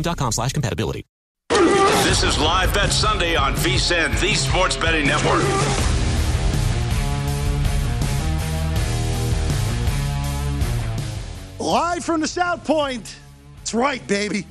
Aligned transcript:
Dexcom.com 0.00 0.32
slash 0.32 0.52
compatibility. 0.52 1.06
This 1.48 2.22
is 2.22 2.38
Live 2.38 2.72
Bet 2.72 2.90
Sunday 2.90 3.36
on 3.36 3.54
VSIN, 3.54 4.18
the 4.20 4.34
Sports 4.34 4.76
Betting 4.76 5.06
Network. 5.06 5.42
Live 11.58 12.04
from 12.04 12.20
the 12.20 12.28
South 12.28 12.64
Point. 12.64 13.16
That's 13.58 13.74
right, 13.74 14.04
baby. 14.08 14.46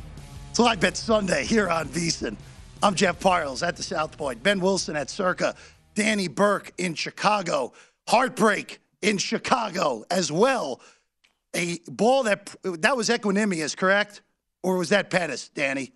It's 0.51 0.59
Live 0.59 0.79
Bet 0.79 0.95
Sunday 0.95 1.43
here 1.43 1.69
on 1.69 1.87
VSIN. 1.87 2.37
I'm 2.83 2.95
Jeff 2.95 3.19
Parles 3.19 3.63
at 3.63 3.75
the 3.75 3.83
South 3.83 4.15
Point. 4.15 4.43
Ben 4.43 4.59
Wilson 4.59 4.95
at 4.95 5.09
Circa. 5.09 5.55
Danny 5.95 6.27
Burke 6.27 6.71
in 6.77 6.93
Chicago. 6.93 7.73
Heartbreak 8.07 8.79
in 9.01 9.17
Chicago 9.17 10.05
as 10.11 10.31
well. 10.31 10.79
A 11.55 11.79
ball 11.87 12.23
that 12.23 12.55
that 12.63 12.95
was 12.95 13.09
Equanimeous, 13.09 13.75
correct? 13.75 14.21
Or 14.63 14.77
was 14.77 14.89
that 14.89 15.09
Pettis, 15.09 15.49
Danny? 15.49 15.93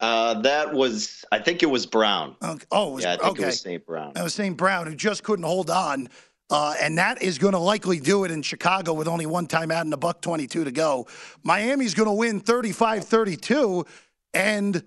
Uh, 0.00 0.40
that 0.42 0.72
was, 0.74 1.24
I 1.32 1.38
think 1.38 1.62
it 1.62 1.66
was 1.66 1.86
Brown. 1.86 2.36
Okay. 2.42 2.66
Oh, 2.70 2.90
it 2.90 2.94
was, 2.94 3.04
yeah, 3.04 3.12
I 3.14 3.16
think 3.16 3.30
okay. 3.30 3.42
it 3.44 3.46
was 3.46 3.60
St. 3.60 3.86
Brown. 3.86 4.12
That 4.14 4.24
was 4.24 4.34
St. 4.34 4.56
Brown, 4.56 4.86
who 4.86 4.94
just 4.94 5.22
couldn't 5.22 5.44
hold 5.44 5.70
on. 5.70 6.08
Uh, 6.50 6.74
and 6.80 6.98
that 6.98 7.22
is 7.22 7.38
going 7.38 7.54
to 7.54 7.58
likely 7.58 7.98
do 7.98 8.24
it 8.24 8.30
in 8.30 8.42
Chicago 8.42 8.92
with 8.92 9.08
only 9.08 9.24
one 9.24 9.46
timeout 9.46 9.80
and 9.80 9.94
a 9.94 9.96
buck 9.96 10.20
22 10.20 10.64
to 10.64 10.70
go. 10.70 11.06
Miami's 11.42 11.94
going 11.94 12.08
to 12.08 12.12
win 12.12 12.40
35 12.40 13.04
32, 13.04 13.86
and 14.34 14.82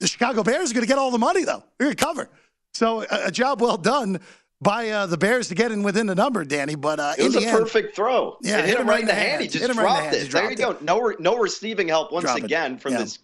the 0.00 0.06
Chicago 0.06 0.42
Bears 0.42 0.70
are 0.70 0.74
going 0.74 0.84
to 0.84 0.88
get 0.88 0.98
all 0.98 1.10
the 1.10 1.18
money, 1.18 1.44
though. 1.44 1.62
They're 1.78 1.86
going 1.86 1.96
to 1.96 2.04
cover. 2.04 2.30
So 2.72 3.02
a, 3.02 3.26
a 3.26 3.30
job 3.30 3.60
well 3.60 3.76
done 3.76 4.20
by 4.60 4.88
uh, 4.90 5.06
the 5.06 5.16
Bears 5.16 5.48
to 5.48 5.54
get 5.54 5.70
in 5.72 5.82
within 5.82 6.06
the 6.06 6.14
number, 6.14 6.44
Danny. 6.44 6.74
But 6.74 6.98
uh, 7.00 7.14
It 7.18 7.24
was 7.24 7.36
a 7.36 7.40
end- 7.42 7.56
perfect 7.58 7.94
throw. 7.94 8.36
Yeah, 8.42 8.58
it 8.58 8.66
hit, 8.66 8.78
him 8.80 8.88
right 8.88 9.00
in 9.00 9.06
the 9.06 9.14
hand. 9.14 9.42
He 9.42 9.48
just 9.48 9.64
him 9.64 9.78
right 9.78 10.04
in 10.06 10.20
the 10.20 10.26
dropped 10.26 10.26
hands. 10.26 10.28
it. 10.28 10.32
There 10.32 10.50
you 10.50 10.56
go. 10.56 10.76
No, 10.80 11.00
re- 11.00 11.16
no 11.18 11.38
receiving 11.38 11.88
help 11.88 12.12
once 12.12 12.24
Drop 12.24 12.38
it. 12.38 12.44
again 12.44 12.78
from 12.78 12.92
Yeah. 12.92 12.98
this 13.00 13.18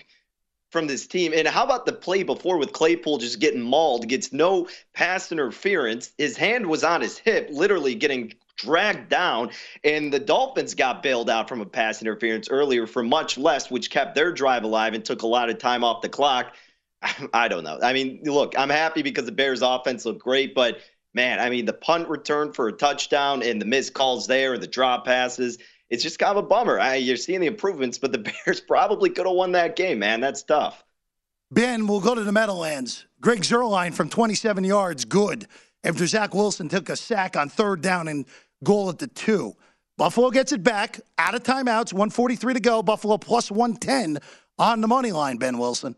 from 0.71 0.89
this 0.89 1.07
team. 1.07 1.33
And 1.33 1.47
how 1.47 1.63
about 1.63 1.87
the 1.87 1.93
play 1.93 2.25
before 2.25 2.59
with 2.59 2.73
Claypool 2.73 3.19
just 3.19 3.39
getting 3.39 3.61
mauled, 3.61 4.09
gets 4.09 4.33
no 4.33 4.67
pass 4.93 5.31
interference. 5.31 6.11
His 6.19 6.37
hand 6.37 6.67
was 6.67 6.83
on 6.83 7.01
his 7.01 7.17
hip, 7.17 7.49
literally 7.53 7.95
getting 7.95 8.33
dragged 8.57 9.09
down. 9.09 9.51
And 9.85 10.13
the 10.13 10.19
Dolphins 10.19 10.75
got 10.75 11.01
bailed 11.01 11.31
out 11.31 11.49
from 11.49 11.61
a 11.61 11.65
pass 11.67 12.03
interference 12.03 12.49
earlier 12.51 12.89
for 12.89 13.05
much 13.05 13.39
less, 13.39 13.71
which 13.71 13.89
kept 13.89 14.17
their 14.17 14.33
drive 14.33 14.65
alive 14.65 14.95
and 14.95 15.05
took 15.05 15.23
a 15.23 15.29
lot 15.29 15.49
of 15.49 15.59
time 15.59 15.85
off 15.85 16.03
the 16.03 16.09
clock. 16.09 16.57
I 17.33 17.47
don't 17.47 17.63
know. 17.63 17.79
I 17.81 17.93
mean, 17.93 18.21
look, 18.25 18.59
I'm 18.59 18.71
happy 18.71 19.03
because 19.03 19.27
the 19.27 19.33
Bears 19.33 19.63
offense 19.63 20.05
looked 20.05 20.23
great, 20.23 20.57
but 20.57 20.79
man, 21.15 21.41
I 21.41 21.49
mean, 21.51 21.65
the 21.65 21.73
punt 21.73 22.09
return 22.09 22.53
for 22.53 22.69
a 22.69 22.73
touchdown 22.73 23.43
and 23.43 23.61
the 23.61 23.67
missed 23.67 23.95
calls 23.95 24.27
there 24.27 24.55
and 24.55 24.63
the 24.63 24.67
drop 24.67 25.05
passes, 25.05 25.59
it's 25.91 26.03
just 26.03 26.19
kind 26.19 26.37
of 26.37 26.45
a 26.45 26.47
bummer. 26.47 26.81
I, 26.81 26.97
you're 26.97 27.17
seeing 27.17 27.41
the 27.41 27.47
improvements, 27.47 27.99
but 27.99 28.13
the 28.13 28.19
Bears 28.47 28.61
probably 28.61 29.11
could 29.11 29.27
have 29.27 29.37
won 29.37 29.53
that 29.53 29.77
game, 29.77 30.01
man. 30.01 30.21
That's 30.21 30.43
tough. 30.43 30.85
Ben, 31.51 31.87
we'll 31.87 32.01
go 32.01 32.15
to 32.15 32.25
the 32.25 32.33
Meadowlands. 32.33 33.07
Greg 33.21 33.43
Zuerlein 33.43 33.95
from 33.95 34.09
27 34.09 34.65
yards, 34.65 35.05
good. 35.05 35.47
After 35.85 36.07
Zach 36.07 36.35
Wilson 36.35 36.69
took 36.69 36.89
a 36.89 36.97
sack 36.97 37.37
on 37.37 37.49
third 37.49 37.81
down 37.81 38.09
and 38.09 38.27
goal 38.65 38.89
at 38.89 38.99
the 38.99 39.07
two. 39.07 39.55
Buffalo 39.97 40.31
gets 40.31 40.51
it 40.51 40.65
back, 40.65 41.01
out 41.19 41.35
of 41.35 41.45
timeouts, 41.45 41.93
143 41.93 42.55
to 42.55 42.61
go. 42.61 42.83
Buffalo 42.83 43.17
plus 43.17 43.51
110 43.51 44.19
on 44.59 44.81
the 44.81 44.89
money 44.89 45.13
line, 45.13 45.37
Ben 45.37 45.59
Wilson. 45.59 45.97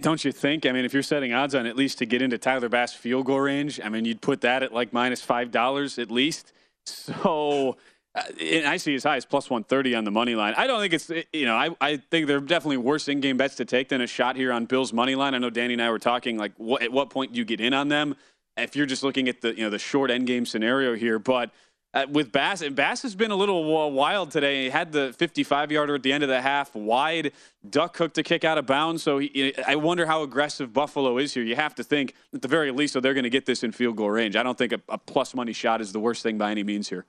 Don't 0.00 0.24
you 0.24 0.32
think? 0.32 0.66
I 0.66 0.72
mean, 0.72 0.84
if 0.84 0.94
you're 0.94 1.02
setting 1.02 1.32
odds 1.32 1.54
on 1.54 1.66
at 1.66 1.76
least 1.76 1.98
to 1.98 2.06
get 2.06 2.22
into 2.22 2.38
Tyler 2.38 2.68
Bass 2.68 2.94
field 2.94 3.26
goal 3.26 3.40
range, 3.40 3.80
I 3.82 3.88
mean, 3.88 4.04
you'd 4.04 4.22
put 4.22 4.40
that 4.40 4.62
at 4.62 4.72
like 4.72 4.92
minus 4.92 5.22
five 5.22 5.50
dollars 5.50 5.98
at 5.98 6.10
least. 6.10 6.52
So, 6.86 7.76
uh, 8.14 8.22
and 8.40 8.66
I 8.66 8.78
see 8.78 8.94
as 8.94 9.04
high 9.04 9.16
as 9.16 9.26
plus 9.26 9.50
one 9.50 9.62
thirty 9.62 9.94
on 9.94 10.04
the 10.04 10.10
money 10.10 10.34
line. 10.34 10.54
I 10.56 10.66
don't 10.66 10.80
think 10.80 10.94
it's 10.94 11.10
you 11.32 11.44
know 11.44 11.54
I, 11.54 11.70
I 11.80 11.96
think 11.98 12.26
there 12.26 12.38
are 12.38 12.40
definitely 12.40 12.78
worse 12.78 13.08
in 13.08 13.20
game 13.20 13.36
bets 13.36 13.56
to 13.56 13.64
take 13.64 13.90
than 13.90 14.00
a 14.00 14.06
shot 14.06 14.36
here 14.36 14.52
on 14.52 14.64
Bills 14.64 14.92
money 14.92 15.14
line. 15.14 15.34
I 15.34 15.38
know 15.38 15.50
Danny 15.50 15.74
and 15.74 15.82
I 15.82 15.90
were 15.90 15.98
talking 15.98 16.38
like 16.38 16.52
what 16.56 16.82
at 16.82 16.90
what 16.90 17.10
point 17.10 17.32
do 17.32 17.38
you 17.38 17.44
get 17.44 17.60
in 17.60 17.74
on 17.74 17.88
them 17.88 18.16
if 18.56 18.74
you're 18.74 18.86
just 18.86 19.02
looking 19.02 19.28
at 19.28 19.42
the 19.42 19.54
you 19.54 19.64
know 19.64 19.70
the 19.70 19.78
short 19.78 20.10
end 20.10 20.26
game 20.26 20.46
scenario 20.46 20.94
here, 20.94 21.18
but. 21.18 21.50
Uh, 21.94 22.06
with 22.10 22.32
Bass, 22.32 22.60
and 22.60 22.74
Bass 22.74 23.02
has 23.02 23.14
been 23.14 23.30
a 23.30 23.36
little 23.36 23.76
uh, 23.78 23.86
wild 23.86 24.32
today. 24.32 24.64
He 24.64 24.70
had 24.70 24.90
the 24.90 25.14
55 25.16 25.70
yarder 25.70 25.94
at 25.94 26.02
the 26.02 26.12
end 26.12 26.24
of 26.24 26.28
the 26.28 26.40
half, 26.42 26.74
wide, 26.74 27.30
duck 27.70 27.96
hook 27.96 28.14
to 28.14 28.24
kick 28.24 28.42
out 28.42 28.58
of 28.58 28.66
bounds. 28.66 29.00
So 29.04 29.18
he, 29.18 29.54
I 29.64 29.76
wonder 29.76 30.04
how 30.04 30.24
aggressive 30.24 30.72
Buffalo 30.72 31.18
is 31.18 31.32
here. 31.32 31.44
You 31.44 31.54
have 31.54 31.74
to 31.76 31.84
think, 31.84 32.14
at 32.34 32.42
the 32.42 32.48
very 32.48 32.72
least, 32.72 32.94
so 32.94 33.00
they're 33.00 33.14
going 33.14 33.22
to 33.22 33.30
get 33.30 33.46
this 33.46 33.62
in 33.62 33.70
field 33.70 33.94
goal 33.96 34.10
range. 34.10 34.34
I 34.34 34.42
don't 34.42 34.58
think 34.58 34.72
a, 34.72 34.80
a 34.88 34.98
plus 34.98 35.36
money 35.36 35.52
shot 35.52 35.80
is 35.80 35.92
the 35.92 36.00
worst 36.00 36.24
thing 36.24 36.36
by 36.36 36.50
any 36.50 36.64
means 36.64 36.88
here. 36.88 37.06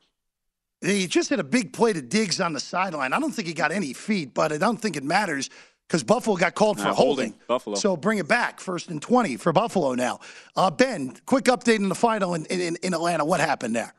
He 0.82 1.08
just 1.08 1.32
had 1.32 1.40
a 1.40 1.44
big 1.44 1.74
play 1.74 1.92
to 1.94 2.02
Diggs 2.04 2.40
on 2.40 2.54
the 2.54 2.60
sideline. 2.60 3.12
I 3.12 3.20
don't 3.20 3.32
think 3.32 3.48
he 3.48 3.56
got 3.56 3.72
any 3.72 3.92
feet, 3.94 4.36
but 4.36 4.52
I 4.52 4.60
don't 4.60 4.78
think 4.78 4.96
it 4.98 5.04
matters 5.04 5.50
because 5.88 6.04
Buffalo 6.04 6.36
got 6.36 6.54
called 6.54 6.80
for 6.80 6.90
Uh, 6.90 6.94
holding. 6.94 7.32
holding. 7.32 7.40
Buffalo. 7.48 7.76
So 7.76 7.98
bring 7.98 8.20
it 8.20 8.28
back, 8.28 8.60
first 8.60 8.90
and 8.90 9.02
20 9.02 9.38
for 9.38 9.52
Buffalo 9.52 9.96
now. 9.96 10.20
Uh, 10.56 10.70
ben, 10.70 11.16
quick 11.26 11.46
update 11.46 11.78
in 11.78 11.90
the 11.90 11.96
final 11.96 12.36
in, 12.36 12.46
in, 12.46 12.76
in 12.84 12.94
Atlanta. 12.94 13.26
What 13.26 13.40
happened 13.40 13.76
there? 13.76 13.96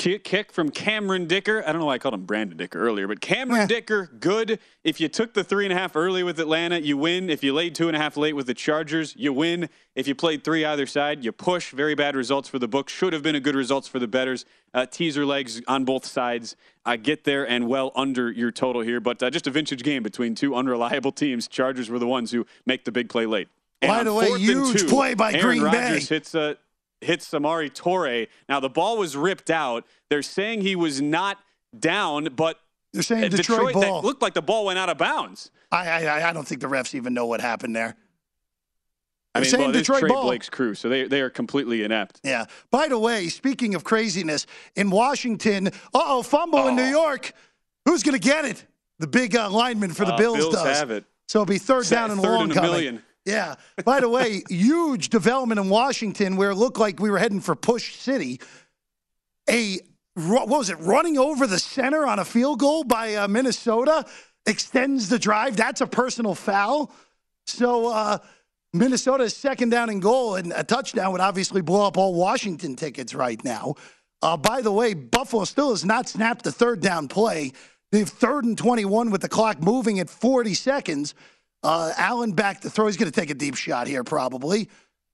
Kick, 0.00 0.24
kick 0.24 0.50
from 0.50 0.70
Cameron 0.70 1.26
Dicker. 1.26 1.62
I 1.66 1.72
don't 1.72 1.80
know 1.80 1.86
why 1.86 1.94
I 1.94 1.98
called 1.98 2.14
him 2.14 2.24
Brandon 2.24 2.56
Dicker 2.56 2.80
earlier, 2.80 3.06
but 3.06 3.20
Cameron 3.20 3.60
Yeah. 3.60 3.66
Dicker, 3.66 4.10
good. 4.18 4.58
If 4.82 4.98
you 4.98 5.08
took 5.08 5.34
the 5.34 5.44
three 5.44 5.66
and 5.66 5.72
a 5.72 5.76
half 5.76 5.94
early 5.94 6.22
with 6.22 6.40
Atlanta, 6.40 6.80
you 6.80 6.96
win. 6.96 7.28
If 7.28 7.44
you 7.44 7.52
laid 7.52 7.74
two 7.74 7.86
and 7.88 7.96
a 7.96 8.00
half 8.00 8.16
late 8.16 8.34
with 8.34 8.46
the 8.46 8.54
Chargers, 8.54 9.14
you 9.16 9.32
win. 9.32 9.68
If 9.94 10.08
you 10.08 10.14
played 10.14 10.42
three 10.42 10.64
either 10.64 10.86
side, 10.86 11.22
you 11.22 11.32
push. 11.32 11.72
Very 11.72 11.94
bad 11.94 12.16
results 12.16 12.48
for 12.48 12.58
the 12.58 12.66
book. 12.66 12.88
Should 12.88 13.12
have 13.12 13.22
been 13.22 13.34
a 13.34 13.40
good 13.40 13.54
results 13.54 13.86
for 13.86 13.98
the 13.98 14.08
betters. 14.08 14.46
Uh, 14.72 14.86
teaser 14.86 15.26
legs 15.26 15.60
on 15.68 15.84
both 15.84 16.06
sides. 16.06 16.56
Uh, 16.86 16.96
get 16.96 17.24
there 17.24 17.46
and 17.46 17.68
well 17.68 17.92
under 17.94 18.30
your 18.32 18.50
total 18.50 18.80
here, 18.80 19.00
but 19.00 19.22
uh, 19.22 19.28
just 19.28 19.46
a 19.46 19.50
vintage 19.50 19.82
game 19.82 20.02
between 20.02 20.34
two 20.34 20.54
unreliable 20.54 21.12
teams. 21.12 21.46
Chargers 21.46 21.90
were 21.90 21.98
the 21.98 22.06
ones 22.06 22.30
who 22.30 22.46
make 22.64 22.84
the 22.86 22.92
big 22.92 23.10
play 23.10 23.26
late. 23.26 23.48
And 23.82 23.90
By 23.90 24.04
the 24.04 24.14
way, 24.14 24.38
huge 24.38 24.80
two, 24.82 24.88
play 24.88 25.14
by 25.14 25.32
Aaron 25.32 25.58
Green 25.58 25.72
Bay. 25.72 26.00
Hits 26.00 26.34
a 26.34 26.56
hits 27.00 27.28
Samori 27.30 27.70
Toure. 27.72 28.28
Now 28.48 28.60
the 28.60 28.68
ball 28.68 28.98
was 28.98 29.16
ripped 29.16 29.50
out. 29.50 29.86
They're 30.08 30.22
saying 30.22 30.60
he 30.62 30.76
was 30.76 31.00
not 31.00 31.38
down, 31.78 32.28
but 32.36 32.58
They're 32.92 33.02
saying 33.02 33.30
Detroit, 33.30 33.74
that 33.74 33.82
ball. 33.82 34.02
looked 34.02 34.22
like 34.22 34.34
the 34.34 34.42
ball 34.42 34.66
went 34.66 34.78
out 34.78 34.88
of 34.88 34.98
bounds. 34.98 35.50
I, 35.72 36.06
I 36.06 36.28
I 36.30 36.32
don't 36.32 36.46
think 36.46 36.60
the 36.60 36.66
refs 36.66 36.94
even 36.94 37.14
know 37.14 37.26
what 37.26 37.40
happened 37.40 37.74
there. 37.76 37.96
I 39.32 39.38
They're 39.38 39.42
mean, 39.42 39.50
saying 39.50 39.62
well, 39.66 39.72
Detroit 39.72 40.00
Trey 40.00 40.08
ball. 40.08 40.24
Blake's 40.24 40.50
crew, 40.50 40.74
so 40.74 40.88
they 40.88 41.06
they 41.06 41.20
are 41.20 41.30
completely 41.30 41.84
inept. 41.84 42.20
Yeah. 42.24 42.46
By 42.72 42.88
the 42.88 42.98
way, 42.98 43.28
speaking 43.28 43.74
of 43.76 43.84
craziness, 43.84 44.46
in 44.74 44.90
Washington, 44.90 45.68
uh 45.68 45.70
oh, 45.94 46.22
fumble 46.22 46.66
in 46.66 46.74
New 46.76 46.82
York. 46.84 47.32
Who's 47.86 48.02
going 48.02 48.18
to 48.20 48.28
get 48.28 48.44
it? 48.44 48.66
The 48.98 49.06
big 49.06 49.34
uh, 49.34 49.48
lineman 49.50 49.92
for 49.94 50.04
the 50.04 50.12
Uh, 50.14 50.18
Bills, 50.18 50.36
Bills 50.38 50.54
does. 50.54 50.78
have 50.78 50.90
it. 50.90 51.04
So 51.28 51.40
it'll 51.40 51.46
be 51.46 51.58
third 51.58 51.86
down 51.88 52.10
and 52.10 52.20
third 52.20 52.28
long 52.28 52.42
and 52.42 52.52
a 52.52 52.54
coming. 52.54 52.70
million. 52.72 53.02
Yeah. 53.24 53.56
By 53.84 54.00
the 54.00 54.08
way, 54.08 54.42
huge 54.48 55.10
development 55.10 55.60
in 55.60 55.68
Washington 55.68 56.36
where 56.36 56.50
it 56.50 56.56
looked 56.56 56.78
like 56.78 57.00
we 57.00 57.10
were 57.10 57.18
heading 57.18 57.40
for 57.40 57.54
Push 57.54 57.96
City. 57.96 58.40
A 59.48 59.80
what 60.14 60.48
was 60.48 60.70
it? 60.70 60.78
Running 60.80 61.18
over 61.18 61.46
the 61.46 61.58
center 61.58 62.06
on 62.06 62.18
a 62.18 62.24
field 62.24 62.58
goal 62.58 62.84
by 62.84 63.14
uh, 63.14 63.28
Minnesota 63.28 64.04
extends 64.46 65.08
the 65.08 65.18
drive. 65.18 65.56
That's 65.56 65.80
a 65.80 65.86
personal 65.86 66.34
foul. 66.34 66.92
So 67.46 67.88
uh, 67.92 68.18
Minnesota's 68.72 69.36
second 69.36 69.70
down 69.70 69.90
and 69.90 70.02
goal, 70.02 70.36
and 70.36 70.52
a 70.54 70.64
touchdown 70.64 71.12
would 71.12 71.20
obviously 71.20 71.60
blow 71.60 71.86
up 71.86 71.96
all 71.96 72.14
Washington 72.14 72.76
tickets 72.76 73.14
right 73.14 73.42
now. 73.44 73.74
Uh, 74.22 74.36
by 74.36 74.60
the 74.60 74.72
way, 74.72 74.94
Buffalo 74.94 75.44
still 75.44 75.70
has 75.70 75.84
not 75.84 76.08
snapped 76.08 76.44
the 76.44 76.52
third 76.52 76.80
down 76.80 77.08
play. 77.08 77.52
They 77.90 78.00
have 78.00 78.10
third 78.10 78.44
and 78.44 78.56
21 78.56 79.10
with 79.10 79.22
the 79.22 79.28
clock 79.28 79.60
moving 79.60 79.98
at 79.98 80.10
40 80.10 80.54
seconds. 80.54 81.14
Uh, 81.62 81.92
Allen 81.96 82.32
back 82.32 82.60
to 82.62 82.70
throw. 82.70 82.86
He's 82.86 82.96
going 82.96 83.10
to 83.10 83.20
take 83.20 83.30
a 83.30 83.34
deep 83.34 83.54
shot 83.54 83.86
here, 83.86 84.04
probably. 84.04 84.68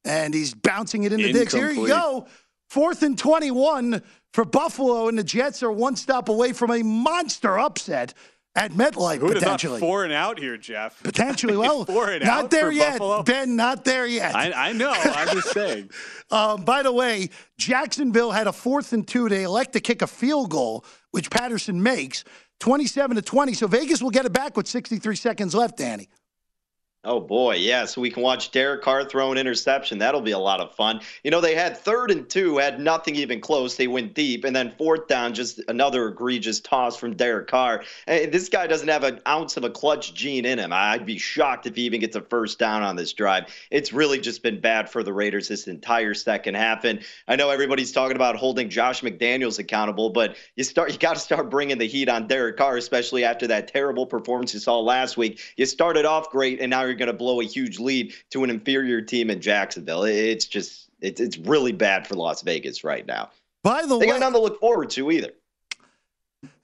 And 0.04 0.32
he's 0.32 0.54
bouncing 0.54 1.04
it 1.04 1.12
in 1.12 1.20
the 1.20 1.32
digs. 1.32 1.52
Here 1.52 1.70
you 1.70 1.88
go. 1.88 2.26
Fourth 2.70 3.02
and 3.02 3.18
21 3.18 4.02
for 4.32 4.44
Buffalo, 4.44 5.08
and 5.08 5.18
the 5.18 5.24
Jets 5.24 5.62
are 5.62 5.72
one 5.72 5.96
stop 5.96 6.28
away 6.28 6.52
from 6.52 6.70
a 6.70 6.82
monster 6.82 7.58
upset 7.58 8.12
at 8.56 8.72
MetLife, 8.72 9.18
Who 9.18 9.26
would 9.26 9.34
have 9.36 9.42
thought 9.42 9.60
potentially. 9.60 9.80
four 9.80 10.04
and 10.04 10.12
out 10.12 10.38
here, 10.38 10.56
Jeff? 10.56 11.00
Potentially, 11.02 11.56
well, 11.56 11.84
Four 11.86 12.10
and 12.10 12.24
not 12.24 12.44
out 12.44 12.50
there 12.50 12.72
yet, 12.72 12.98
Buffalo? 12.98 13.22
Ben. 13.22 13.54
Not 13.54 13.84
there 13.84 14.06
yet. 14.06 14.34
I, 14.34 14.70
I 14.70 14.72
know. 14.72 14.90
I'm 14.90 15.28
just 15.36 15.50
saying. 15.50 15.90
Um, 16.28 16.64
by 16.64 16.82
the 16.82 16.90
way, 16.90 17.30
Jacksonville 17.56 18.32
had 18.32 18.48
a 18.48 18.52
fourth 18.52 18.92
and 18.92 19.06
two. 19.06 19.28
They 19.28 19.44
elect 19.44 19.74
to 19.74 19.80
kick 19.80 20.02
a 20.02 20.08
field 20.08 20.50
goal, 20.50 20.84
which 21.12 21.30
Patterson 21.30 21.80
makes, 21.80 22.24
27 22.58 23.14
to 23.14 23.22
20. 23.22 23.52
So 23.52 23.68
Vegas 23.68 24.02
will 24.02 24.10
get 24.10 24.24
it 24.26 24.32
back 24.32 24.56
with 24.56 24.66
63 24.66 25.14
seconds 25.14 25.54
left, 25.54 25.76
Danny. 25.76 26.08
Oh 27.06 27.20
boy, 27.20 27.54
yeah. 27.54 27.84
So 27.84 28.00
we 28.00 28.10
can 28.10 28.24
watch 28.24 28.50
Derek 28.50 28.82
Carr 28.82 29.04
throw 29.04 29.30
an 29.30 29.38
interception. 29.38 29.98
That'll 29.98 30.20
be 30.20 30.32
a 30.32 30.38
lot 30.38 30.58
of 30.58 30.74
fun. 30.74 31.00
You 31.22 31.30
know, 31.30 31.40
they 31.40 31.54
had 31.54 31.76
third 31.76 32.10
and 32.10 32.28
two, 32.28 32.58
had 32.58 32.80
nothing 32.80 33.14
even 33.14 33.40
close. 33.40 33.76
They 33.76 33.86
went 33.86 34.12
deep, 34.12 34.42
and 34.42 34.56
then 34.56 34.74
fourth 34.76 35.06
down, 35.06 35.32
just 35.32 35.60
another 35.68 36.08
egregious 36.08 36.58
toss 36.58 36.96
from 36.96 37.14
Derek 37.14 37.46
Carr. 37.46 37.84
This 38.08 38.48
guy 38.48 38.66
doesn't 38.66 38.88
have 38.88 39.04
an 39.04 39.20
ounce 39.28 39.56
of 39.56 39.62
a 39.62 39.70
clutch 39.70 40.14
gene 40.14 40.44
in 40.44 40.58
him. 40.58 40.72
I'd 40.72 41.06
be 41.06 41.16
shocked 41.16 41.66
if 41.66 41.76
he 41.76 41.82
even 41.82 42.00
gets 42.00 42.16
a 42.16 42.22
first 42.22 42.58
down 42.58 42.82
on 42.82 42.96
this 42.96 43.12
drive. 43.12 43.54
It's 43.70 43.92
really 43.92 44.18
just 44.18 44.42
been 44.42 44.60
bad 44.60 44.90
for 44.90 45.04
the 45.04 45.12
Raiders 45.12 45.46
this 45.46 45.68
entire 45.68 46.12
second 46.12 46.56
half. 46.56 46.82
And 46.82 47.04
I 47.28 47.36
know 47.36 47.50
everybody's 47.50 47.92
talking 47.92 48.16
about 48.16 48.34
holding 48.34 48.68
Josh 48.68 49.02
McDaniels 49.02 49.60
accountable, 49.60 50.10
but 50.10 50.36
you 50.56 50.64
start, 50.64 50.90
you 50.92 50.98
got 50.98 51.14
to 51.14 51.20
start 51.20 51.50
bringing 51.50 51.78
the 51.78 51.86
heat 51.86 52.08
on 52.08 52.26
Derek 52.26 52.56
Carr, 52.56 52.76
especially 52.76 53.22
after 53.22 53.46
that 53.46 53.68
terrible 53.68 54.06
performance 54.06 54.52
you 54.52 54.58
saw 54.58 54.80
last 54.80 55.16
week. 55.16 55.40
You 55.56 55.66
started 55.66 56.04
off 56.04 56.30
great, 56.30 56.60
and 56.60 56.68
now 56.68 56.82
you're 56.82 56.95
going 56.96 57.06
to 57.08 57.12
blow 57.12 57.40
a 57.40 57.44
huge 57.44 57.78
lead 57.78 58.14
to 58.30 58.42
an 58.44 58.50
inferior 58.50 59.00
team 59.00 59.30
in 59.30 59.40
Jacksonville. 59.40 60.04
It's 60.04 60.46
just 60.46 60.88
it's 61.00 61.20
it's 61.20 61.38
really 61.38 61.72
bad 61.72 62.06
for 62.06 62.14
Las 62.14 62.42
Vegas 62.42 62.82
right 62.84 63.06
now. 63.06 63.30
By 63.62 63.84
the 63.86 63.94
way, 63.98 64.06
They 64.06 64.12
way, 64.12 64.18
got 64.18 64.20
nothing 64.20 64.34
to 64.34 64.40
look 64.40 64.60
forward 64.60 64.90
to 64.90 65.10
either. 65.10 65.30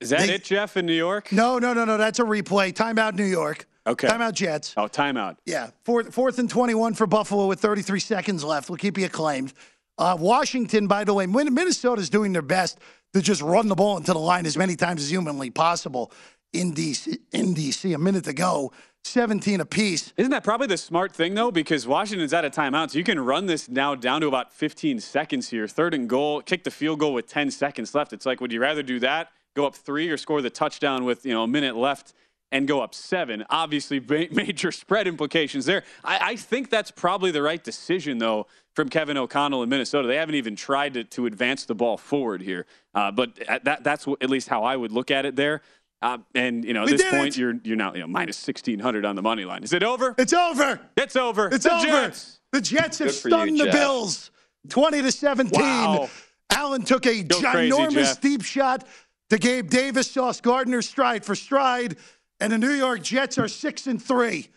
Is 0.01 0.11
that 0.11 0.27
They- 0.27 0.35
it, 0.35 0.45
Jeff, 0.45 0.77
in 0.77 0.87
New 0.87 0.93
York? 0.95 1.33
no, 1.33 1.59
no, 1.59 1.73
no, 1.73 1.85
no. 1.85 1.97
That's 1.97 2.19
a 2.19 2.25
replay. 2.25 2.73
Timeout, 2.73 3.15
New 3.15 3.25
York. 3.25 3.67
Okay. 3.87 4.07
Timeout, 4.07 4.35
Jets. 4.35 4.75
Oh, 4.77 4.87
timeout. 4.87 5.39
Yeah, 5.45 5.71
fourth, 5.85 6.15
fourth 6.15 6.39
and 6.39 6.49
21 6.49 6.95
for 6.95 7.07
Buffalo 7.07 7.49
with 7.49 7.59
33 7.61 7.99
seconds 7.99 8.45
left. 8.45 8.69
We'll 8.71 8.77
keep 8.79 8.97
you 8.97 9.07
acclaimed. 9.07 9.53
Uh, 9.99 10.17
Washington, 10.19 10.87
by 10.87 11.03
the 11.05 11.13
way, 11.13 11.27
Min- 11.27 11.53
Minnesota's 11.53 12.09
doing 12.09 12.33
their 12.33 12.43
best 12.43 12.79
to 13.13 13.21
just 13.21 13.43
run 13.43 13.67
the 13.69 13.75
ball 13.75 13.97
into 13.97 14.13
the 14.13 14.19
line 14.21 14.47
as 14.47 14.57
many 14.57 14.77
times 14.77 15.03
as 15.03 15.11
humanly 15.11 15.51
possible 15.51 16.13
in 16.53 16.73
DC. 16.73 17.19
In 17.33 17.55
DC, 17.55 17.93
a 17.95 17.99
minute 17.99 18.25
to 18.25 18.33
go, 18.33 18.73
17 19.05 19.61
apiece. 19.61 20.13
Isn't 20.17 20.31
that 20.31 20.45
probably 20.45 20.69
the 20.69 20.77
smart 20.77 21.13
thing 21.13 21.35
though? 21.35 21.51
Because 21.51 21.87
Washington's 21.87 22.33
out 22.33 22.45
of 22.45 22.53
timeouts. 22.53 22.95
You 22.95 23.05
can 23.05 23.21
run 23.21 23.47
this 23.47 23.69
now 23.69 23.95
down 23.95 24.21
to 24.21 24.29
about 24.29 24.53
15 24.53 25.01
seconds 25.01 25.49
here. 25.49 25.67
Third 25.69 25.93
and 25.95 26.09
goal, 26.09 26.41
kick 26.41 26.65
the 26.65 26.71
field 26.71 27.01
goal 27.01 27.13
with 27.13 27.27
10 27.27 27.51
seconds 27.51 27.95
left. 27.95 28.13
It's 28.13 28.25
like, 28.25 28.41
would 28.41 28.53
you 28.53 28.61
rather 28.61 28.83
do 28.83 29.01
that, 29.01 29.29
go 29.55 29.67
up 29.67 29.75
three, 29.75 30.09
or 30.09 30.17
score 30.17 30.41
the 30.41 30.51
touchdown 30.51 31.05
with 31.05 31.27
you 31.27 31.35
know 31.35 31.43
a 31.43 31.49
minute 31.49 31.77
left 31.77 32.15
and 32.53 32.69
go 32.69 32.81
up 32.81 32.95
seven? 32.95 33.45
Obviously, 33.51 34.01
ma- 34.01 34.25
major 34.31 34.71
spread 34.71 35.07
implications 35.07 35.67
there. 35.67 35.83
I, 36.05 36.19
I 36.33 36.37
think 36.37 36.71
that's 36.71 36.91
probably 36.91 37.33
the 37.33 37.43
right 37.43 37.63
decision 37.63 38.19
though 38.19 38.47
from 38.75 38.89
Kevin 38.89 39.17
O'Connell 39.17 39.63
in 39.63 39.69
Minnesota. 39.69 40.09
They 40.09 40.17
haven't 40.17 40.37
even 40.37 40.57
tried 40.57 40.95
to, 40.95 41.05
to 41.05 41.27
advance 41.27 41.67
the 41.67 41.75
ball 41.75 41.99
forward 41.99 42.41
here, 42.41 42.67
uh, 42.95 43.11
but 43.11 43.35
that, 43.65 43.85
that's 43.85 44.07
at 44.21 44.31
least 44.31 44.49
how 44.49 44.63
I 44.63 44.77
would 44.77 44.93
look 44.93 45.11
at 45.11 45.27
it 45.27 45.37
there. 45.37 45.61
Uh, 46.03 46.19
and 46.35 46.65
you 46.65 46.75
know, 46.75 46.83
at 46.83 46.87
We 46.87 46.97
this 46.97 47.11
point, 47.11 47.29
it! 47.29 47.37
you're 47.39 47.55
you're 47.65 47.77
now 47.77 47.95
you 47.95 48.01
know 48.01 48.07
minus 48.09 48.45
1600 48.47 49.05
on 49.05 49.15
the 49.17 49.23
money 49.23 49.45
line. 49.45 49.63
Is 49.63 49.73
it 49.73 49.83
over? 49.83 50.15
It's 50.19 50.33
over. 50.33 50.81
It's 50.97 51.17
over. 51.17 51.49
It's 51.49 51.65
the 51.65 51.75
over. 51.75 51.87
Jets. 51.87 52.41
The 52.51 52.61
Jets 52.61 52.99
have 52.99 53.09
Good 53.09 53.15
for 53.15 53.29
you, 53.29 53.35
stunned 53.35 53.61
the 53.61 53.65
Jeff. 53.67 53.73
Bills 53.75 54.31
20 54.69 55.03
to 55.03 55.13
17. 55.13 55.61
Wow. 55.61 56.09
Allen 56.51 56.83
took 56.83 57.07
a 57.07 57.23
Go 57.23 57.41
ginormous 57.41 57.93
Jeff. 57.93 58.21
deep 58.21 58.43
shot 58.43 58.87
to 59.31 59.39
Gabe 59.39 59.71
Davis, 59.71 60.11
Sauce 60.11 60.41
Gardner 60.41 60.83
stride 60.83 61.25
for 61.25 61.35
stride, 61.35 61.97
and 62.41 62.53
the 62.53 62.59
New 62.59 62.73
York 62.73 63.03
Jets 63.03 63.39
are 63.39 63.49
6 63.49 63.87
and 63.87 64.03
3 64.03 64.49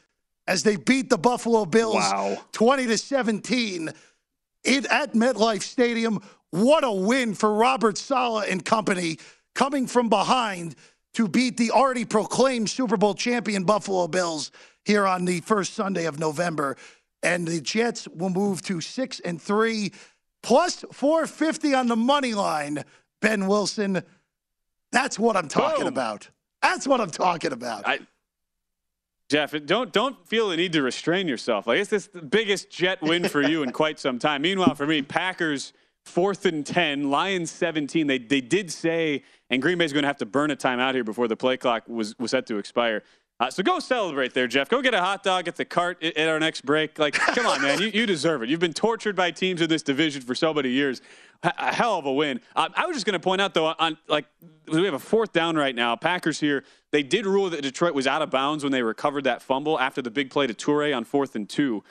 as 0.48 0.64
they 0.64 0.76
beat 0.76 1.10
the 1.10 1.18
Buffalo 1.18 1.66
Bills 1.66 1.96
Wow. 1.96 2.38
20 2.52 2.88
to 2.88 2.98
17 2.98 3.92
it 4.64 4.86
at 4.88 5.14
MetLife 5.14 5.62
Stadium. 5.62 6.20
What 6.50 6.84
a 6.84 6.92
win 6.92 7.34
for 7.36 7.54
Robert 7.54 7.98
Saleh 7.98 8.48
and 8.52 8.66
company 8.66 9.20
coming 9.54 9.86
from 9.88 10.10
behind 10.10 10.76
to 11.16 11.28
beat 11.28 11.58
the 11.58 11.72
already 11.72 12.06
proclaimed 12.06 12.70
Super 12.70 12.98
Bowl 12.98 13.14
champion 13.14 13.64
Buffalo 13.64 14.08
Bills 14.08 14.52
here 14.84 15.08
on 15.08 15.26
the 15.26 15.42
first 15.42 15.74
Sunday 15.74 16.06
of 16.06 16.20
November. 16.20 16.78
And 17.24 17.48
the 17.48 17.62
Jets 17.62 18.08
will 18.10 18.30
move 18.30 18.62
to 18.64 18.82
six 18.82 19.20
and 19.22 19.42
three, 19.42 19.94
plus 20.44 20.86
450 20.92 21.74
on 21.74 21.88
the 21.88 21.96
money 21.96 22.34
line. 22.34 22.84
Ben 23.22 23.48
Wilson. 23.48 24.04
That's 24.92 25.18
what 25.18 25.36
I'm 25.36 25.48
talking 25.48 25.86
Boom. 25.86 25.88
about. 25.88 26.30
That's 26.62 26.86
what 26.88 27.02
I'm 27.02 27.10
talking 27.10 27.52
about. 27.52 27.88
I, 27.88 28.00
Jeff, 29.30 29.56
don't 29.66 29.92
don't 29.92 30.28
feel 30.28 30.50
the 30.50 30.58
need 30.58 30.74
to 30.74 30.84
restrain 30.84 31.28
yourself. 31.28 31.66
Like 31.66 31.80
it's 31.80 31.90
this 31.90 32.08
the 32.08 32.22
biggest 32.22 32.70
Jet 32.70 33.02
win 33.02 33.28
for 33.28 33.42
you 33.42 33.64
in 33.64 33.72
quite 33.72 34.00
some 34.00 34.20
time. 34.20 34.42
Meanwhile, 34.42 34.76
for 34.76 34.86
me, 34.86 35.02
Packers 35.02 35.74
fourth 36.06 36.46
and 36.46 36.66
ten, 36.66 37.10
Lions 37.10 37.52
seventeen. 37.52 38.08
They 38.08 38.18
they 38.18 38.42
did 38.42 38.72
say, 38.72 39.24
and 39.50 39.62
Green 39.62 39.78
Bay's 39.78 39.94
going 39.94 40.04
to 40.04 40.08
have 40.08 40.18
to 40.18 40.26
burn 40.26 40.52
a 40.52 40.56
timeout 40.56 40.94
here 40.94 41.04
before 41.04 41.28
the 41.28 41.36
play 41.36 41.58
clock 41.58 41.84
was 41.88 42.18
was 42.20 42.32
set 42.32 42.46
to 42.48 42.58
expire. 42.58 43.04
Uh, 43.38 43.52
so 43.52 43.62
go 43.62 43.80
celebrate 43.80 44.34
there, 44.34 44.48
Jeff. 44.48 44.70
Go 44.70 44.82
get 44.82 44.94
a 44.94 45.02
hot 45.02 45.22
dog 45.22 45.50
at 45.50 45.58
the 45.58 45.66
cart 45.66 46.02
at 46.02 46.30
our 46.30 46.40
next 46.40 46.62
break. 46.62 46.98
Like, 46.98 47.16
come 47.16 47.46
on, 47.46 47.62
man, 47.62 47.82
you, 47.82 47.88
you 47.88 48.06
deserve 48.06 48.44
it. 48.44 48.50
You've 48.50 48.62
been 48.62 48.72
tortured 48.72 49.14
by 49.14 49.32
teams 49.32 49.60
in 49.60 49.68
this 49.68 49.84
division 49.84 50.22
for 50.22 50.36
so 50.36 50.54
many 50.54 50.70
years. 50.70 51.02
A, 51.44 51.52
a 51.58 51.76
hell 51.76 51.98
of 51.98 52.06
a 52.06 52.14
win. 52.14 52.40
Um, 52.56 52.72
I 52.78 52.86
was 52.86 52.96
just 52.96 53.06
going 53.06 53.12
to 53.12 53.20
point 53.20 53.42
out 53.42 53.54
though, 53.54 53.76
on 53.78 53.98
like 54.08 54.26
we 54.72 54.86
have 54.86 54.94
a 54.94 55.00
fourth 55.00 55.34
down 55.34 55.58
right 55.58 55.76
now. 55.76 55.98
Packers 55.98 56.40
here. 56.40 56.64
They 56.92 57.04
did 57.04 57.26
rule 57.26 57.50
that 57.50 57.62
Detroit 57.62 57.94
was 57.94 58.08
out 58.08 58.22
of 58.22 58.30
bounds 58.30 58.64
when 58.64 58.72
they 58.72 58.82
recovered 58.82 59.26
that 59.26 59.42
fumble 59.42 59.78
after 59.78 60.02
the 60.02 60.10
big 60.10 60.30
play 60.30 60.48
to 60.48 60.54
Toure 60.54 60.96
on 60.96 61.04
fourth 61.04 61.36
and 61.36 61.50
two. 61.50 61.84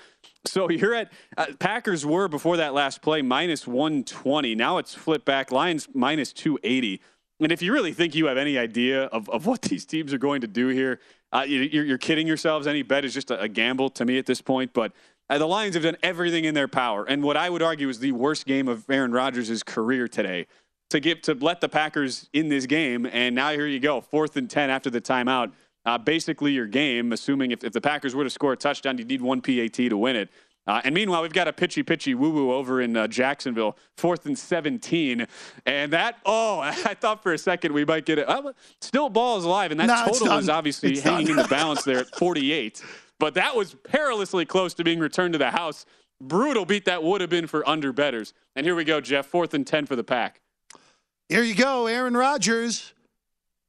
So 0.47 0.69
you're 0.71 0.95
at 0.95 1.13
uh, 1.37 1.47
Packers 1.59 2.05
were 2.05 2.29
before 2.29 2.59
that 2.59 2.75
last 2.75 3.03
play 3.03 3.23
minus 3.23 3.67
120. 3.67 4.55
Now 4.55 4.79
it's 4.79 4.95
flipped 4.95 5.25
back. 5.25 5.51
Lions 5.51 5.89
minus 5.95 6.33
280. 6.33 7.01
And 7.41 7.51
if 7.51 7.63
you 7.63 7.73
really 7.73 7.93
think 7.93 8.15
you 8.15 8.27
have 8.27 8.39
any 8.39 8.57
idea 8.59 9.05
of, 9.05 9.29
of 9.31 9.47
what 9.47 9.63
these 9.71 9.85
teams 9.85 10.13
are 10.13 10.19
going 10.19 10.41
to 10.43 10.47
do 10.47 10.69
here, 10.69 11.01
uh, 11.33 11.45
you, 11.47 11.61
you're, 11.61 11.85
you're 11.85 11.99
kidding 11.99 12.27
yourselves. 12.27 12.67
Any 12.67 12.83
bet 12.83 13.05
is 13.05 13.15
just 13.15 13.31
a, 13.31 13.41
a 13.41 13.49
gamble 13.49 13.91
to 13.91 14.05
me 14.05 14.19
at 14.19 14.27
this 14.27 14.41
point. 14.41 14.73
But 14.73 14.93
uh, 15.31 15.39
the 15.39 15.47
Lions 15.47 15.75
have 15.75 15.85
done 15.85 15.97
everything 16.03 16.45
in 16.45 16.55
their 16.55 16.69
power. 16.69 17.05
And 17.05 17.23
what 17.23 17.37
I 17.37 17.49
would 17.51 17.63
argue 17.63 17.89
is 17.89 17.99
the 17.99 18.13
worst 18.13 18.47
game 18.47 18.69
of 18.69 18.89
Aaron 18.91 19.13
Rodgers' 19.13 19.63
career 19.63 20.07
today 20.07 20.47
to 20.91 21.01
get 21.01 21.23
to 21.25 21.35
let 21.35 21.61
the 21.61 21.69
Packers 21.69 22.29
in 22.33 22.49
this 22.49 22.67
game. 22.67 23.07
And 23.07 23.35
now 23.35 23.51
here 23.51 23.67
you 23.67 23.81
go, 23.81 24.01
fourth 24.01 24.37
and 24.37 24.49
ten 24.49 24.71
after 24.71 24.91
the 24.91 25.01
timeout. 25.01 25.53
Uh, 25.87 25.99
basically, 25.99 26.53
your 26.53 26.67
game, 26.67 27.13
assuming 27.13 27.51
if, 27.51 27.63
if 27.63 27.73
the 27.73 27.81
Packers 27.81 28.15
were 28.15 28.25
to 28.25 28.31
score 28.31 28.53
a 28.53 28.57
touchdown, 28.57 28.97
you 28.99 29.05
need 29.05 29.21
one 29.21 29.41
PAT 29.41 29.75
to 29.75 29.97
win 29.97 30.17
it. 30.17 30.31
Uh, 30.67 30.81
and 30.85 30.95
meanwhile, 30.95 31.21
we've 31.21 31.33
got 31.33 31.47
a 31.47 31.53
pitchy 31.53 31.83
pitchy 31.83 32.15
woo 32.15 32.31
woo 32.31 32.53
over 32.53 32.81
in 32.81 32.97
uh, 32.97 33.07
Jacksonville, 33.07 33.77
fourth 33.99 34.25
and 34.25 34.39
17. 34.39 35.27
And 35.67 35.93
that, 35.93 36.19
oh, 36.25 36.61
I 36.63 36.95
thought 36.95 37.23
for 37.23 37.35
a 37.35 37.39
second 37.39 37.73
we 37.73 37.85
might 37.85 38.07
get 38.07 38.19
it. 38.19 38.29
Uh, 38.29 38.53
still 38.81 39.11
ball 39.11 39.37
is 39.39 39.45
alive, 39.45 39.71
and 39.71 39.81
that 39.81 39.87
No, 39.87 40.07
total 40.07 40.39
is 40.39 40.49
obviously 40.49 40.93
It's 40.93 41.03
hanging 41.03 41.29
in 41.29 41.37
the 41.37 41.49
balance 41.49 41.85
there 41.85 41.99
at 41.99 42.15
48. 42.17 42.83
But 43.19 43.35
that 43.35 43.55
was 43.55 43.75
perilously 43.85 44.45
close 44.47 44.75
to 44.75 44.85
being 44.85 44.99
returned 45.01 45.35
to 45.35 45.39
the 45.39 45.51
house. 45.51 45.85
Brutal 46.21 46.65
beat 46.65 46.87
that 46.87 47.03
would 47.03 47.21
have 47.21 47.31
been 47.31 47.47
for 47.47 47.69
under 47.69 47.93
betters. 47.93 48.33
And 48.57 48.65
here 48.65 48.75
we 48.75 48.85
go, 48.85 49.01
Jeff, 49.01 49.27
fourth 49.27 49.53
and 49.53 49.67
10 49.67 49.87
for 49.87 49.97
the 49.97 50.05
pack. 50.05 50.41
Here 51.29 51.43
you 51.43 51.55
go, 51.55 51.87
Aaron 51.87 52.17
Rodgers 52.17 52.94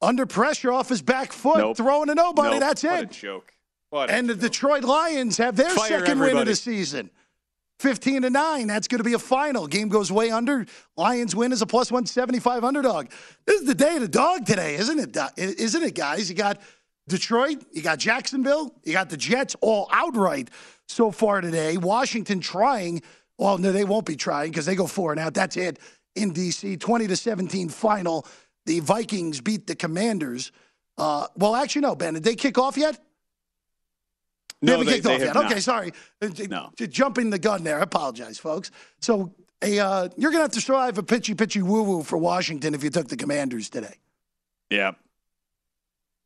under 0.02 0.26
pressure 0.26 0.72
off 0.72 0.90
his 0.90 1.02
back 1.02 1.32
foot, 1.32 1.58
Nope. 1.58 1.78
throwing 1.78 2.08
to 2.08 2.16
nobody. 2.16 2.52
Nope. 2.52 2.60
That's 2.60 2.84
What 2.84 3.00
it. 3.04 3.04
a 3.04 3.14
joke. 3.20 3.54
What 3.90 4.10
and 4.10 4.30
the 4.30 4.36
Detroit 4.36 4.84
Lions 4.84 5.38
have 5.38 5.56
their 5.56 5.70
Fire 5.70 6.00
second 6.00 6.20
win 6.20 6.38
of 6.38 6.46
the 6.46 6.56
season. 6.56 7.10
15 7.80 8.22
to 8.24 8.30
9. 8.30 8.68
That's 8.68 8.88
going 8.88 9.00
to 9.00 9.04
be 9.04 9.14
a 9.14 9.20
final. 9.20 9.68
Game 9.68 9.90
goes 9.90 10.12
way 10.12 10.32
under. 10.32 10.66
Lions 10.96 11.36
win 11.36 11.52
as 11.52 11.62
a 11.62 11.66
plus 11.66 11.92
175 11.92 12.64
underdog. 12.64 13.08
This 13.46 13.62
is 13.62 13.68
the 13.68 13.76
day 13.76 13.96
of 13.96 14.02
the 14.02 14.08
dog 14.08 14.46
today, 14.46 14.76
isn't 14.76 14.98
it? 15.18 15.18
Isn't 15.38 15.84
it, 15.84 15.94
guys? 15.94 16.30
You 16.30 16.36
got 16.36 16.62
Detroit, 17.08 17.64
you 17.74 17.82
got 17.82 18.00
Jacksonville, 18.00 18.74
you 18.84 18.94
got 18.94 19.10
the 19.10 19.18
Jets 19.18 19.56
all 19.62 19.88
outright 19.92 20.50
so 20.88 21.12
far 21.12 21.42
today. 21.42 21.78
Washington 21.78 22.40
trying. 22.40 23.02
Well, 23.38 23.58
no, 23.58 23.72
they 23.74 23.84
won't 23.84 24.06
be 24.06 24.16
trying 24.16 24.52
because 24.52 24.66
they 24.66 24.76
go 24.76 24.88
four 24.88 25.12
and 25.12 25.20
out. 25.20 25.34
That's 25.34 25.58
it 25.58 25.78
in 26.16 26.34
DC. 26.34 26.80
20 26.80 27.08
to 27.08 27.16
17 27.16 27.68
final. 27.70 28.26
The 28.66 28.80
Vikings 28.80 29.42
beat 29.42 29.68
the 29.68 29.76
Commanders. 29.76 30.52
Uh, 30.98 31.28
well, 31.38 31.56
actually, 31.56 31.82
no, 31.82 31.96
Ben. 31.96 32.14
Did 32.16 32.24
they 32.24 32.36
kick 32.36 32.58
off 32.58 32.78
yet? 32.78 33.00
They 34.62 34.68
No, 34.68 34.72
haven't 34.74 34.88
they- 34.88 34.94
kicked 34.94 35.04
they 35.06 35.16
off 35.16 35.22
yet. 35.22 35.34
not. 35.36 35.46
Okay, 35.52 35.60
sorry. 35.60 35.92
No. 36.50 36.72
Jumping 36.78 37.30
the 37.30 37.40
gun 37.40 37.64
there. 37.64 37.80
I 37.80 37.84
apologize, 37.84 38.38
folks. 38.40 38.72
So 39.02 39.34
a, 39.62 39.80
uh, 39.80 40.10
you're 40.18 40.32
going 40.32 40.40
to 40.40 40.44
have 40.46 40.52
to 40.52 40.62
survive 40.62 40.98
a 40.98 41.04
pitchy 41.04 41.36
pitchy 41.36 41.62
woo 41.62 41.84
woo 41.84 42.04
for 42.04 42.18
Washington 42.18 42.74
if 42.74 42.84
you 42.84 42.90
took 42.90 43.08
the 43.08 43.18
Commanders 43.18 43.70
today. 43.70 43.96
Yeah. 44.70 44.94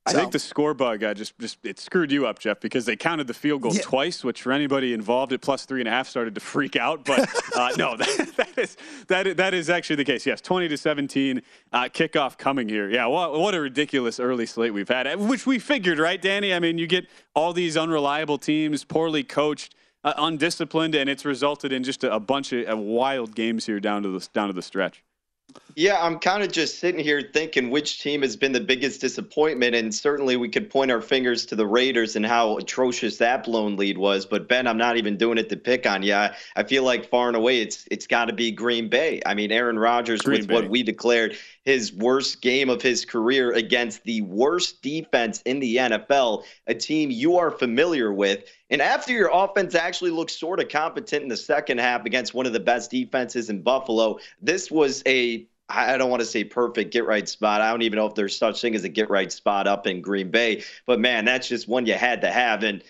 I 0.09 0.11
So- 0.13 0.17
think 0.19 0.31
the 0.31 0.39
score 0.39 0.73
bug 0.73 1.03
uh, 1.03 1.13
just 1.13 1.37
just 1.39 1.57
it 1.63 1.79
screwed 1.79 2.11
you 2.11 2.25
up, 2.25 2.39
Jeff, 2.39 2.59
because 2.59 2.85
they 2.85 2.95
counted 2.95 3.27
the 3.27 3.33
field 3.33 3.61
goal 3.61 3.73
Yeah. 3.75 3.81
twice, 3.81 4.23
which 4.23 4.41
for 4.41 4.51
anybody 4.51 4.93
involved 4.93 5.31
at 5.33 5.41
plus 5.41 5.65
three 5.65 5.81
and 5.81 5.87
a 5.87 5.91
half 5.91 6.07
started 6.07 6.33
to 6.35 6.41
freak 6.41 6.75
out. 6.75 7.05
But 7.05 7.29
uh, 7.55 7.69
no, 7.77 7.95
that, 8.01 8.31
that 8.37 8.57
is 8.57 8.77
that 9.07 9.27
is, 9.27 9.35
that 9.35 9.53
is 9.53 9.69
actually 9.69 9.97
the 9.97 10.05
case. 10.05 10.25
Yes, 10.25 10.41
twenty 10.41 10.67
to 10.67 10.77
seventeen 10.77 11.41
uh, 11.71 11.83
kickoff 11.83 12.37
coming 12.37 12.67
here. 12.67 12.89
Yeah, 12.89 13.05
what, 13.05 13.39
what 13.39 13.53
a 13.53 13.61
ridiculous 13.61 14.19
early 14.19 14.45
slate 14.45 14.73
we've 14.73 14.89
had, 14.89 15.05
uh, 15.07 15.15
which 15.17 15.45
we 15.45 15.59
figured, 15.59 15.99
right, 15.99 16.21
Danny? 16.21 16.53
I 16.53 16.59
mean, 16.59 16.77
you 16.79 16.87
get 16.87 17.05
all 17.35 17.53
these 17.53 17.77
unreliable 17.77 18.37
teams, 18.39 18.83
poorly 18.83 19.23
coached, 19.23 19.75
uh, 20.03 20.13
undisciplined, 20.17 20.95
and 20.95 21.09
it's 21.09 21.25
resulted 21.25 21.71
in 21.71 21.83
just 21.83 22.03
a, 22.03 22.13
a 22.13 22.19
bunch 22.19 22.51
of 22.53 22.67
uh, 22.69 22.75
wild 22.77 23.35
games 23.35 23.65
here 23.67 23.79
down 23.79 24.03
to 24.03 24.09
the 24.09 24.27
down 24.33 24.47
to 24.47 24.53
the 24.53 24.61
stretch. 24.61 25.03
Yeah, 25.75 25.98
I'm 26.01 26.20
kind 26.20 26.44
of 26.44 26.51
just 26.51 26.79
sitting 26.79 27.01
here 27.01 27.29
thinking 27.34 27.70
which 27.70 28.01
team 28.01 28.22
has 28.24 28.36
been 28.36 28.51
the 28.51 28.60
biggest 28.60 29.00
disappointment, 29.00 29.75
and 29.75 29.96
certainly 29.96 30.36
we 30.36 30.50
could 30.50 30.70
point 30.70 30.91
our 30.91 31.00
fingers 31.00 31.46
to 31.46 31.56
the 31.56 31.65
Raiders 31.65 32.18
and 32.18 32.25
how 32.25 32.58
atrocious 32.58 33.15
that 33.18 33.46
blown 33.46 33.77
lead 33.77 33.98
was. 33.98 34.25
But 34.25 34.50
Ben, 34.50 34.68
I'm 34.68 34.77
not 34.77 34.98
even 34.98 35.15
doing 35.15 35.38
it 35.38 35.48
to 35.48 35.56
pick 35.56 35.88
on 35.88 36.03
you. 36.03 36.15
I, 36.15 36.36
I 36.58 36.63
feel 36.63 36.84
like 36.84 37.10
far 37.10 37.27
and 37.27 37.38
away 37.38 37.62
it's 37.62 37.88
it's 37.89 38.08
got 38.08 38.25
to 38.25 38.34
be 38.34 38.51
Green 38.51 38.89
Bay. 38.89 39.22
I 39.25 39.34
mean, 39.36 39.53
Aaron 39.53 39.79
Rodgers 39.79 40.22
Green 40.22 40.39
with 40.39 40.48
Bay. 40.50 40.56
what 40.56 40.70
we 40.70 40.84
declared 40.84 41.38
his 41.63 41.94
worst 41.94 42.41
game 42.41 42.70
of 42.70 42.82
his 42.82 43.06
career 43.06 43.53
against 43.53 44.03
the 44.03 44.22
worst 44.22 44.82
defense 44.82 45.41
in 45.44 45.60
the 45.60 45.77
NFL, 45.77 46.44
a 46.68 46.74
team 46.74 47.10
you 47.10 47.38
are 47.38 47.51
familiar 47.51 48.12
with. 48.12 48.44
And 48.69 48.81
after 48.81 49.11
your 49.11 49.29
offense 49.33 49.75
actually 49.75 50.11
looked 50.11 50.31
sort 50.31 50.59
of 50.59 50.69
competent 50.69 51.23
in 51.23 51.29
the 51.29 51.38
second 51.38 51.79
half 51.79 52.05
against 52.05 52.33
one 52.33 52.45
of 52.45 52.53
the 52.53 52.59
best 52.59 52.91
defenses 52.91 53.49
in 53.49 53.61
Buffalo, 53.61 54.19
this 54.41 54.69
was 54.69 55.01
a 55.05 55.47
I 55.71 55.97
don't 55.97 56.09
want 56.09 56.21
to 56.21 56.25
say 56.25 56.43
perfect 56.43 56.91
get 56.91 57.05
right 57.05 57.29
spot. 57.29 57.61
I 57.61 57.69
don't 57.69 57.83
even 57.83 57.97
know 57.97 58.07
if 58.07 58.15
there's 58.15 58.35
such 58.35 58.59
thing 58.59 58.73
as 58.73 58.83
a 58.83 58.89
get 58.89 59.09
right 59.09 59.31
spot 59.31 59.67
up 59.67 59.85
in 59.85 60.01
Green 60.01 60.31
Bay. 60.31 60.63
But 60.88 60.99
man, 60.99 61.25
that's 61.25 61.47
just 61.47 61.67
one 61.67 61.85
you 61.85 61.93
had 61.93 62.21
to 62.21 62.31
have. 62.31 62.63
And 62.63 62.83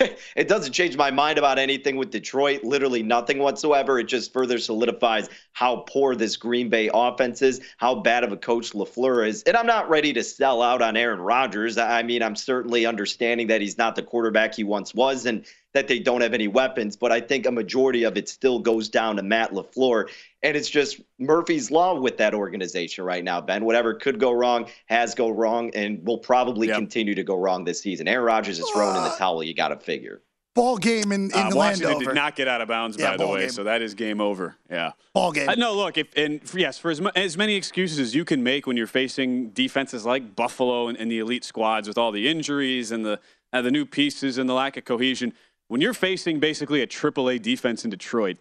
it 0.36 0.48
doesn't 0.48 0.72
change 0.72 0.96
my 0.96 1.10
mind 1.10 1.38
about 1.38 1.58
anything 1.58 1.96
with 1.96 2.10
Detroit, 2.10 2.64
literally 2.64 3.02
nothing 3.02 3.38
whatsoever. 3.38 3.98
It 3.98 4.04
just 4.04 4.32
further 4.32 4.58
solidifies 4.58 5.28
how 5.52 5.84
poor 5.88 6.14
this 6.14 6.36
Green 6.36 6.68
Bay 6.68 6.90
offense 6.92 7.42
is, 7.42 7.60
how 7.78 7.96
bad 7.96 8.24
of 8.24 8.32
a 8.32 8.36
coach 8.36 8.72
LaFleur 8.72 9.26
is. 9.26 9.42
And 9.44 9.56
I'm 9.56 9.66
not 9.66 9.88
ready 9.88 10.12
to 10.12 10.22
sell 10.22 10.62
out 10.62 10.82
on 10.82 10.96
Aaron 10.96 11.20
Rodgers. 11.20 11.78
I 11.78 12.02
mean, 12.02 12.22
I'm 12.22 12.36
certainly 12.36 12.86
understanding 12.86 13.46
that 13.48 13.60
he's 13.60 13.78
not 13.78 13.96
the 13.96 14.02
quarterback 14.02 14.54
he 14.54 14.64
once 14.64 14.94
was 14.94 15.26
and 15.26 15.44
that 15.74 15.88
they 15.88 15.98
don't 15.98 16.20
have 16.20 16.34
any 16.34 16.48
weapons, 16.48 16.96
but 16.96 17.12
I 17.12 17.20
think 17.20 17.46
a 17.46 17.50
majority 17.50 18.04
of 18.04 18.16
it 18.16 18.28
still 18.28 18.60
goes 18.60 18.88
down 18.88 19.16
to 19.16 19.22
Matt 19.22 19.52
LaFleur. 19.52 20.08
And 20.44 20.56
it's 20.56 20.68
just 20.70 21.00
Murphy's 21.18 21.70
Law 21.70 21.98
with 21.98 22.16
that 22.18 22.34
organization 22.34 23.02
right 23.02 23.24
now, 23.24 23.40
Ben. 23.40 23.64
Whatever 23.64 23.94
could 23.94 24.20
go 24.20 24.30
wrong 24.30 24.68
has 24.86 25.14
go 25.14 25.30
wrong 25.30 25.70
and 25.74 26.06
will 26.06 26.18
probably 26.18 26.68
Yep. 26.68 26.76
continue 26.76 27.14
to 27.14 27.24
go 27.24 27.34
wrong 27.36 27.64
this 27.64 27.80
season. 27.80 28.06
Aaron 28.06 28.26
Rodgers 28.26 28.58
is 28.60 28.68
thrown 28.70 28.94
in 28.94 29.02
the 29.02 29.14
towel, 29.16 29.42
you 29.42 29.54
got 29.54 29.68
to 29.68 29.76
figure. 29.76 30.22
Ball 30.54 30.76
game 30.76 31.10
in, 31.10 31.30
in 31.32 31.34
Uh, 31.34 31.50
Washington 31.52 31.88
Landover. 31.94 32.04
did 32.04 32.14
not 32.14 32.36
get 32.36 32.46
out 32.46 32.60
of 32.60 32.68
bounds, 32.68 32.96
Yeah, 32.96 33.10
by 33.12 33.16
the 33.16 33.26
way, 33.26 33.40
game. 33.40 33.50
so 33.50 33.64
that 33.64 33.82
is 33.82 33.94
game 33.94 34.20
over. 34.20 34.56
Yeah. 34.70 34.92
Ball 35.12 35.32
game. 35.32 35.48
Uh, 35.48 35.54
no, 35.56 35.74
look, 35.74 35.98
if, 35.98 36.06
and 36.16 36.40
f- 36.44 36.54
yes, 36.54 36.78
for 36.78 36.92
as, 36.92 37.00
mu- 37.00 37.10
as 37.16 37.36
many 37.36 37.56
excuses 37.56 37.98
as 37.98 38.14
you 38.14 38.24
can 38.24 38.42
make 38.44 38.64
when 38.66 38.76
you're 38.76 38.86
facing 38.86 39.50
defenses 39.50 40.04
like 40.06 40.36
Buffalo 40.36 40.86
and, 40.86 40.96
and 40.96 41.10
the 41.10 41.18
elite 41.18 41.42
squads 41.42 41.88
with 41.88 41.98
all 41.98 42.12
the 42.12 42.28
injuries 42.28 42.92
and 42.92 43.04
the 43.04 43.18
uh, 43.52 43.62
the 43.62 43.70
new 43.72 43.84
pieces 43.86 44.36
and 44.38 44.48
the 44.48 44.54
lack 44.54 44.76
of 44.76 44.84
cohesion, 44.84 45.32
when 45.68 45.80
you're 45.80 45.94
facing 45.94 46.38
basically 46.38 46.82
a 46.82 46.86
AAA 46.86 47.40
defense 47.42 47.82
in 47.84 47.90
Detroit 47.90 48.36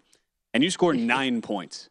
and 0.54 0.64
you 0.64 0.70
score 0.70 0.94
nine 1.16 1.42
points, 1.42 1.90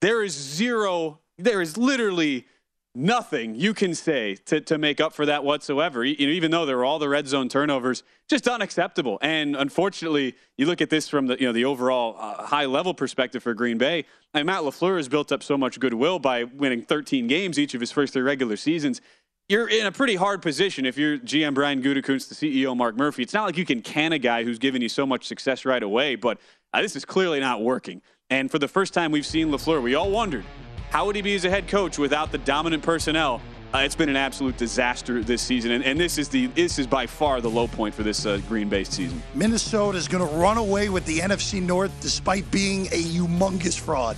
there 0.00 0.22
is 0.22 0.32
zero, 0.32 1.20
there 1.38 1.60
is 1.60 1.76
literally 1.76 2.46
nothing 2.94 3.54
you 3.54 3.72
can 3.72 3.94
say 3.94 4.34
to, 4.34 4.60
to 4.60 4.76
make 4.76 5.00
up 5.00 5.12
for 5.12 5.24
that 5.26 5.44
whatsoever. 5.44 6.04
You 6.04 6.26
know, 6.26 6.32
even 6.32 6.50
though 6.50 6.66
there 6.66 6.76
were 6.76 6.84
all 6.84 6.98
the 6.98 7.08
red 7.08 7.28
zone 7.28 7.48
turnovers, 7.48 8.02
just 8.28 8.48
unacceptable. 8.48 9.18
And 9.22 9.56
unfortunately, 9.56 10.34
you 10.56 10.66
look 10.66 10.80
at 10.80 10.90
this 10.90 11.08
from 11.08 11.26
the 11.26 11.38
you 11.38 11.46
know 11.46 11.52
the 11.52 11.64
overall 11.64 12.16
uh, 12.18 12.46
high 12.46 12.66
level 12.66 12.94
perspective 12.94 13.42
for 13.42 13.54
Green 13.54 13.78
Bay. 13.78 14.04
Mean, 14.34 14.46
Matt 14.46 14.62
Lafleur 14.62 14.96
has 14.96 15.08
built 15.08 15.32
up 15.32 15.42
so 15.42 15.56
much 15.56 15.80
goodwill 15.80 16.18
by 16.18 16.44
winning 16.44 16.82
13 16.82 17.26
games 17.28 17.58
each 17.58 17.74
of 17.74 17.80
his 17.80 17.90
first 17.90 18.12
three 18.12 18.22
regular 18.22 18.56
seasons. 18.56 19.00
You're 19.48 19.68
in 19.68 19.86
a 19.86 19.92
pretty 19.92 20.16
hard 20.16 20.42
position 20.42 20.84
if 20.84 20.98
you're 20.98 21.16
GM 21.18 21.54
Brian 21.54 21.82
Gutekunst, 21.82 22.28
the 22.28 22.34
CEO 22.34 22.76
Mark 22.76 22.96
Murphy. 22.98 23.22
It's 23.22 23.32
not 23.32 23.44
like 23.44 23.56
you 23.56 23.64
can 23.64 23.80
can 23.80 24.12
a 24.12 24.18
guy 24.18 24.44
who's 24.44 24.58
given 24.58 24.82
you 24.82 24.90
so 24.90 25.06
much 25.06 25.26
success 25.26 25.64
right 25.64 25.82
away, 25.82 26.16
but 26.16 26.38
uh, 26.74 26.82
this 26.82 26.96
is 26.96 27.04
clearly 27.04 27.40
not 27.40 27.62
working. 27.62 28.02
And 28.30 28.50
for 28.50 28.58
the 28.58 28.68
first 28.68 28.92
time 28.92 29.10
we've 29.10 29.24
seen 29.24 29.48
Lafleur, 29.48 29.82
we 29.82 29.94
all 29.94 30.10
wondered 30.10 30.44
how 30.90 31.06
would 31.06 31.16
he 31.16 31.22
be 31.22 31.34
as 31.34 31.44
a 31.46 31.50
head 31.50 31.66
coach 31.68 31.98
without 31.98 32.30
the 32.30 32.38
dominant 32.38 32.82
personnel? 32.82 33.40
Uh, 33.74 33.78
it's 33.78 33.94
been 33.94 34.08
an 34.10 34.16
absolute 34.16 34.56
disaster 34.56 35.22
this 35.22 35.40
season, 35.42 35.70
and, 35.72 35.84
and 35.84 35.98
this 36.00 36.16
is 36.18 36.28
the 36.30 36.46
this 36.48 36.78
is 36.78 36.86
by 36.86 37.06
far 37.06 37.40
the 37.42 37.48
low 37.48 37.66
point 37.68 37.94
for 37.94 38.02
this 38.02 38.24
uh, 38.26 38.38
Green 38.48 38.68
Bay 38.68 38.84
season. 38.84 39.22
Minnesota 39.34 39.96
is 39.98 40.08
going 40.08 40.26
to 40.26 40.34
run 40.36 40.56
away 40.58 40.88
with 40.90 41.04
the 41.06 41.18
NFC 41.20 41.60
North 41.62 41.92
despite 42.00 42.50
being 42.50 42.86
a 42.88 43.02
humongous 43.02 43.78
fraud. 43.78 44.16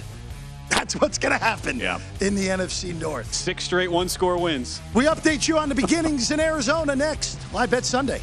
That's 0.71 0.95
what's 1.01 1.19
going 1.19 1.37
to 1.37 1.45
happen 1.45 1.79
Yeah. 1.81 1.99
in 2.21 2.35
the 2.37 2.47
NFC 2.47 2.99
North. 3.01 3.33
Six 3.35 3.65
straight 3.65 3.91
one 3.91 4.09
score 4.09 4.39
wins. 4.39 4.81
We 4.95 5.05
update 5.07 5.47
you 5.49 5.59
on 5.59 5.69
the 5.69 5.75
beginnings 5.75 6.31
in 6.31 6.39
Arizona 6.41 6.95
next. 6.97 7.39
Live 7.53 7.71
Bet 7.73 7.85
Sunday. 7.85 8.23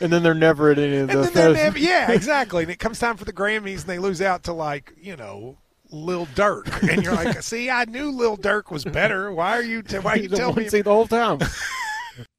and 0.00 0.12
then 0.12 0.22
they're 0.22 0.34
never 0.34 0.70
at 0.70 0.78
any 0.78 0.96
of 0.96 1.10
And 1.10 1.24
the. 1.24 1.30
then 1.30 1.52
never, 1.54 1.78
yeah, 1.78 2.10
exactly. 2.12 2.62
And 2.64 2.72
it 2.72 2.78
comes 2.78 2.98
time 2.98 3.16
for 3.16 3.24
the 3.24 3.32
Grammys, 3.32 3.80
and 3.80 3.86
they 3.88 3.98
lose 3.98 4.20
out 4.22 4.44
to 4.44 4.52
like 4.52 4.92
you 5.00 5.16
know 5.16 5.58
Lil 5.90 6.26
Durk, 6.34 6.88
and 6.92 7.02
you're 7.02 7.14
like, 7.14 7.42
see, 7.42 7.70
I 7.70 7.84
knew 7.84 8.10
Lil 8.10 8.36
Durk 8.36 8.70
was 8.70 8.84
better. 8.84 9.32
Why 9.32 9.56
are 9.58 9.62
you? 9.62 9.82
T- 9.82 9.98
why 9.98 10.12
are 10.12 10.16
you 10.16 10.22
You 10.30 10.36
telling 10.36 10.56
me? 10.56 10.64
to 10.64 10.70
see 10.70 10.82
the 10.82 10.90
whole 10.92 11.06
time. 11.06 11.38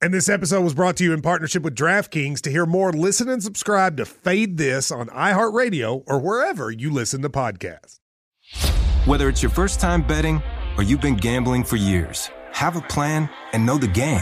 And 0.04 0.14
this 0.14 0.30
episode 0.30 0.62
was 0.62 0.76
brought 0.76 0.98
to 0.98 1.04
you 1.04 1.14
in 1.14 1.24
partnership 1.24 1.64
with 1.64 1.76
DraftKings. 1.76 2.42
To 2.42 2.52
hear 2.52 2.68
more, 2.68 2.94
listen 2.94 3.28
and 3.28 3.42
subscribe 3.42 3.98
to 3.98 4.06
Fade 4.06 4.58
This 4.58 4.92
on 4.92 5.08
iHeartRadio 5.08 6.04
or 6.06 6.20
wherever 6.20 6.70
you 6.70 6.92
listen 6.92 7.24
to 7.24 7.30
podcasts. 7.30 7.98
Whether 9.06 9.30
it's 9.30 9.42
your 9.42 9.50
first 9.50 9.80
time 9.80 10.06
betting 10.06 10.44
or 10.78 10.84
you've 10.84 11.02
been 11.02 11.16
gambling 11.16 11.64
for 11.64 11.78
years, 11.78 12.30
have 12.52 12.76
a 12.76 12.82
plan 12.82 13.28
and 13.54 13.66
know 13.66 13.80
the 13.80 13.88
game. 13.88 14.22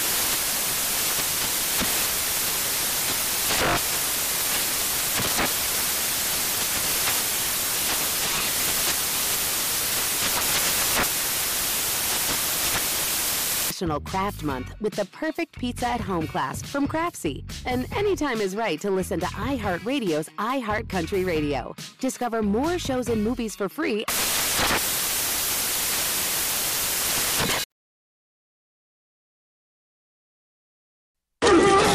National 13.81 13.99
Craft 13.99 14.43
Month 14.43 14.75
with 14.79 14.93
the 14.93 15.05
perfect 15.05 15.57
pizza 15.57 15.87
at 15.87 15.99
home 15.99 16.27
class 16.27 16.61
from 16.61 16.87
Craftsy. 16.87 17.43
And 17.65 17.91
anytime 17.95 18.39
is 18.39 18.55
right 18.55 18.79
to 18.79 18.91
listen 18.91 19.19
to 19.19 19.25
iHeartRadio's 19.25 20.29
iHeart 20.37 20.87
Country 20.87 21.23
Radio. 21.23 21.75
Discover 21.99 22.43
more 22.43 22.77
shows 22.77 23.09
and 23.09 23.23
movies 23.23 23.55
for 23.55 23.69
free. 23.69 24.05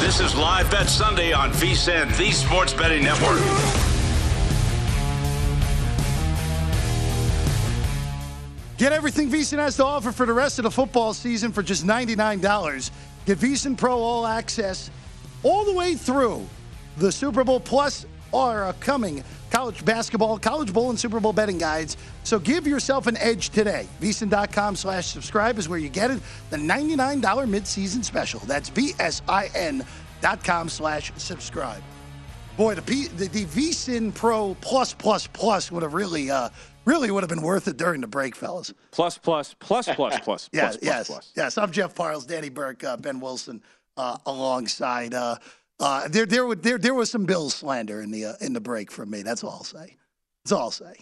This 0.01 0.19
is 0.19 0.35
Live 0.35 0.69
Bet 0.73 0.89
Sunday 0.89 1.33
on 1.33 1.53
VSIN, 1.53 2.17
the 2.17 2.33
Sports 2.33 2.73
Betting 2.73 3.05
Network. 3.05 3.86
Get 8.87 8.93
everything 8.93 9.29
VSiN 9.29 9.59
has 9.59 9.75
to 9.79 9.85
offer 9.85 10.13
for 10.13 10.27
the 10.27 10.33
rest 10.33 10.61
of 10.61 10.63
the 10.63 10.71
football 10.71 11.13
season 11.13 11.51
for 11.51 11.61
just 11.61 11.85
$99. 11.85 12.91
Get 13.27 13.37
VSiN 13.37 13.77
Pro 13.77 13.99
All 13.99 14.25
Access 14.25 14.93
all 15.43 15.65
the 15.65 15.73
way 15.73 15.97
through 15.97 16.47
the 16.97 17.11
Super 17.11 17.43
Bowl 17.43 17.59
plus 17.59 18.07
our 18.33 18.73
coming 18.75 19.25
college 19.51 19.85
basketball, 19.85 20.39
college 20.39 20.73
bowl, 20.73 20.91
and 20.91 21.01
Super 21.01 21.19
Bowl 21.19 21.33
betting 21.33 21.59
guides. 21.59 21.97
So 22.23 22.39
give 22.39 22.65
yourself 22.65 23.09
an 23.09 23.17
edge 23.17 23.51
today. 23.51 23.89
VSiN.com 24.01 24.77
slash 24.77 25.07
subscribe 25.09 25.59
is 25.59 25.69
where 25.69 25.81
you 25.81 25.89
get 25.89 26.13
it. 26.13 26.21
The 26.51 26.57
$99 26.57 27.21
midseason 27.21 28.05
special. 28.05 28.39
That's 28.47 28.71
VSIN.com 28.71 30.69
slash 30.69 31.13
subscribe. 31.17 31.83
Boy, 32.57 32.77
the, 32.77 32.83
P, 32.83 33.09
the, 33.09 33.27
the 33.27 33.47
VSiN 33.47 34.15
Pro 34.15 34.55
plus 34.61 34.95
plus 34.95 35.27
plus 35.27 35.73
would 35.73 35.83
have 35.83 35.93
really, 35.93 36.31
uh, 36.31 36.51
really 36.87 37.11
would 37.11 37.23
have 37.23 37.29
been 37.29 37.43
worth 37.43 37.69
it 37.69 37.77
during 37.77 38.01
the 38.01 38.07
break, 38.07 38.35
fellas. 38.35 38.73
Plus, 38.91 39.19
plus, 39.19 39.55
plus, 39.59 39.87
plus, 39.95 40.19
plus, 40.25 40.49
Yeah, 40.53 40.63
plus, 40.63 40.77
plus, 40.79 40.85
yes, 40.87 41.07
plus. 41.09 41.33
yes. 41.37 41.59
I'm 41.59 41.71
Jeff 41.71 41.95
Parles, 41.95 42.25
Danny 42.27 42.49
Burke, 42.49 42.83
uh, 42.85 42.97
Ben 42.97 43.21
Wilson, 43.21 43.63
uh, 43.99 44.17
alongside. 44.27 45.13
Uh, 45.13 45.37
uh, 45.81 46.09
there, 46.09 46.25
there, 46.25 46.47
would- 46.47 46.63
there, 46.63 46.79
there 46.79 46.95
was 46.95 47.11
some 47.11 47.27
Bills 47.27 47.55
slander 47.55 48.01
in 48.01 48.11
the 48.11 48.25
uh, 48.25 48.33
in 48.41 48.53
the 48.55 48.61
break 48.61 48.91
from 48.91 49.11
me. 49.11 49.23
That's 49.23 49.45
all 49.45 49.51
I'll 49.51 49.65
say. 49.65 49.97
That's 50.45 50.53
all 50.53 50.61
I'll 50.63 50.71
say. 50.71 50.95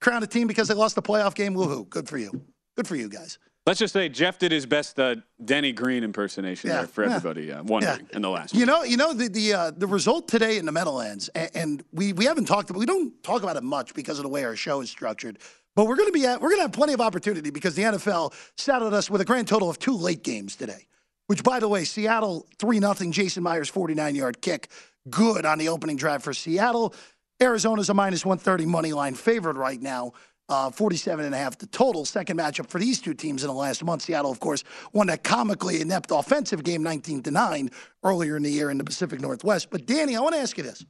Crown 0.00 0.22
a 0.22 0.26
team 0.26 0.46
because 0.48 0.66
they 0.68 0.74
lost 0.74 0.94
the 0.96 1.02
playoff 1.02 1.34
game. 1.34 1.54
Woohoo! 1.54 1.88
Good 1.88 2.08
for 2.08 2.16
you. 2.18 2.32
Good 2.76 2.88
for 2.88 2.96
you 2.96 3.08
guys. 3.08 3.38
Let's 3.66 3.78
just 3.78 3.92
say 3.92 4.08
Jeff 4.08 4.38
did 4.38 4.52
his 4.52 4.64
best 4.64 4.98
uh, 4.98 5.16
Denny 5.44 5.72
Green 5.72 6.02
impersonation 6.02 6.70
Yeah, 6.70 6.78
there 6.78 6.86
for 6.86 7.04
yeah. 7.04 7.14
everybody 7.16 7.52
uh, 7.52 7.62
wondering 7.62 8.08
in 8.12 8.22
the 8.22 8.30
last. 8.30 8.54
You 8.54 8.64
know, 8.66 8.82
you 8.84 8.96
know 8.96 9.12
the 9.12 9.28
the 9.28 9.52
uh, 9.52 9.70
the 9.76 9.86
result 9.86 10.28
today 10.28 10.56
in 10.56 10.64
the 10.64 10.72
Meadowlands, 10.72 11.28
and, 11.30 11.50
and 11.54 11.84
we 11.92 12.12
we 12.14 12.24
haven't 12.24 12.46
talked 12.46 12.70
about 12.70 12.80
we 12.80 12.86
don't 12.86 13.22
talk 13.22 13.42
about 13.42 13.56
it 13.56 13.62
much 13.62 13.94
because 13.94 14.18
of 14.18 14.22
the 14.22 14.28
way 14.30 14.44
our 14.44 14.56
show 14.56 14.80
is 14.80 14.88
structured. 14.90 15.38
But 15.76 15.86
we're 15.86 15.96
going 15.96 16.08
to 16.08 16.12
be 16.12 16.26
at, 16.26 16.40
we're 16.40 16.48
going 16.48 16.58
to 16.58 16.62
have 16.62 16.72
plenty 16.72 16.94
of 16.94 17.00
opportunity 17.00 17.50
because 17.50 17.74
the 17.74 17.82
NFL 17.82 18.34
saddled 18.56 18.92
us 18.92 19.08
with 19.08 19.20
a 19.20 19.24
grand 19.24 19.46
total 19.46 19.70
of 19.70 19.78
two 19.78 19.94
late 19.94 20.24
games 20.24 20.56
today. 20.56 20.86
Which, 21.28 21.44
by 21.44 21.60
the 21.60 21.68
way, 21.68 21.84
Seattle 21.84 22.46
three 22.58 22.80
0 22.80 22.94
Jason 23.10 23.42
Myers 23.42 23.68
forty 23.68 23.94
nine 23.94 24.14
yard 24.16 24.40
kick, 24.40 24.68
good 25.10 25.44
on 25.44 25.58
the 25.58 25.68
opening 25.68 25.96
drive 25.96 26.22
for 26.24 26.32
Seattle. 26.32 26.94
Arizona's 27.42 27.88
a 27.88 27.94
minus 27.94 28.24
one 28.26 28.38
thirty 28.38 28.66
money 28.66 28.92
line 28.92 29.14
favorite 29.14 29.56
right 29.56 29.80
now. 29.80 30.12
Uh, 30.50 30.68
47 30.68 31.24
and 31.24 31.32
a 31.32 31.38
half 31.38 31.56
the 31.58 31.66
total. 31.66 32.04
Second 32.04 32.36
matchup 32.36 32.66
for 32.66 32.80
these 32.80 33.00
two 33.00 33.14
teams 33.14 33.44
in 33.44 33.46
the 33.46 33.54
last 33.54 33.84
month. 33.84 34.02
Seattle, 34.02 34.32
of 34.32 34.40
course, 34.40 34.64
won 34.92 35.06
that 35.06 35.22
comically 35.22 35.80
inept 35.80 36.10
offensive 36.10 36.64
game 36.64 36.82
19 36.82 37.22
to 37.22 37.30
9 37.30 37.70
earlier 38.02 38.36
in 38.36 38.42
the 38.42 38.50
year 38.50 38.68
in 38.68 38.76
the 38.76 38.82
Pacific 38.82 39.20
Northwest. 39.20 39.70
But 39.70 39.86
Danny, 39.86 40.16
I 40.16 40.20
want 40.20 40.34
to 40.34 40.40
ask 40.40 40.58
you 40.58 40.64
this. 40.64 40.84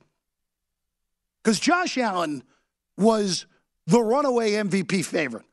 Because 1.44 1.60
Josh 1.60 1.98
Allen 1.98 2.42
was 2.96 3.44
the 3.86 4.00
runaway 4.00 4.52
MVP 4.52 5.04
favorite. 5.04 5.44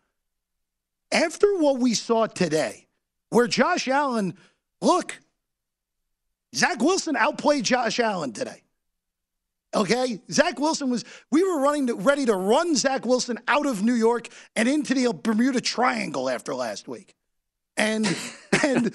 After 1.12 1.58
what 1.58 1.80
we 1.80 1.94
saw 1.94 2.28
today, 2.28 2.88
where 3.30 3.48
Josh 3.48 3.90
Allen, 3.90 4.38
look, 4.82 5.20
Zach 6.56 6.80
Wilson 6.82 7.18
outplayed 7.18 7.66
Josh 7.66 8.00
Allen 8.00 8.32
today. 8.32 8.64
Okay, 9.78 10.20
Zach 10.32 10.60
Wilson 10.60 10.90
was. 10.90 11.06
We 11.32 11.44
were 11.44 11.62
running 11.62 11.86
to, 11.88 11.94
ready 11.94 12.26
to 12.26 12.36
run 12.36 12.76
Zach 12.76 13.06
Wilson 13.06 13.38
out 13.48 13.68
of 13.68 13.84
New 13.84 13.94
York 13.94 14.28
and 14.56 14.68
into 14.68 14.96
the 14.96 15.14
Bermuda 15.14 15.62
Triangle 15.62 16.32
after 16.32 16.56
last 16.56 16.88
week, 16.88 17.14
and 17.78 18.08
and 18.64 18.92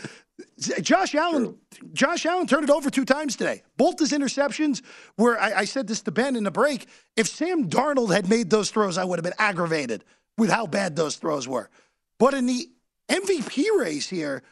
Josh 0.58 1.14
Allen. 1.14 1.56
Josh 1.92 2.26
Allen 2.26 2.48
turned 2.48 2.64
it 2.64 2.70
over 2.70 2.90
two 2.90 3.04
times 3.04 3.36
today. 3.36 3.62
Both 3.76 4.00
his 4.00 4.10
interceptions 4.10 4.82
were. 5.16 5.38
I, 5.38 5.60
I 5.60 5.64
said 5.66 5.86
this 5.86 6.02
to 6.02 6.10
Ben 6.10 6.34
in 6.34 6.42
the 6.42 6.50
break. 6.50 6.88
If 7.16 7.28
Sam 7.28 7.68
Darnold 7.68 8.12
had 8.12 8.28
made 8.28 8.50
those 8.50 8.70
throws, 8.70 8.98
I 8.98 9.04
would 9.04 9.20
have 9.20 9.24
been 9.24 9.34
aggravated 9.38 10.02
with 10.36 10.50
how 10.50 10.66
bad 10.66 10.96
those 10.96 11.14
throws 11.14 11.46
were. 11.46 11.70
But 12.18 12.34
in 12.34 12.46
the 12.46 12.68
MVP 13.08 13.66
race 13.78 14.08
here, 14.08 14.42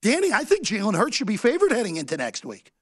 Danny, 0.00 0.32
I 0.32 0.44
think 0.44 0.64
Jalen 0.64 0.96
Hurts 0.96 1.16
should 1.16 1.26
be 1.26 1.36
favored 1.36 1.72
heading 1.72 1.96
into 1.96 2.16
next 2.16 2.46
week. 2.46 2.72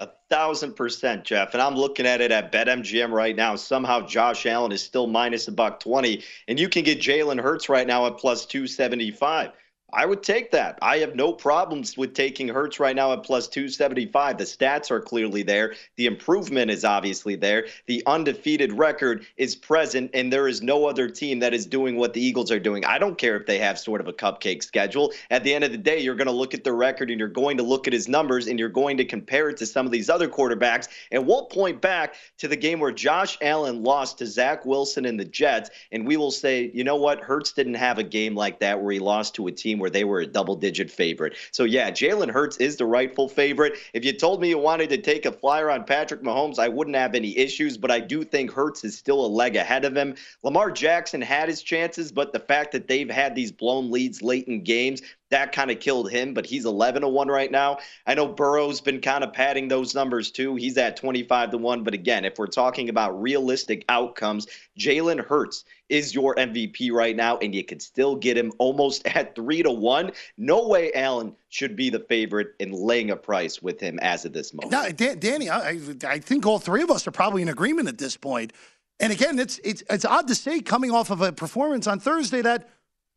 A 0.00 0.08
thousand 0.30 0.74
percent, 0.74 1.24
Jeff. 1.24 1.54
And 1.54 1.62
I'm 1.62 1.74
looking 1.74 2.06
at 2.06 2.20
it 2.20 2.30
at 2.30 2.52
BetMGM 2.52 3.10
right 3.10 3.34
now. 3.34 3.56
Somehow 3.56 4.06
Josh 4.06 4.46
Allen 4.46 4.70
is 4.70 4.82
still 4.82 5.08
minus 5.08 5.48
a 5.48 5.52
buck 5.52 5.80
20, 5.80 6.22
and 6.46 6.60
you 6.60 6.68
can 6.68 6.84
get 6.84 7.00
Jalen 7.00 7.40
Hurts 7.40 7.68
right 7.68 7.86
now 7.86 8.06
at 8.06 8.16
plus 8.16 8.46
275. 8.46 9.50
I 9.90 10.04
would 10.04 10.22
take 10.22 10.50
that. 10.50 10.78
I 10.82 10.98
have 10.98 11.16
no 11.16 11.32
problems 11.32 11.96
with 11.96 12.12
taking 12.12 12.46
Hurts 12.46 12.78
right 12.78 12.94
now 12.94 13.14
at 13.14 13.22
plus 13.22 13.48
275. 13.48 14.36
The 14.36 14.44
stats 14.44 14.90
are 14.90 15.00
clearly 15.00 15.42
there. 15.42 15.76
The 15.96 16.04
improvement 16.04 16.70
is 16.70 16.84
obviously 16.84 17.36
there. 17.36 17.68
The 17.86 18.02
undefeated 18.06 18.74
record 18.74 19.24
is 19.38 19.56
present, 19.56 20.10
and 20.12 20.30
there 20.30 20.46
is 20.46 20.60
no 20.60 20.86
other 20.86 21.08
team 21.08 21.38
that 21.38 21.54
is 21.54 21.64
doing 21.64 21.96
what 21.96 22.12
the 22.12 22.20
Eagles 22.20 22.50
are 22.50 22.60
doing. 22.60 22.84
I 22.84 22.98
don't 22.98 23.16
care 23.16 23.34
if 23.34 23.46
they 23.46 23.58
have 23.60 23.78
sort 23.78 24.02
of 24.02 24.08
a 24.08 24.12
cupcake 24.12 24.62
schedule. 24.62 25.10
At 25.30 25.42
the 25.42 25.54
end 25.54 25.64
of 25.64 25.72
the 25.72 25.78
day, 25.78 25.98
you're 25.98 26.14
going 26.14 26.26
to 26.26 26.32
look 26.32 26.52
at 26.52 26.64
the 26.64 26.72
record 26.74 27.10
and 27.10 27.18
you're 27.18 27.28
going 27.28 27.56
to 27.56 27.62
look 27.62 27.86
at 27.86 27.94
his 27.94 28.08
numbers 28.08 28.46
and 28.46 28.58
you're 28.58 28.68
going 28.68 28.98
to 28.98 29.06
compare 29.06 29.48
it 29.48 29.56
to 29.56 29.66
some 29.66 29.86
of 29.86 29.92
these 29.92 30.10
other 30.10 30.28
quarterbacks. 30.28 30.88
And 31.12 31.26
we'll 31.26 31.46
point 31.46 31.80
back 31.80 32.14
to 32.36 32.48
the 32.48 32.56
game 32.56 32.78
where 32.78 32.92
Josh 32.92 33.38
Allen 33.40 33.82
lost 33.82 34.18
to 34.18 34.26
Zach 34.26 34.66
Wilson 34.66 35.06
and 35.06 35.18
the 35.18 35.24
Jets, 35.24 35.70
and 35.92 36.06
we 36.06 36.18
will 36.18 36.30
say, 36.30 36.70
you 36.74 36.84
know 36.84 36.96
what? 36.96 37.20
Hurts 37.20 37.52
didn't 37.52 37.74
have 37.74 37.96
a 37.96 38.04
game 38.04 38.34
like 38.34 38.60
that 38.60 38.82
where 38.82 38.92
he 38.92 38.98
lost 38.98 39.34
to 39.36 39.46
a 39.46 39.52
team 39.52 39.77
where 39.78 39.90
they 39.90 40.04
were 40.04 40.20
a 40.20 40.26
double 40.26 40.56
digit 40.56 40.90
favorite. 40.90 41.36
So, 41.52 41.64
yeah, 41.64 41.90
Jalen 41.90 42.30
Hurts 42.30 42.56
is 42.58 42.76
the 42.76 42.86
rightful 42.86 43.28
favorite. 43.28 43.78
If 43.92 44.04
you 44.04 44.12
told 44.12 44.40
me 44.40 44.48
you 44.48 44.58
wanted 44.58 44.88
to 44.90 44.98
take 44.98 45.26
a 45.26 45.32
flyer 45.32 45.70
on 45.70 45.84
Patrick 45.84 46.22
Mahomes, 46.22 46.58
I 46.58 46.68
wouldn't 46.68 46.96
have 46.96 47.14
any 47.14 47.36
issues, 47.36 47.76
but 47.76 47.90
I 47.90 48.00
do 48.00 48.24
think 48.24 48.50
Hurts 48.50 48.84
is 48.84 48.96
still 48.96 49.24
a 49.24 49.28
leg 49.28 49.56
ahead 49.56 49.84
of 49.84 49.96
him. 49.96 50.14
Lamar 50.42 50.70
Jackson 50.70 51.20
had 51.20 51.48
his 51.48 51.62
chances, 51.62 52.12
but 52.12 52.32
the 52.32 52.40
fact 52.40 52.72
that 52.72 52.88
they've 52.88 53.10
had 53.10 53.34
these 53.34 53.52
blown 53.52 53.90
leads 53.90 54.22
late 54.22 54.48
in 54.48 54.62
games, 54.64 55.02
that 55.30 55.52
kind 55.52 55.70
of 55.70 55.80
killed 55.80 56.10
him, 56.10 56.34
but 56.34 56.46
he's 56.46 56.64
11 56.64 57.02
to 57.02 57.08
1 57.08 57.28
right 57.28 57.50
now. 57.50 57.78
I 58.06 58.14
know 58.14 58.26
Burrow's 58.26 58.80
been 58.80 59.00
kind 59.00 59.22
of 59.22 59.32
padding 59.32 59.68
those 59.68 59.94
numbers 59.94 60.30
too. 60.30 60.56
He's 60.56 60.78
at 60.78 60.96
25 60.96 61.50
to 61.50 61.58
1, 61.58 61.82
but 61.82 61.94
again, 61.94 62.24
if 62.24 62.38
we're 62.38 62.46
talking 62.46 62.88
about 62.88 63.20
realistic 63.20 63.84
outcomes, 63.88 64.46
Jalen 64.78 65.24
Hurts 65.24 65.64
is 65.88 66.14
your 66.14 66.34
MVP 66.36 66.92
right 66.92 67.16
now, 67.16 67.38
and 67.38 67.54
you 67.54 67.64
can 67.64 67.80
still 67.80 68.16
get 68.16 68.36
him 68.36 68.52
almost 68.58 69.06
at 69.16 69.34
3 69.34 69.62
to 69.62 69.70
1. 69.70 70.12
No 70.36 70.66
way 70.66 70.92
Allen 70.94 71.34
should 71.48 71.76
be 71.76 71.90
the 71.90 72.00
favorite 72.00 72.54
in 72.58 72.72
laying 72.72 73.10
a 73.10 73.16
price 73.16 73.62
with 73.62 73.80
him 73.80 73.98
as 74.00 74.24
of 74.24 74.32
this 74.32 74.52
moment. 74.54 74.70
Dan, 74.96 75.18
Danny, 75.18 75.50
I, 75.50 75.78
I 76.06 76.18
think 76.18 76.46
all 76.46 76.58
three 76.58 76.82
of 76.82 76.90
us 76.90 77.06
are 77.06 77.10
probably 77.10 77.42
in 77.42 77.48
agreement 77.48 77.88
at 77.88 77.98
this 77.98 78.16
point. 78.16 78.52
And 79.00 79.12
again, 79.12 79.38
it's 79.38 79.60
it's 79.62 79.82
it's 79.88 80.04
odd 80.04 80.26
to 80.26 80.34
say 80.34 80.60
coming 80.60 80.90
off 80.90 81.10
of 81.10 81.20
a 81.20 81.32
performance 81.32 81.86
on 81.86 82.00
Thursday 82.00 82.42
that 82.42 82.68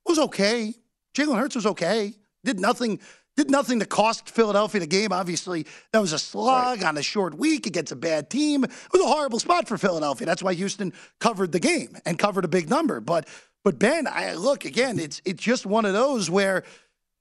was 0.05 0.19
okay. 0.19 0.75
Jalen 1.13 1.37
Hurts 1.37 1.55
was 1.55 1.65
okay. 1.65 2.13
Did 2.43 2.59
nothing. 2.59 2.99
Did 3.37 3.49
nothing 3.49 3.79
to 3.79 3.85
cost 3.85 4.29
Philadelphia 4.29 4.81
the 4.81 4.87
game. 4.87 5.13
Obviously, 5.13 5.65
that 5.93 5.99
was 5.99 6.11
a 6.11 6.19
slog 6.19 6.79
right. 6.79 6.87
on 6.87 6.97
a 6.97 7.01
short 7.01 7.33
week 7.37 7.65
against 7.65 7.93
a 7.93 7.95
bad 7.95 8.29
team. 8.29 8.65
It 8.65 8.71
was 8.91 9.01
a 9.01 9.07
horrible 9.07 9.39
spot 9.39 9.69
for 9.69 9.77
Philadelphia. 9.77 10.25
That's 10.25 10.43
why 10.43 10.53
Houston 10.53 10.91
covered 11.19 11.53
the 11.53 11.59
game 11.59 11.97
and 12.05 12.19
covered 12.19 12.43
a 12.43 12.49
big 12.49 12.69
number. 12.69 12.99
But 12.99 13.29
but 13.63 13.79
Ben, 13.79 14.05
I 14.07 14.33
look 14.33 14.65
again. 14.65 14.99
It's 14.99 15.21
it's 15.23 15.41
just 15.41 15.65
one 15.65 15.85
of 15.85 15.93
those 15.93 16.29
where 16.29 16.63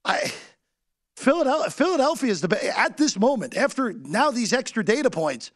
I. 0.05 0.33
Philadelphia, 1.17 1.71
Philadelphia 1.71 2.31
is 2.31 2.41
the 2.41 2.79
at 2.79 2.97
this 2.97 3.19
moment 3.19 3.55
after 3.55 3.93
now 3.93 4.31
these 4.31 4.55
extra 4.55 4.83
data 4.83 5.11
points. 5.11 5.51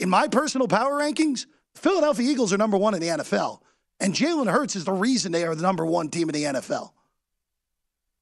In 0.00 0.10
my 0.10 0.26
personal 0.26 0.66
power 0.66 0.98
rankings, 0.98 1.46
Philadelphia 1.76 2.28
Eagles 2.28 2.52
are 2.52 2.58
number 2.58 2.76
one 2.76 2.92
in 2.92 3.00
the 3.00 3.06
NFL, 3.06 3.60
and 4.00 4.14
Jalen 4.14 4.50
Hurts 4.50 4.74
is 4.74 4.84
the 4.84 4.92
reason 4.92 5.30
they 5.30 5.44
are 5.44 5.54
the 5.54 5.62
number 5.62 5.86
one 5.86 6.08
team 6.08 6.28
in 6.28 6.34
the 6.34 6.42
NFL. 6.42 6.90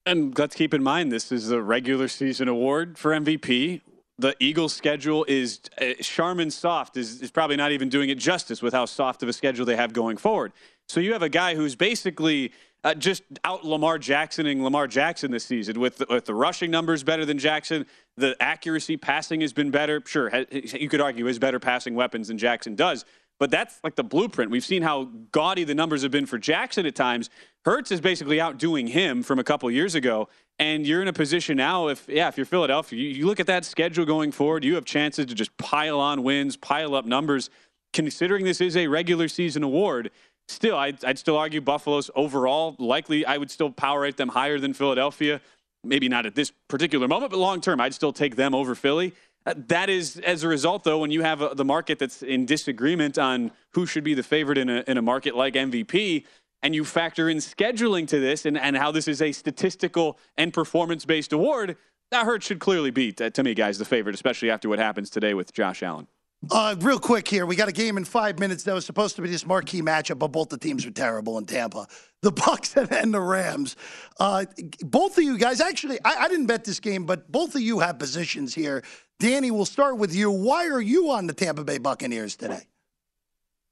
And 0.06 0.38
let's 0.38 0.54
keep 0.54 0.74
in 0.74 0.82
mind 0.82 1.10
this 1.10 1.32
is 1.32 1.50
a 1.50 1.60
regular 1.60 2.08
season 2.08 2.46
award 2.46 2.98
for 2.98 3.12
MVP. 3.12 3.80
The 4.18 4.36
Eagles' 4.38 4.74
schedule 4.74 5.24
is 5.26 5.60
uh, 5.80 5.94
Charmin 6.02 6.50
soft 6.50 6.96
is, 6.96 7.22
is 7.22 7.30
probably 7.30 7.56
not 7.56 7.72
even 7.72 7.88
doing 7.88 8.10
it 8.10 8.18
justice 8.18 8.60
with 8.62 8.74
how 8.74 8.84
soft 8.84 9.22
of 9.22 9.28
a 9.28 9.32
schedule 9.32 9.64
they 9.64 9.76
have 9.76 9.92
going 9.92 10.18
forward. 10.18 10.52
So 10.88 11.00
you 11.00 11.14
have 11.14 11.22
a 11.22 11.30
guy 11.30 11.54
who's 11.54 11.74
basically 11.74 12.52
uh, 12.84 12.94
just 12.94 13.22
out 13.44 13.64
Lamar 13.64 13.98
Jacksoning 13.98 14.62
Lamar 14.62 14.86
Jackson 14.86 15.30
this 15.30 15.46
season 15.46 15.80
with 15.80 15.96
the, 15.96 16.06
with 16.10 16.26
the 16.26 16.34
rushing 16.34 16.70
numbers 16.70 17.02
better 17.02 17.24
than 17.24 17.38
Jackson. 17.38 17.86
The 18.18 18.36
accuracy 18.40 18.98
passing 18.98 19.40
has 19.40 19.54
been 19.54 19.70
better. 19.70 20.02
Sure, 20.04 20.30
you 20.52 20.88
could 20.90 21.00
argue 21.00 21.24
has 21.26 21.38
better 21.38 21.58
passing 21.58 21.94
weapons 21.94 22.28
than 22.28 22.36
Jackson 22.36 22.74
does. 22.74 23.06
But 23.40 23.50
that's 23.50 23.80
like 23.82 23.96
the 23.96 24.04
blueprint. 24.04 24.50
We've 24.50 24.64
seen 24.64 24.82
how 24.82 25.10
gaudy 25.32 25.64
the 25.64 25.74
numbers 25.74 26.02
have 26.02 26.12
been 26.12 26.26
for 26.26 26.38
Jackson 26.38 26.86
at 26.86 26.94
times. 26.94 27.30
Hurts 27.64 27.90
is 27.90 28.00
basically 28.00 28.40
outdoing 28.40 28.86
him 28.86 29.22
from 29.22 29.38
a 29.38 29.44
couple 29.44 29.70
years 29.70 29.94
ago. 29.94 30.28
And 30.58 30.86
you're 30.86 31.02
in 31.02 31.08
a 31.08 31.12
position 31.12 31.56
now, 31.56 31.88
if 31.88 32.08
yeah, 32.08 32.28
if 32.28 32.36
you're 32.36 32.46
Philadelphia, 32.46 32.98
you, 32.98 33.08
you 33.08 33.26
look 33.26 33.40
at 33.40 33.48
that 33.48 33.64
schedule 33.64 34.04
going 34.04 34.30
forward, 34.30 34.64
you 34.64 34.76
have 34.76 34.84
chances 34.84 35.26
to 35.26 35.34
just 35.34 35.56
pile 35.56 35.98
on 35.98 36.22
wins, 36.22 36.56
pile 36.56 36.94
up 36.94 37.06
numbers. 37.06 37.50
Considering 37.92 38.44
this 38.44 38.60
is 38.60 38.76
a 38.76 38.86
regular 38.86 39.28
season 39.28 39.62
award, 39.62 40.10
still, 40.48 40.76
I'd, 40.76 41.04
I'd 41.04 41.18
still 41.18 41.36
argue 41.36 41.60
Buffalo's 41.60 42.10
overall 42.14 42.76
likely. 42.78 43.26
I 43.26 43.36
would 43.36 43.50
still 43.50 43.70
power 43.70 44.00
rate 44.02 44.16
them 44.16 44.28
higher 44.28 44.60
than 44.60 44.74
Philadelphia. 44.74 45.40
Maybe 45.82 46.08
not 46.08 46.24
at 46.24 46.34
this 46.34 46.52
particular 46.68 47.08
moment, 47.08 47.30
but 47.30 47.38
long 47.38 47.60
term, 47.60 47.80
I'd 47.80 47.94
still 47.94 48.12
take 48.12 48.36
them 48.36 48.54
over 48.54 48.74
Philly. 48.74 49.12
Uh, 49.46 49.54
that 49.68 49.90
is, 49.90 50.18
as 50.20 50.42
a 50.42 50.48
result, 50.48 50.84
though, 50.84 50.98
when 50.98 51.10
you 51.10 51.22
have 51.22 51.42
a, 51.42 51.54
the 51.54 51.64
market 51.64 51.98
that's 51.98 52.22
in 52.22 52.46
disagreement 52.46 53.18
on 53.18 53.50
who 53.72 53.84
should 53.84 54.04
be 54.04 54.14
the 54.14 54.22
favorite 54.22 54.56
in 54.56 54.70
a, 54.70 54.84
in 54.86 54.96
a 54.96 55.02
market 55.02 55.36
like 55.36 55.54
MVP, 55.54 56.24
and 56.62 56.74
you 56.74 56.84
factor 56.84 57.28
in 57.28 57.36
scheduling 57.38 58.08
to 58.08 58.18
this 58.18 58.46
and, 58.46 58.56
and 58.56 58.76
how 58.76 58.90
this 58.90 59.06
is 59.06 59.20
a 59.20 59.32
statistical 59.32 60.18
and 60.38 60.52
performance 60.54 61.04
based 61.04 61.32
award, 61.32 61.76
that 62.10 62.24
Hurt 62.24 62.42
should 62.42 62.58
clearly 62.58 62.90
beat, 62.90 63.20
uh, 63.20 63.28
to 63.30 63.42
me, 63.42 63.54
guys, 63.54 63.76
the 63.76 63.84
favorite, 63.84 64.14
especially 64.14 64.50
after 64.50 64.68
what 64.68 64.78
happens 64.78 65.10
today 65.10 65.34
with 65.34 65.52
Josh 65.52 65.82
Allen. 65.82 66.06
Uh, 66.50 66.76
real 66.80 66.98
quick 66.98 67.28
here, 67.28 67.46
we 67.46 67.56
got 67.56 67.68
a 67.68 67.72
game 67.72 67.96
in 67.96 68.04
five 68.04 68.38
minutes 68.38 68.64
that 68.64 68.74
was 68.74 68.84
supposed 68.84 69.16
to 69.16 69.22
be 69.22 69.28
this 69.28 69.46
marquee 69.46 69.82
matchup, 69.82 70.18
but 70.18 70.28
both 70.28 70.48
the 70.48 70.58
teams 70.58 70.84
were 70.84 70.90
terrible 70.90 71.38
in 71.38 71.44
Tampa. 71.44 71.86
The 72.22 72.32
Bucks 72.46 72.76
and 72.76 73.14
the 73.14 73.20
Rams. 73.20 73.76
Uh, 74.18 74.44
both 74.80 75.16
of 75.18 75.24
you 75.24 75.38
guys, 75.38 75.60
actually, 75.60 75.98
I, 76.04 76.24
I 76.24 76.28
didn't 76.28 76.46
bet 76.46 76.64
this 76.64 76.80
game, 76.80 77.06
but 77.06 77.30
both 77.30 77.54
of 77.54 77.60
you 77.60 77.80
have 77.80 77.98
positions 77.98 78.54
here. 78.54 78.82
Danny, 79.20 79.50
we'll 79.50 79.64
start 79.64 79.98
with 79.98 80.14
you. 80.14 80.30
Why 80.30 80.66
are 80.68 80.80
you 80.80 81.10
on 81.10 81.26
the 81.26 81.32
Tampa 81.32 81.64
Bay 81.64 81.78
Buccaneers 81.78 82.36
today? 82.36 82.66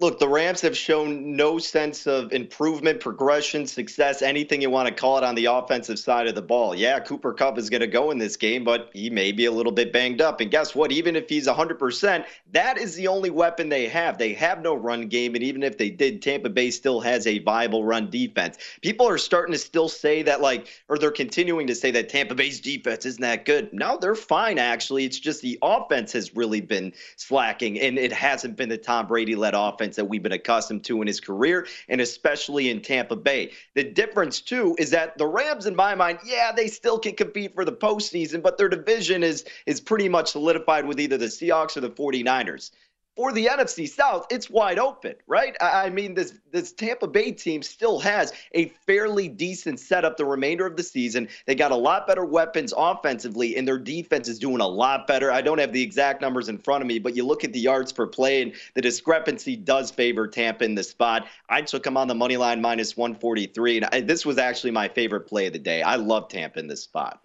Look, 0.03 0.19
the 0.19 0.29
Rams 0.29 0.61
have 0.63 0.77
shown 0.77 1.37
no 1.37 1.61
sense 1.61 2.09
of 2.09 2.33
improvement, 2.33 2.99
progression, 2.99 3.69
success, 3.69 4.21
anything 4.21 4.61
you 4.61 4.69
want 4.69 4.89
to 4.89 4.93
call 4.93 5.17
it 5.17 5.23
on 5.23 5.37
the 5.37 5.45
offensive 5.45 5.97
side 5.97 6.27
of 6.27 6.35
the 6.35 6.43
ball. 6.43 6.75
Yeah, 6.75 6.99
Cooper 6.99 7.33
Kupp 7.33 7.57
is 7.57 7.71
going 7.71 7.83
to 7.83 7.87
go 7.87 8.11
in 8.11 8.19
this 8.19 8.37
game, 8.37 8.65
but 8.65 8.91
he 8.93 9.11
may 9.11 9.31
be 9.31 9.45
a 9.45 9.53
little 9.53 9.71
bit 9.71 9.93
banged 9.93 10.21
up. 10.21 10.41
And 10.41 10.51
guess 10.51 10.75
what? 10.75 10.91
Even 10.91 11.15
if 11.15 11.29
he's 11.29 11.47
100%, 11.47 12.25
that 12.51 12.79
is 12.79 12.97
the 12.97 13.07
only 13.07 13.31
weapon 13.31 13.69
they 13.69 13.87
have. 13.87 14.19
They 14.19 14.35
have 14.35 14.61
no 14.61 14.75
run 14.75 15.07
game. 15.07 15.37
And 15.37 15.45
even 15.45 15.63
if 15.63 15.79
they 15.79 15.89
did, 15.89 16.21
Tampa 16.21 16.49
Bay 16.49 16.73
still 16.73 17.01
has 17.01 17.29
a 17.29 17.39
viable 17.39 17.85
run 17.85 18.11
defense. 18.11 18.59
People 18.81 19.07
are 19.09 19.19
starting 19.19 19.53
to 19.53 19.59
still 19.59 19.89
say 19.89 20.25
that, 20.25 20.41
like, 20.41 20.67
or 20.89 20.99
they're 20.99 21.13
continuing 21.13 21.69
to 21.69 21.77
say 21.77 21.93
that 21.93 22.09
Tampa 22.09 22.35
Bay's 22.35 22.61
defense 22.61 23.07
isn't 23.07 23.23
that 23.23 23.45
good. 23.45 23.73
No, 23.73 23.99
they're 24.01 24.17
fine, 24.17 24.59
actually. 24.59 25.05
It's 25.05 25.21
just 25.21 25.43
the 25.43 25.61
offense 25.63 26.13
has 26.15 26.35
really 26.35 26.61
been 26.61 26.93
slacking, 27.15 27.79
and 27.79 28.01
it 28.01 28.13
hasn't 28.13 28.57
been 28.57 28.69
the 28.69 28.77
Tom 28.77 29.07
Brady 29.07 29.37
led 29.37 29.55
offense 29.55 29.92
offense 29.93 29.97
that 29.97 30.09
we've 30.09 30.23
been 30.23 30.33
accustomed 30.33 30.85
to 30.85 31.01
in 31.01 31.07
his 31.07 31.21
career, 31.21 31.67
and 31.89 32.01
especially 32.01 32.71
in 32.71 32.81
Tampa 32.81 33.17
Bay. 33.17 33.53
The 33.75 33.85
difference, 33.85 34.41
too, 34.41 34.75
is 34.79 34.91
that 34.91 35.19
the 35.19 35.27
Rams, 35.27 35.67
in 35.67 35.77
my 35.77 35.95
mind, 35.95 36.19
yeah, 36.25 36.53
they 36.55 36.69
still 36.69 36.99
can 36.99 37.15
compete 37.15 37.55
for 37.55 37.65
the 37.65 37.73
postseason, 37.73 38.43
but 38.43 38.57
their 38.59 38.69
division 38.69 39.23
is 39.23 39.45
is 39.67 39.81
pretty 39.81 40.09
much 40.09 40.31
solidified 40.31 40.87
with 40.87 41.01
either 41.01 41.19
the 41.19 41.27
Seahawks 41.27 41.77
or 41.77 41.81
the 41.81 41.91
49ers 41.91 42.71
for 43.15 43.33
the 43.33 43.47
NFC 43.47 43.89
South, 43.89 44.27
it's 44.31 44.49
wide 44.49 44.79
open, 44.79 45.15
right? 45.27 45.55
I 45.61 45.91
mean, 45.91 46.15
this 46.15 46.35
this 46.51 46.73
Tampa 46.73 47.07
Bay 47.07 47.33
team 47.33 47.63
still 47.63 47.99
has 48.01 48.33
a 48.53 48.69
fairly 48.87 49.29
decent 49.29 49.81
setup 49.81 50.17
the 50.17 50.25
remainder 50.25 50.67
of 50.67 50.77
the 50.77 50.83
season. 50.83 51.29
They 51.47 51.55
got 51.55 51.73
a 51.73 51.77
lot 51.77 52.07
better 52.07 52.25
weapons 52.25 52.73
offensively, 52.77 53.57
and 53.57 53.69
their 53.69 53.79
defense 53.79 54.29
is 54.29 54.39
doing 54.39 54.61
a 54.61 54.67
lot 54.67 55.07
better. 55.07 55.31
I 55.31 55.43
don't 55.43 55.59
have 55.59 55.73
the 55.73 55.83
exact 55.83 56.23
numbers 56.23 56.49
in 56.49 56.59
front 56.59 56.83
of 56.83 56.89
me, 56.89 56.99
but 56.99 57.15
you 57.15 57.25
look 57.25 57.45
at 57.45 57.53
the 57.53 57.61
yards 57.61 57.93
per 57.93 58.07
play, 58.07 58.43
and 58.43 58.53
the 58.75 58.83
discrepancy 58.83 59.57
does 59.57 59.91
favor 59.91 60.27
Tampa 60.27 60.65
in 60.65 60.75
the 60.75 60.83
spot. 60.83 61.27
I 61.49 61.63
took 61.63 61.83
them 61.83 61.97
on 61.97 62.09
the 62.09 62.15
money 62.15 62.37
line 62.39 62.61
minus 62.61 62.97
143, 62.97 63.79
and 63.79 63.87
I, 63.93 64.01
this 64.01 64.25
was 64.25 64.39
actually 64.39 64.71
my 64.71 64.89
favorite 64.89 65.27
play 65.27 65.47
of 65.47 65.53
the 65.53 65.59
day. 65.59 65.83
I 65.83 65.97
love 65.97 66.29
Tampa 66.29 66.59
in 66.59 66.67
this 66.67 66.83
spot. 66.83 67.21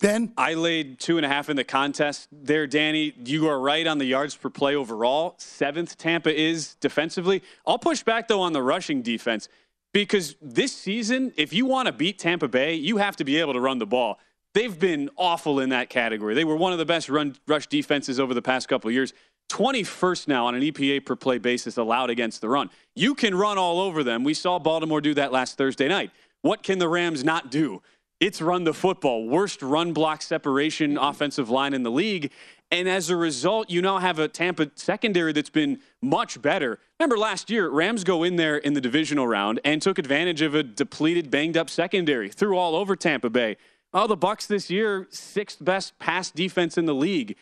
Ben? 0.00 0.32
I 0.38 0.54
laid 0.54 0.98
two 0.98 1.18
and 1.18 1.26
a 1.26 1.28
half 1.28 1.50
in 1.50 1.56
the 1.56 1.64
contest 1.64 2.28
there, 2.32 2.66
Danny. 2.66 3.12
You 3.22 3.48
are 3.48 3.60
right 3.60 3.86
on 3.86 3.98
the 3.98 4.06
yards 4.06 4.34
per 4.34 4.48
play 4.48 4.74
overall. 4.74 5.34
Seventh 5.36 5.98
Tampa 5.98 6.34
is 6.34 6.74
defensively. 6.76 7.42
I'll 7.66 7.78
push 7.78 8.02
back, 8.02 8.26
though, 8.26 8.40
on 8.40 8.54
the 8.54 8.62
rushing 8.62 9.02
defense 9.02 9.50
because 9.92 10.36
this 10.40 10.74
season, 10.74 11.34
if 11.36 11.52
you 11.52 11.66
want 11.66 11.86
to 11.86 11.92
beat 11.92 12.18
Tampa 12.18 12.48
Bay, 12.48 12.74
you 12.74 12.96
have 12.96 13.14
to 13.16 13.24
be 13.24 13.38
able 13.38 13.52
to 13.52 13.60
run 13.60 13.78
the 13.78 13.86
ball. 13.86 14.18
They've 14.54 14.76
been 14.76 15.10
awful 15.16 15.60
in 15.60 15.68
that 15.68 15.90
category. 15.90 16.34
They 16.34 16.44
were 16.44 16.56
one 16.56 16.72
of 16.72 16.78
the 16.78 16.86
best 16.86 17.10
run 17.10 17.36
rush 17.46 17.66
defenses 17.66 18.18
over 18.18 18.32
the 18.32 18.42
past 18.42 18.68
couple 18.68 18.90
years. 18.90 19.12
21st 19.50 20.28
now 20.28 20.46
on 20.46 20.54
an 20.54 20.62
EPA 20.62 21.04
per 21.04 21.14
play 21.14 21.36
basis 21.36 21.76
allowed 21.76 22.08
against 22.08 22.40
the 22.40 22.48
run. 22.48 22.70
You 22.94 23.14
can 23.14 23.34
run 23.34 23.58
all 23.58 23.80
over 23.80 24.02
them. 24.02 24.24
We 24.24 24.32
saw 24.32 24.58
Baltimore 24.58 25.02
do 25.02 25.12
that 25.14 25.30
last 25.30 25.58
Thursday 25.58 25.88
night. 25.88 26.10
What 26.40 26.62
can 26.62 26.78
the 26.78 26.88
Rams 26.88 27.22
not 27.22 27.50
do? 27.50 27.82
It's 28.20 28.42
run 28.42 28.64
the 28.64 28.74
football. 28.74 29.26
Worst 29.26 29.62
run 29.62 29.94
block 29.94 30.20
separation 30.20 30.98
offensive 30.98 31.48
line 31.48 31.72
in 31.72 31.82
the 31.82 31.90
league. 31.90 32.30
And 32.70 32.86
as 32.86 33.08
a 33.08 33.16
result, 33.16 33.70
you 33.70 33.80
now 33.80 33.98
have 33.98 34.18
a 34.18 34.28
Tampa 34.28 34.70
secondary 34.74 35.32
that's 35.32 35.50
been 35.50 35.80
much 36.02 36.40
better. 36.40 36.78
Remember 37.00 37.16
last 37.16 37.50
year, 37.50 37.68
Rams 37.70 38.04
go 38.04 38.22
in 38.22 38.36
there 38.36 38.58
in 38.58 38.74
the 38.74 38.80
divisional 38.80 39.26
round 39.26 39.58
and 39.64 39.80
took 39.80 39.98
advantage 39.98 40.42
of 40.42 40.54
a 40.54 40.62
depleted, 40.62 41.30
banged 41.30 41.56
up 41.56 41.70
secondary, 41.70 42.28
threw 42.28 42.56
all 42.56 42.76
over 42.76 42.94
Tampa 42.94 43.30
Bay. 43.30 43.56
Oh, 43.92 44.06
the 44.06 44.16
Bucks 44.16 44.46
this 44.46 44.70
year, 44.70 45.08
sixth 45.10 45.64
best 45.64 45.98
pass 45.98 46.30
defense 46.30 46.78
in 46.78 46.84
the 46.84 46.94
league. 46.94 47.36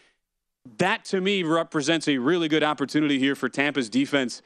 That 0.78 1.04
to 1.06 1.20
me 1.20 1.42
represents 1.42 2.08
a 2.08 2.18
really 2.18 2.48
good 2.48 2.62
opportunity 2.62 3.18
here 3.18 3.34
for 3.34 3.48
Tampa's 3.48 3.90
defense, 3.90 4.42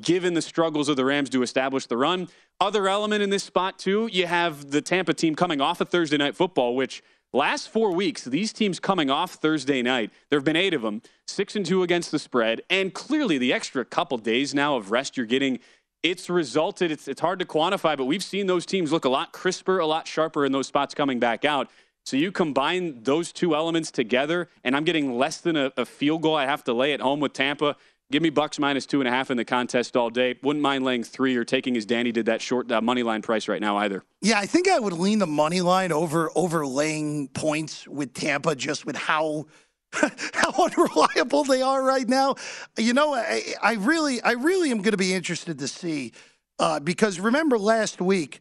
given 0.00 0.34
the 0.34 0.42
struggles 0.42 0.88
of 0.88 0.96
the 0.96 1.04
Rams 1.04 1.30
to 1.30 1.42
establish 1.42 1.86
the 1.86 1.96
run. 1.96 2.28
Other 2.60 2.88
element 2.88 3.22
in 3.22 3.30
this 3.30 3.42
spot, 3.42 3.78
too, 3.78 4.08
you 4.12 4.26
have 4.26 4.70
the 4.70 4.80
Tampa 4.80 5.14
team 5.14 5.34
coming 5.34 5.60
off 5.60 5.80
of 5.80 5.88
Thursday 5.88 6.16
night 6.16 6.36
football, 6.36 6.76
which 6.76 7.02
Last 7.32 7.68
four 7.68 7.92
weeks, 7.92 8.24
these 8.24 8.52
teams 8.52 8.80
coming 8.80 9.08
off 9.08 9.34
Thursday 9.34 9.82
night, 9.82 10.10
there 10.28 10.38
have 10.38 10.44
been 10.44 10.56
eight 10.56 10.74
of 10.74 10.82
them, 10.82 11.00
six 11.28 11.54
and 11.54 11.64
two 11.64 11.84
against 11.84 12.10
the 12.10 12.18
spread, 12.18 12.62
and 12.68 12.92
clearly 12.92 13.38
the 13.38 13.52
extra 13.52 13.84
couple 13.84 14.18
days 14.18 14.52
now 14.52 14.76
of 14.76 14.90
rest 14.90 15.16
you're 15.16 15.26
getting, 15.26 15.60
it's 16.02 16.28
resulted. 16.28 16.90
It's 16.90 17.06
it's 17.06 17.20
hard 17.20 17.38
to 17.38 17.44
quantify, 17.44 17.96
but 17.96 18.06
we've 18.06 18.24
seen 18.24 18.48
those 18.48 18.66
teams 18.66 18.90
look 18.90 19.04
a 19.04 19.08
lot 19.08 19.32
crisper, 19.32 19.78
a 19.78 19.86
lot 19.86 20.08
sharper 20.08 20.44
in 20.44 20.50
those 20.50 20.66
spots 20.66 20.92
coming 20.92 21.20
back 21.20 21.44
out. 21.44 21.70
So 22.04 22.16
you 22.16 22.32
combine 22.32 23.04
those 23.04 23.30
two 23.30 23.54
elements 23.54 23.92
together, 23.92 24.48
and 24.64 24.74
I'm 24.74 24.84
getting 24.84 25.16
less 25.16 25.36
than 25.36 25.56
a, 25.56 25.72
a 25.76 25.84
field 25.84 26.22
goal 26.22 26.34
I 26.34 26.46
have 26.46 26.64
to 26.64 26.72
lay 26.72 26.92
at 26.94 27.00
home 27.00 27.20
with 27.20 27.32
Tampa. 27.32 27.76
Give 28.10 28.22
me 28.22 28.30
Bucks 28.30 28.58
minus 28.58 28.86
two 28.86 29.00
and 29.00 29.06
a 29.06 29.10
half 29.10 29.30
in 29.30 29.36
the 29.36 29.44
contest 29.44 29.96
all 29.96 30.10
day. 30.10 30.34
Wouldn't 30.42 30.62
mind 30.62 30.84
laying 30.84 31.04
three 31.04 31.36
or 31.36 31.44
taking 31.44 31.76
as 31.76 31.86
Danny 31.86 32.10
did 32.10 32.26
that 32.26 32.42
short 32.42 32.70
uh, 32.70 32.80
money 32.80 33.04
line 33.04 33.22
price 33.22 33.46
right 33.46 33.60
now 33.60 33.76
either. 33.78 34.02
Yeah, 34.20 34.40
I 34.40 34.46
think 34.46 34.68
I 34.68 34.80
would 34.80 34.94
lean 34.94 35.20
the 35.20 35.28
money 35.28 35.60
line 35.60 35.92
over 35.92 36.30
over 36.34 36.66
laying 36.66 37.28
points 37.28 37.86
with 37.86 38.12
Tampa, 38.12 38.56
just 38.56 38.84
with 38.84 38.96
how 38.96 39.46
how 39.92 40.64
unreliable 40.64 41.44
they 41.44 41.62
are 41.62 41.84
right 41.84 42.08
now. 42.08 42.34
You 42.76 42.94
know, 42.94 43.14
I, 43.14 43.42
I 43.62 43.74
really 43.74 44.20
I 44.22 44.32
really 44.32 44.72
am 44.72 44.78
going 44.78 44.90
to 44.90 44.96
be 44.96 45.14
interested 45.14 45.60
to 45.60 45.68
see 45.68 46.12
uh, 46.58 46.80
because 46.80 47.20
remember 47.20 47.58
last 47.58 48.00
week 48.00 48.40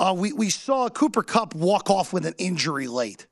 uh, 0.00 0.12
we 0.16 0.32
we 0.32 0.50
saw 0.50 0.88
Cooper 0.88 1.22
Kupp 1.22 1.54
walk 1.54 1.88
off 1.88 2.12
with 2.12 2.26
an 2.26 2.34
injury 2.36 2.88
late. 2.88 3.28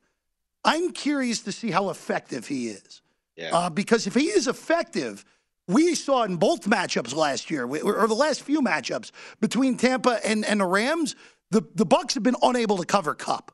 I'm 0.64 0.92
curious 0.92 1.40
to 1.40 1.50
see 1.50 1.72
how 1.72 1.90
effective 1.90 2.46
he 2.46 2.68
is. 2.68 3.02
Yeah. 3.36 3.50
Uh, 3.52 3.70
because 3.70 4.06
if 4.06 4.14
he 4.14 4.26
is 4.26 4.46
effective 4.46 5.24
we 5.68 5.94
saw 5.94 6.24
in 6.24 6.36
both 6.36 6.62
matchups 6.62 7.14
last 7.14 7.50
year, 7.50 7.64
or 7.64 8.06
the 8.06 8.14
last 8.14 8.42
few 8.42 8.60
matchups 8.60 9.10
between 9.40 9.76
Tampa 9.76 10.20
and, 10.26 10.44
and 10.44 10.60
the 10.60 10.66
Rams, 10.66 11.14
the, 11.50 11.62
the 11.74 11.86
Bucks 11.86 12.14
have 12.14 12.22
been 12.22 12.36
unable 12.42 12.78
to 12.78 12.86
cover 12.86 13.14
Kupp. 13.14 13.52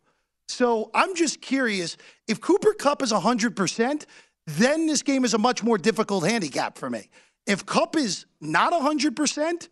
So 0.48 0.90
I'm 0.94 1.14
just 1.14 1.42
curious 1.42 1.96
if 2.26 2.40
Cooper 2.40 2.72
Kupp 2.72 3.02
is 3.02 3.12
100%, 3.12 4.06
then 4.46 4.86
this 4.86 5.02
game 5.02 5.24
is 5.24 5.34
a 5.34 5.38
much 5.38 5.62
more 5.62 5.76
difficult 5.76 6.26
handicap 6.26 6.78
for 6.78 6.88
me. 6.88 7.10
If 7.46 7.66
Kupp 7.66 7.96
is 7.96 8.24
not 8.40 8.72
100%, 8.72 9.68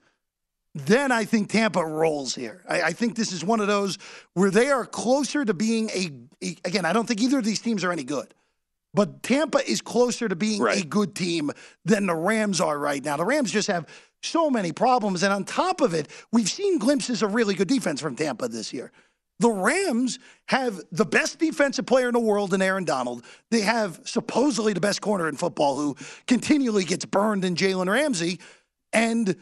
then 0.75 1.11
I 1.11 1.25
think 1.25 1.51
Tampa 1.51 1.85
rolls 1.85 2.35
here. 2.35 2.63
I, 2.69 2.83
I, 2.83 2.93
think 2.93 3.17
this 3.17 3.33
is 3.33 3.43
one 3.43 3.61
of 3.61 3.67
those 3.67 3.97
where 4.35 4.51
they 4.51 4.71
are 4.71 4.85
closer 4.85 5.43
to 5.43 5.55
being 5.55 5.89
a, 5.91 6.11
a, 6.45 6.57
again, 6.67 6.85
I 6.85 6.93
don't 6.93 7.09
think 7.09 7.23
either 7.23 7.39
of 7.39 7.45
these 7.45 7.61
teams 7.61 7.83
are 7.83 7.93
any 7.93 8.05
good. 8.05 8.35
But 8.97 9.23
Tampa 9.23 9.59
is 9.71 9.83
closer 9.83 10.27
to 10.27 10.35
being 10.35 10.63
right. 10.63 10.83
a 10.83 10.87
good 10.87 11.15
team 11.15 11.51
than 11.85 12.07
the 12.07 12.15
Rams 12.15 12.63
are 12.63 12.79
right 12.79 13.05
now. 13.05 13.19
The 13.19 13.27
Rams 13.27 13.53
just 13.53 13.69
have 13.69 13.87
so 14.23 14.49
many 14.49 14.73
problems. 14.73 15.23
And 15.23 15.35
on 15.35 15.45
top 15.45 15.83
of 15.83 15.93
it, 15.93 16.09
we've 16.33 16.49
seen 16.49 16.79
glimpses 16.79 17.23
of 17.23 17.35
really 17.35 17.55
good 17.55 17.69
defense 17.69 18.01
from 18.01 18.17
Tampa 18.17 18.49
this 18.49 18.73
year. 18.73 18.91
The 19.39 19.51
Rams 19.51 20.19
have 20.47 20.81
the 20.93 21.05
best 21.05 21.39
defensive 21.39 21.85
player 21.85 22.09
in 22.09 22.15
the 22.15 22.21
world 22.21 22.55
in 22.55 22.63
Aaron 22.63 22.87
Donald. 22.87 23.23
They 23.51 23.61
have 23.61 24.01
supposedly 24.05 24.73
the 24.73 24.81
best 24.81 25.03
corner 25.03 25.29
in 25.29 25.37
football 25.37 25.77
who 25.77 25.95
continually 26.27 26.85
gets 26.85 27.05
burned 27.05 27.45
in 27.45 27.55
Jalen 27.55 27.93
Ramsey. 27.93 28.41
And 28.95 29.37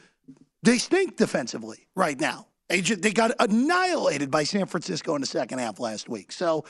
they 0.64 0.78
stink 0.78 1.16
defensively 1.16 1.86
right 1.94 2.18
now. 2.18 2.48
They, 2.68 2.80
just, 2.80 3.02
they 3.02 3.12
got 3.12 3.32
annihilated 3.38 4.30
by 4.30 4.44
San 4.44 4.66
Francisco 4.66 5.14
in 5.14 5.20
the 5.20 5.26
second 5.26 5.58
half 5.58 5.78
last 5.78 6.08
week. 6.08 6.32
So 6.32 6.64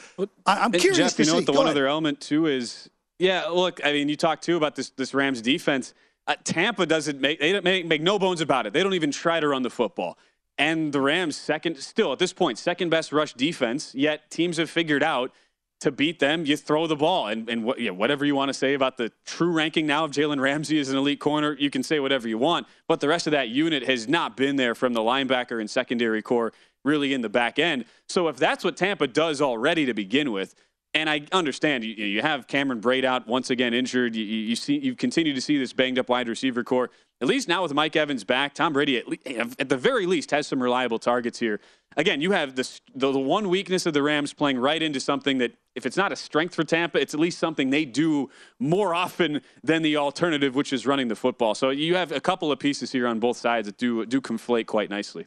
I, 0.44 0.64
am 0.64 0.72
curious 0.72 0.96
Jeff, 0.96 1.16
to 1.16 1.22
you 1.22 1.26
know 1.26 1.33
see. 1.33 1.37
what 1.37 1.46
the 1.46 1.52
Go 1.52 1.59
one 1.59 1.66
ahead. 1.66 1.76
other 1.76 1.87
element 1.87 2.20
too 2.20 2.46
is 2.46 2.90
yeah. 3.18 3.46
Look, 3.46 3.80
I 3.85 3.92
mean, 3.92 4.09
you 4.09 4.16
talked 4.16 4.42
too 4.42 4.57
about 4.57 4.74
this 4.74 4.90
this 4.90 5.14
Rams 5.14 5.40
defense. 5.40 5.94
Uh, 6.26 6.35
Tampa 6.42 6.87
doesn't 6.87 7.20
make 7.20 7.38
they 7.38 7.52
don't 7.52 7.64
make, 7.64 7.87
make 7.87 8.02
no 8.02 8.18
bones 8.18 8.40
about 8.40 8.66
it. 8.66 8.72
They 8.72 8.83
don't 8.83 8.94
even 8.94 9.12
try 9.12 9.38
to 9.38 9.48
run 9.48 9.62
the 9.62 9.70
football. 9.70 10.18
And 10.59 10.92
the 10.92 11.00
Rams 11.00 11.37
second 11.37 11.76
still 11.78 12.12
at 12.12 12.18
this 12.18 12.33
point 12.33 12.59
second 12.59 12.88
best 12.90 13.12
rush 13.12 13.35
defense. 13.35 13.94
Yet 13.94 14.30
teams 14.30 14.57
have 14.57 14.70
figured 14.70 15.02
out 15.02 15.33
to 15.80 15.90
beat 15.90 16.18
them, 16.18 16.46
you 16.46 16.56
throw 16.56 16.87
the 16.87 16.96
ball. 16.96 17.28
And, 17.28 17.48
and 17.48 17.64
what, 17.64 17.80
yeah, 17.80 17.90
whatever 17.90 18.24
you 18.24 18.34
want 18.34 18.48
to 18.48 18.54
say 18.54 18.74
about 18.74 18.96
the 18.96 19.12
true 19.26 19.52
ranking 19.52 19.87
now 19.87 20.04
of 20.04 20.10
Jalen 20.10 20.40
Ramsey 20.40 20.78
as 20.80 20.88
an 20.88 20.96
elite 20.96 21.20
corner, 21.20 21.56
you 21.58 21.70
can 21.70 21.82
say 21.82 22.00
whatever 22.00 22.26
you 22.26 22.38
want. 22.38 22.66
But 22.88 23.00
the 23.00 23.08
rest 23.08 23.26
of 23.26 23.32
that 23.32 23.48
unit 23.48 23.87
has 23.87 24.08
not 24.08 24.37
been 24.37 24.56
there 24.56 24.74
from 24.74 24.94
the 24.94 25.00
linebacker 25.00 25.60
and 25.60 25.68
secondary 25.68 26.22
core 26.22 26.52
really 26.84 27.14
in 27.14 27.20
the 27.20 27.28
back 27.28 27.58
end. 27.58 27.84
So 28.08 28.28
if 28.28 28.37
that's 28.37 28.64
what 28.64 28.76
Tampa 28.76 29.06
does 29.06 29.40
already 29.40 29.87
to 29.87 29.94
begin 29.94 30.32
with, 30.32 30.54
and 30.94 31.10
I 31.10 31.22
understand 31.32 31.82
you, 31.82 31.92
you 31.92 32.22
have 32.22 32.46
Cameron 32.46 32.80
Brate 32.80 33.04
out 33.04 33.26
once 33.26 33.50
again 33.50 33.74
injured. 33.74 34.14
You, 34.14 34.24
you, 34.24 34.54
see 34.54 34.78
you 34.78 34.94
continue 34.94 35.34
to 35.34 35.40
see 35.40 35.58
this 35.58 35.72
banged 35.72 35.98
up 35.98 36.08
wide 36.08 36.28
receiver 36.28 36.62
core. 36.62 36.90
At 37.24 37.28
least 37.28 37.48
now 37.48 37.62
with 37.62 37.72
Mike 37.72 37.96
Evans 37.96 38.22
back, 38.22 38.52
Tom 38.52 38.74
Brady 38.74 38.98
at, 38.98 39.08
le- 39.08 39.16
eh, 39.24 39.42
at 39.58 39.70
the 39.70 39.78
very 39.78 40.04
least 40.04 40.30
has 40.30 40.46
some 40.46 40.62
reliable 40.62 40.98
targets 40.98 41.38
here. 41.38 41.58
Again, 41.96 42.20
you 42.20 42.32
have 42.32 42.54
this, 42.54 42.82
the, 42.94 43.10
the 43.10 43.18
one 43.18 43.48
weakness 43.48 43.87
of 43.87 43.94
the 43.94 44.02
Rams 44.02 44.34
playing 44.34 44.58
right 44.58 44.82
into 44.82 45.00
something 45.00 45.38
that 45.38 45.54
if 45.74 45.87
it's 45.87 45.96
not 45.96 46.12
a 46.12 46.16
strength 46.16 46.54
for 46.54 46.64
Tampa, 46.64 47.00
it's 47.00 47.14
at 47.14 47.20
least 47.20 47.38
something 47.38 47.70
they 47.70 47.87
do 47.87 48.28
more 48.58 48.94
often 48.94 49.40
than 49.62 49.80
the 49.80 49.96
alternative, 49.96 50.54
which 50.54 50.70
is 50.70 50.87
running 50.87 51.08
the 51.08 51.16
football. 51.16 51.54
So 51.54 51.70
you 51.70 51.94
have 51.94 52.12
a 52.12 52.20
couple 52.20 52.52
of 52.52 52.58
pieces 52.58 52.92
here 52.92 53.06
on 53.06 53.20
both 53.20 53.38
sides 53.38 53.68
that 53.68 53.78
do 53.78 54.04
do 54.04 54.20
conflate 54.20 54.66
quite 54.66 54.90
nicely. 54.90 55.24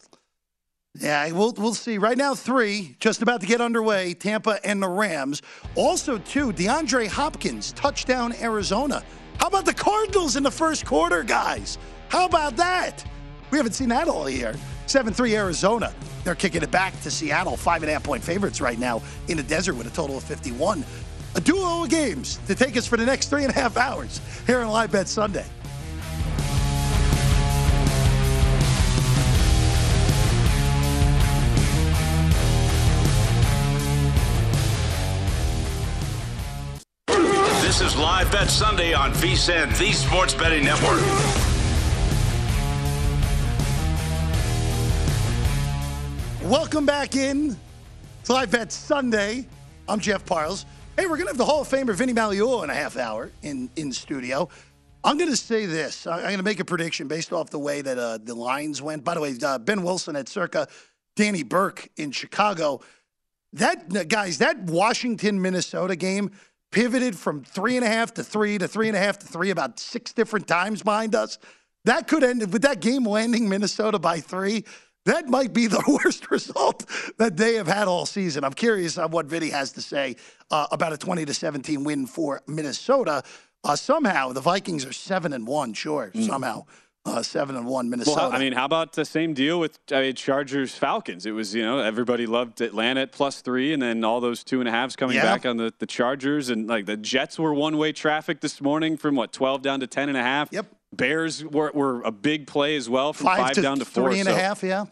Yeah, 0.99 1.31
we'll 1.31 1.53
we'll 1.57 1.73
see. 1.73 1.97
Right 1.97 2.17
now, 2.17 2.35
three 2.35 2.95
just 2.99 3.23
about 3.23 3.41
to 3.41 3.47
get 3.47 3.59
underway. 3.59 4.13
Tampa 4.13 4.59
and 4.63 4.83
the 4.83 4.87
Rams. 4.87 5.41
Also, 5.73 6.19
two. 6.19 6.53
DeAndre 6.53 7.07
Hopkins 7.07 7.71
touchdown 7.71 8.35
Arizona. 8.39 9.03
How 9.39 9.47
about 9.47 9.65
the 9.65 9.73
Cardinals 9.73 10.35
in 10.35 10.43
the 10.43 10.51
first 10.51 10.85
quarter, 10.85 11.23
guys? 11.23 11.77
How 12.09 12.25
about 12.25 12.55
that? 12.57 13.03
We 13.51 13.57
haven't 13.57 13.73
seen 13.73 13.89
that 13.89 14.07
all 14.07 14.29
year. 14.29 14.55
7 14.87 15.13
3 15.13 15.35
Arizona. 15.35 15.93
They're 16.23 16.35
kicking 16.35 16.63
it 16.63 16.71
back 16.71 16.99
to 17.01 17.11
Seattle. 17.11 17.55
Five 17.55 17.83
and 17.83 17.89
a 17.89 17.93
half 17.93 18.03
point 18.03 18.23
favorites 18.23 18.59
right 18.61 18.79
now 18.79 19.01
in 19.27 19.37
the 19.37 19.43
desert 19.43 19.75
with 19.75 19.87
a 19.87 19.91
total 19.91 20.17
of 20.17 20.23
51. 20.23 20.83
A 21.35 21.41
duo 21.41 21.83
of 21.83 21.89
games 21.89 22.39
to 22.47 22.55
take 22.55 22.75
us 22.77 22.87
for 22.87 22.97
the 22.97 23.05
next 23.05 23.29
three 23.29 23.43
and 23.43 23.51
a 23.51 23.55
half 23.55 23.77
hours 23.77 24.19
here 24.45 24.59
on 24.59 24.69
Live 24.69 24.91
Bet 24.91 25.07
Sunday. 25.07 25.45
Live 38.27 38.39
Bet 38.41 38.49
Sunday 38.49 38.93
on 38.93 39.13
VSIN, 39.13 39.77
the 39.77 39.93
Sports 39.93 40.33
Betting 40.33 40.65
Network. 40.65 40.99
Welcome 46.43 46.85
back 46.85 47.15
in. 47.15 47.55
It's 48.19 48.29
Live 48.29 48.51
Bet 48.51 48.73
Sunday. 48.73 49.47
I'm 49.87 50.01
Jeff 50.01 50.25
Parles. 50.25 50.65
Hey, 50.97 51.03
we're 51.03 51.15
going 51.15 51.21
to 51.21 51.27
have 51.27 51.37
the 51.37 51.45
Hall 51.45 51.61
of 51.61 51.69
Famer 51.69 51.95
Vinny 51.95 52.13
Magliulo 52.13 52.65
in 52.65 52.69
a 52.69 52.73
half 52.73 52.97
hour 52.97 53.31
in, 53.43 53.69
in 53.77 53.93
studio. 53.93 54.49
I'm 55.05 55.17
going 55.17 55.31
to 55.31 55.37
say 55.37 55.65
this. 55.65 56.05
I'm 56.05 56.19
going 56.19 56.35
to 56.35 56.43
make 56.43 56.59
a 56.59 56.65
prediction 56.65 57.07
based 57.07 57.31
off 57.31 57.49
the 57.49 57.59
way 57.59 57.81
that 57.81 57.97
uh, 57.97 58.17
the 58.21 58.35
lines 58.35 58.81
went. 58.81 59.05
By 59.05 59.13
the 59.13 59.21
way, 59.21 59.37
uh, 59.41 59.57
Ben 59.57 59.83
Wilson 59.83 60.17
at 60.17 60.27
Circa, 60.27 60.67
Danny 61.15 61.43
Burke 61.43 61.87
in 61.95 62.11
Chicago. 62.11 62.81
That 63.53 64.09
guys, 64.09 64.39
that 64.39 64.59
Washington 64.63 65.41
Minnesota 65.41 65.95
game 65.95 66.31
pivoted 66.71 67.17
from 67.17 67.43
three 67.43 67.75
and 67.77 67.85
a 67.85 67.89
half 67.89 68.13
to 68.15 68.23
three 68.23 68.57
to 68.57 68.67
three 68.67 68.87
and 68.87 68.97
a 68.97 68.99
half 68.99 69.19
to 69.19 69.27
three 69.27 69.49
about 69.49 69.79
six 69.79 70.13
different 70.13 70.47
times 70.47 70.83
behind 70.83 71.15
us. 71.15 71.37
That 71.85 72.07
could 72.07 72.23
end 72.23 72.51
with 72.51 72.63
that 72.63 72.81
game 72.81 73.05
landing 73.05 73.47
Minnesota 73.47 73.99
by 73.99 74.19
three. 74.19 74.65
That 75.05 75.29
might 75.29 75.53
be 75.53 75.67
the 75.67 75.83
worst 76.03 76.29
result 76.29 76.85
that 77.17 77.37
they 77.37 77.55
have 77.55 77.67
had 77.67 77.87
all 77.87 78.05
season. 78.05 78.43
I'm 78.43 78.53
curious 78.53 78.97
on 78.97 79.11
what 79.11 79.25
Vinny 79.27 79.49
has 79.49 79.71
to 79.73 79.81
say 79.81 80.17
uh, 80.51 80.67
about 80.71 80.93
a 80.93 80.97
20 80.97 81.25
to 81.25 81.33
17 81.33 81.83
win 81.83 82.05
for 82.05 82.41
Minnesota. 82.47 83.23
Uh, 83.63 83.75
somehow 83.75 84.33
the 84.33 84.41
Vikings 84.41 84.85
are 84.85 84.93
seven 84.93 85.33
and 85.33 85.47
one. 85.47 85.73
Sure, 85.73 86.11
mm. 86.13 86.27
somehow. 86.27 86.65
Uh, 87.07 87.23
seven 87.23 87.55
and 87.55 87.65
one 87.65 87.89
Minnesota. 87.89 88.17
Well, 88.21 88.31
I 88.33 88.39
mean, 88.39 88.53
how 88.53 88.65
about 88.65 88.93
the 88.93 89.05
same 89.05 89.33
deal 89.33 89.59
with 89.59 89.79
I 89.91 90.01
mean, 90.01 90.15
Chargers 90.15 90.75
Falcons? 90.75 91.25
It 91.25 91.31
was 91.31 91.55
you 91.55 91.63
know 91.63 91.79
everybody 91.79 92.25
loved 92.25 92.61
Atlanta 92.61 93.01
at 93.01 93.11
plus 93.11 93.41
three, 93.41 93.73
and 93.73 93.81
then 93.81 94.03
all 94.03 94.19
those 94.19 94.43
two 94.43 94.59
and 94.59 94.67
a 94.67 94.71
halves 94.71 94.95
coming 94.95 95.15
Yeah. 95.15 95.23
back 95.23 95.45
on 95.45 95.57
the, 95.57 95.73
the 95.79 95.85
Chargers, 95.87 96.49
and 96.49 96.67
like 96.67 96.85
the 96.85 96.97
Jets 96.97 97.39
were 97.39 97.53
one 97.53 97.77
way 97.77 97.91
traffic 97.91 98.41
this 98.41 98.61
morning 98.61 98.97
from 98.97 99.15
what 99.15 99.31
twelve 99.31 99.61
down 99.61 99.79
to 99.79 99.87
ten 99.87 100.09
and 100.09 100.17
a 100.17 100.23
half. 100.23 100.49
Yep. 100.51 100.65
Bears 100.93 101.43
were, 101.43 101.69
were 101.73 102.01
a 102.03 102.11
big 102.11 102.47
play 102.47 102.75
as 102.77 102.89
well 102.89 103.11
from 103.11 103.25
five, 103.25 103.37
five, 103.39 103.53
to 103.55 103.61
down 103.61 103.79
to 103.79 103.85
four. 103.85 104.09
three 104.09 104.19
and 104.21 104.29
a 104.29 104.33
half. 104.35 104.63
Yeah. 104.63 104.85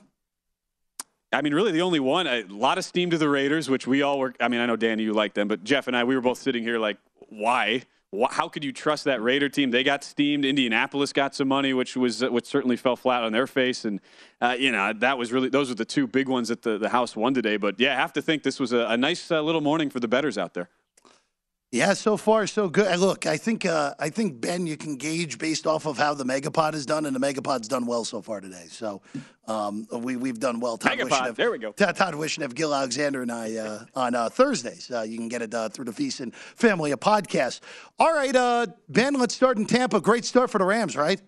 I 1.31 1.41
mean, 1.41 1.53
really, 1.53 1.71
the 1.71 1.81
only 1.81 1.99
one. 1.99 2.27
A 2.27 2.43
lot 2.43 2.77
of 2.77 2.85
steam 2.85 3.09
to 3.09 3.17
the 3.17 3.27
Raiders, 3.29 3.69
which 3.69 3.87
we 3.87 4.01
all 4.01 4.19
were. 4.19 4.33
I 4.39 4.47
mean, 4.47 4.61
I 4.61 4.65
know 4.65 4.75
Danny, 4.75 5.03
you 5.03 5.13
like 5.13 5.33
them, 5.33 5.47
but 5.47 5.63
Jeff 5.63 5.87
and 5.87 5.95
I, 5.95 6.03
we 6.03 6.15
were 6.15 6.21
both 6.21 6.37
sitting 6.37 6.63
here 6.63 6.79
like, 6.79 6.97
why? 7.29 7.83
How 8.31 8.47
could 8.47 8.63
you 8.63 8.71
trust 8.71 9.03
that 9.05 9.21
Raider 9.21 9.49
team? 9.49 9.71
They 9.71 9.83
got 9.83 10.03
steamed. 10.03 10.45
Indianapolis 10.45 11.13
got 11.13 11.35
some 11.35 11.47
money, 11.47 11.73
which 11.73 11.95
was 11.95 12.23
which 12.23 12.45
certainly 12.45 12.75
fell 12.75 12.95
flat 12.95 13.23
on 13.23 13.31
their 13.31 13.47
face, 13.47 13.85
and 13.85 13.99
uh, 14.41 14.55
you 14.57 14.71
know 14.71 14.93
that 14.93 15.17
was 15.17 15.31
really 15.31 15.49
those 15.49 15.69
were 15.69 15.75
the 15.75 15.85
two 15.85 16.07
big 16.07 16.27
ones 16.27 16.49
that 16.49 16.61
the 16.61 16.77
the 16.77 16.89
house 16.89 17.15
won 17.15 17.33
today. 17.33 17.57
But 17.57 17.79
yeah, 17.79 17.93
I 17.93 17.95
have 17.95 18.13
to 18.13 18.21
think 18.21 18.43
this 18.43 18.59
was 18.59 18.73
a, 18.73 18.85
a 18.87 18.97
nice 18.97 19.31
uh, 19.31 19.41
little 19.41 19.61
morning 19.61 19.89
for 19.89 19.99
the 19.99 20.07
betters 20.07 20.37
out 20.37 20.53
there. 20.53 20.69
Yeah, 21.75 21.91
so 21.93 22.15
far 22.15 22.47
so 22.47 22.69
good. 22.69 22.87
Uh, 22.87 22.95
Look, 22.95 23.25
I 23.25 23.35
think 23.35 23.65
uh, 23.65 23.95
I 23.99 24.09
think 24.09 24.39
Ben, 24.39 24.65
you 24.65 24.77
can 24.77 24.95
gauge 24.95 25.37
based 25.37 25.67
off 25.67 25.85
of 25.85 25.97
how 25.97 26.13
the 26.13 26.23
Megapod 26.23 26.73
has 26.73 26.85
done, 26.85 27.05
and 27.05 27.13
the 27.13 27.19
Megapod's 27.19 27.67
done 27.67 27.85
well 27.85 28.05
so 28.05 28.21
far 28.21 28.39
today. 28.39 28.67
So 28.69 29.01
um, 29.45 29.85
we 29.91 30.15
we've 30.15 30.39
done 30.39 30.61
well. 30.61 30.77
Todd 30.77 30.97
Megapod, 30.97 31.09
Wishnev- 31.09 31.35
there 31.35 31.51
we 31.51 31.57
go. 31.57 31.73
Todd, 31.73 31.97
Todd 31.97 32.13
Wishnev, 32.13 32.55
Gill 32.55 32.73
Alexander, 32.73 33.23
and 33.23 33.29
I 33.29 33.57
uh, 33.57 33.85
on 33.93 34.15
uh, 34.15 34.29
Thursdays. 34.29 34.89
Uh, 34.89 35.01
you 35.01 35.17
can 35.17 35.27
get 35.27 35.41
it 35.41 35.53
uh, 35.53 35.67
through 35.67 35.83
the 35.83 35.91
Feast 35.91 36.21
and 36.21 36.33
Family 36.33 36.91
of 36.91 37.01
Podcasts. 37.01 37.59
All 37.99 38.13
right, 38.13 38.33
uh, 38.33 38.67
Ben, 38.87 39.15
let's 39.15 39.35
start 39.35 39.57
in 39.57 39.65
Tampa. 39.65 39.99
Great 39.99 40.23
start 40.23 40.49
for 40.49 40.59
the 40.59 40.65
Rams, 40.65 40.95
right? 40.95 41.21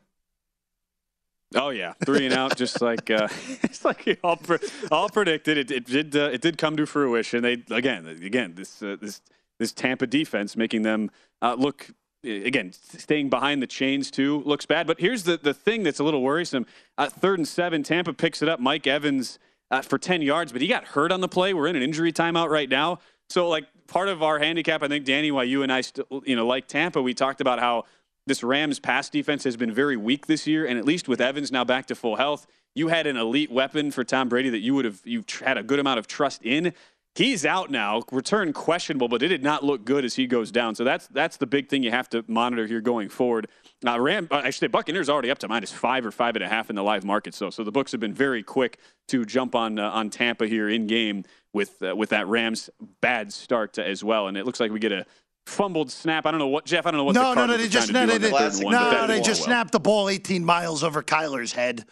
Oh 1.56 1.72
yeah, 1.72 1.92
three 2.06 2.26
and 2.26 2.34
out, 2.34 2.56
just 2.56 2.82
like 2.82 3.12
uh, 3.12 3.28
it's 3.64 3.84
like 3.84 4.06
you 4.06 4.16
all 4.24 4.38
pre- 4.38 4.60
all 4.92 5.10
predicted. 5.10 5.58
It, 5.58 5.72
it 5.72 5.86
did 5.86 6.16
uh, 6.16 6.30
it 6.32 6.42
did 6.42 6.58
come 6.58 6.78
to 6.78 6.86
fruition. 6.86 7.44
They 7.44 7.64
again 7.70 8.08
again 8.08 8.54
this 8.56 8.82
uh, 8.82 8.96
this 9.02 9.22
this 9.60 9.72
Tampa 9.72 10.08
defense 10.08 10.56
making 10.56 10.84
them 10.84 11.12
uh, 11.42 11.56
look 11.58 11.92
again 12.24 12.74
staying 12.74 13.30
behind 13.30 13.62
the 13.62 13.68
chains 13.68 14.12
too 14.12 14.42
looks 14.46 14.66
bad. 14.66 14.88
But 14.88 15.00
here's 15.00 15.24
the 15.24 15.38
the 15.38 15.54
thing 15.54 15.84
that's 15.84 16.00
a 16.00 16.04
little 16.04 16.22
worrisome. 16.22 16.66
Uh, 16.98 17.10
third 17.10 17.40
and 17.40 17.48
seven, 17.48 17.84
Tampa 17.84 18.14
picks 18.14 18.42
it 18.42 18.50
up. 18.50 18.60
Mike 18.60 18.88
Evans 18.88 19.40
uh, 19.72 19.82
for 19.82 19.98
ten 19.98 20.22
yards, 20.22 20.52
but 20.52 20.62
he 20.62 20.68
got 20.68 20.86
hurt 20.86 21.12
on 21.12 21.22
the 21.22 21.28
play. 21.28 21.54
We're 21.54 21.68
in 21.68 21.76
an 21.76 21.84
injury 21.84 22.12
timeout 22.12 22.50
right 22.50 22.70
now. 22.70 23.00
So 23.30 23.50
like 23.50 23.66
part 23.88 24.10
of 24.10 24.24
our 24.24 24.40
handicap, 24.40 24.84
I 24.84 24.88
think 24.88 25.06
Danny, 25.06 25.32
why 25.32 25.44
you 25.44 25.64
and 25.64 25.72
I 25.72 25.82
still 25.82 26.06
you 26.26 26.36
know 26.36 26.46
like 26.48 26.68
Tampa, 26.68 27.02
we 27.02 27.14
talked 27.14 27.42
about 27.42 27.60
how 27.60 27.86
this 28.26 28.44
Rams 28.44 28.80
pass 28.80 29.10
defense 29.10 29.44
has 29.46 29.56
been 29.56 29.72
very 29.72 29.96
weak 29.96 30.28
this 30.28 30.46
year, 30.46 30.66
and 30.66 30.78
at 30.78 30.86
least 30.86 31.08
with 31.08 31.22
Evans 31.22 31.52
now 31.52 31.64
back 31.64 31.86
to 31.88 31.96
full 31.96 32.18
health, 32.18 32.46
you 32.76 32.90
had 32.90 33.08
an 33.08 33.16
elite 33.16 33.52
weapon 33.52 33.90
for 33.90 34.04
Tom 34.04 34.28
Brady 34.30 34.50
that 34.50 34.60
you 34.60 34.76
would 34.76 34.86
have 34.86 35.02
you 35.04 35.22
tr- 35.24 35.46
had 35.46 35.58
a 35.58 35.64
good 35.64 35.80
amount 35.80 36.00
of 36.00 36.08
trust 36.08 36.44
in. 36.44 36.74
He's 37.18 37.48
out 37.48 37.72
now, 37.72 38.04
return 38.12 38.54
questionable, 38.54 39.08
but 39.08 39.24
it 39.24 39.30
did 39.30 39.42
not 39.42 39.64
look 39.64 39.84
good 39.84 40.06
as 40.06 40.14
he 40.14 40.28
goes 40.28 40.52
down. 40.52 40.76
So 40.76 40.84
that's 40.84 41.08
that's 41.08 41.38
the 41.38 41.48
big 41.48 41.68
thing 41.68 41.82
you 41.82 41.90
have 41.90 42.08
to 42.10 42.24
monitor 42.28 42.68
here 42.68 42.80
going 42.80 43.10
forward. 43.10 43.48
Uh, 43.84 44.00
Ram, 44.00 44.28
uh, 44.30 44.42
I 44.44 44.52
should 44.52 44.60
say 44.60 44.68
Buccaneers 44.68 45.10
already 45.10 45.32
up 45.32 45.40
to 45.40 45.48
minus 45.48 45.72
five 45.72 46.06
or 46.06 46.12
five 46.12 46.36
and 46.36 46.44
a 46.44 46.48
half 46.48 46.70
in 46.70 46.76
the 46.76 46.84
live 46.84 47.04
market. 47.04 47.34
So 47.34 47.50
so 47.50 47.64
the 47.64 47.72
books 47.72 47.92
have 47.92 48.00
been 48.00 48.14
very 48.14 48.44
quick 48.44 48.78
to 49.08 49.26
jump 49.26 49.56
on 49.56 49.80
uh, 49.80 49.90
on 49.90 50.12
Tampa 50.12 50.46
here 50.46 50.70
in 50.70 50.86
game 50.86 51.24
with 51.54 51.82
uh, 51.82 51.96
with 51.96 52.10
that 52.10 52.28
Rams 52.28 52.70
bad 53.02 53.34
start 53.34 53.80
as 53.80 54.04
well, 54.04 54.28
and 54.28 54.38
it 54.38 54.46
looks 54.46 54.60
like 54.60 54.72
we 54.72 54.80
get 54.80 54.92
a 54.92 55.04
fumbled 55.48 55.90
snap. 55.90 56.28
I 56.28 56.30
don't 56.30 56.40
know 56.40 56.46
what 56.46 56.66
Jeff. 56.66 56.86
I 56.86 56.92
don't 56.92 57.00
know 57.00 57.06
what. 57.06 57.16
no, 57.16 57.30
the 57.30 57.36
no, 57.36 57.46
no. 57.48 57.58
They 57.58 57.68
just 57.68 57.92
no, 57.92 58.06
they, 58.06 58.20
do 58.20 58.26
on 58.28 58.52
the 58.52 58.58
they, 58.60 58.64
one, 58.64 58.74
no, 58.76 59.08
they 59.08 59.22
just 59.22 59.42
well. 59.42 59.48
snapped 59.48 59.72
the 59.72 59.80
ball 59.80 60.08
18 60.08 60.46
miles 60.46 60.84
over 60.84 61.02
Kyler's 61.02 61.54
head, 61.54 61.84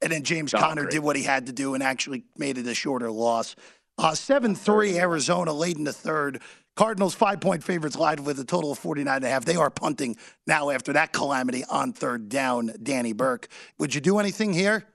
and 0.00 0.12
then 0.12 0.22
James 0.22 0.54
Oh, 0.54 0.74
did 0.74 1.00
what 1.00 1.16
he 1.16 1.24
had 1.24 1.46
to 1.46 1.52
do 1.52 1.74
and 1.74 1.82
actually 1.82 2.22
made 2.36 2.56
it 2.56 2.68
a 2.68 2.74
shorter 2.74 3.10
loss. 3.10 3.56
Uh, 4.00 4.14
Seven 4.14 4.54
three 4.54 4.98
Arizona 4.98 5.52
late 5.52 5.76
in 5.76 5.84
the 5.84 5.92
third. 5.92 6.40
Cardinals 6.74 7.14
five 7.14 7.38
point 7.38 7.62
favorites 7.62 7.96
live 7.96 8.20
with 8.20 8.40
a 8.40 8.44
total 8.44 8.72
of 8.72 8.78
49 8.78 9.14
and 9.14 9.24
a 9.26 9.28
half. 9.28 9.44
They 9.44 9.56
are 9.56 9.68
punting 9.68 10.16
now 10.46 10.70
after 10.70 10.94
that 10.94 11.12
calamity 11.12 11.64
on 11.68 11.92
third 11.92 12.30
down. 12.30 12.72
Danny 12.82 13.12
Burke, 13.12 13.48
would 13.78 13.94
you 13.94 14.00
do 14.00 14.18
anything 14.18 14.54
here? 14.54 14.86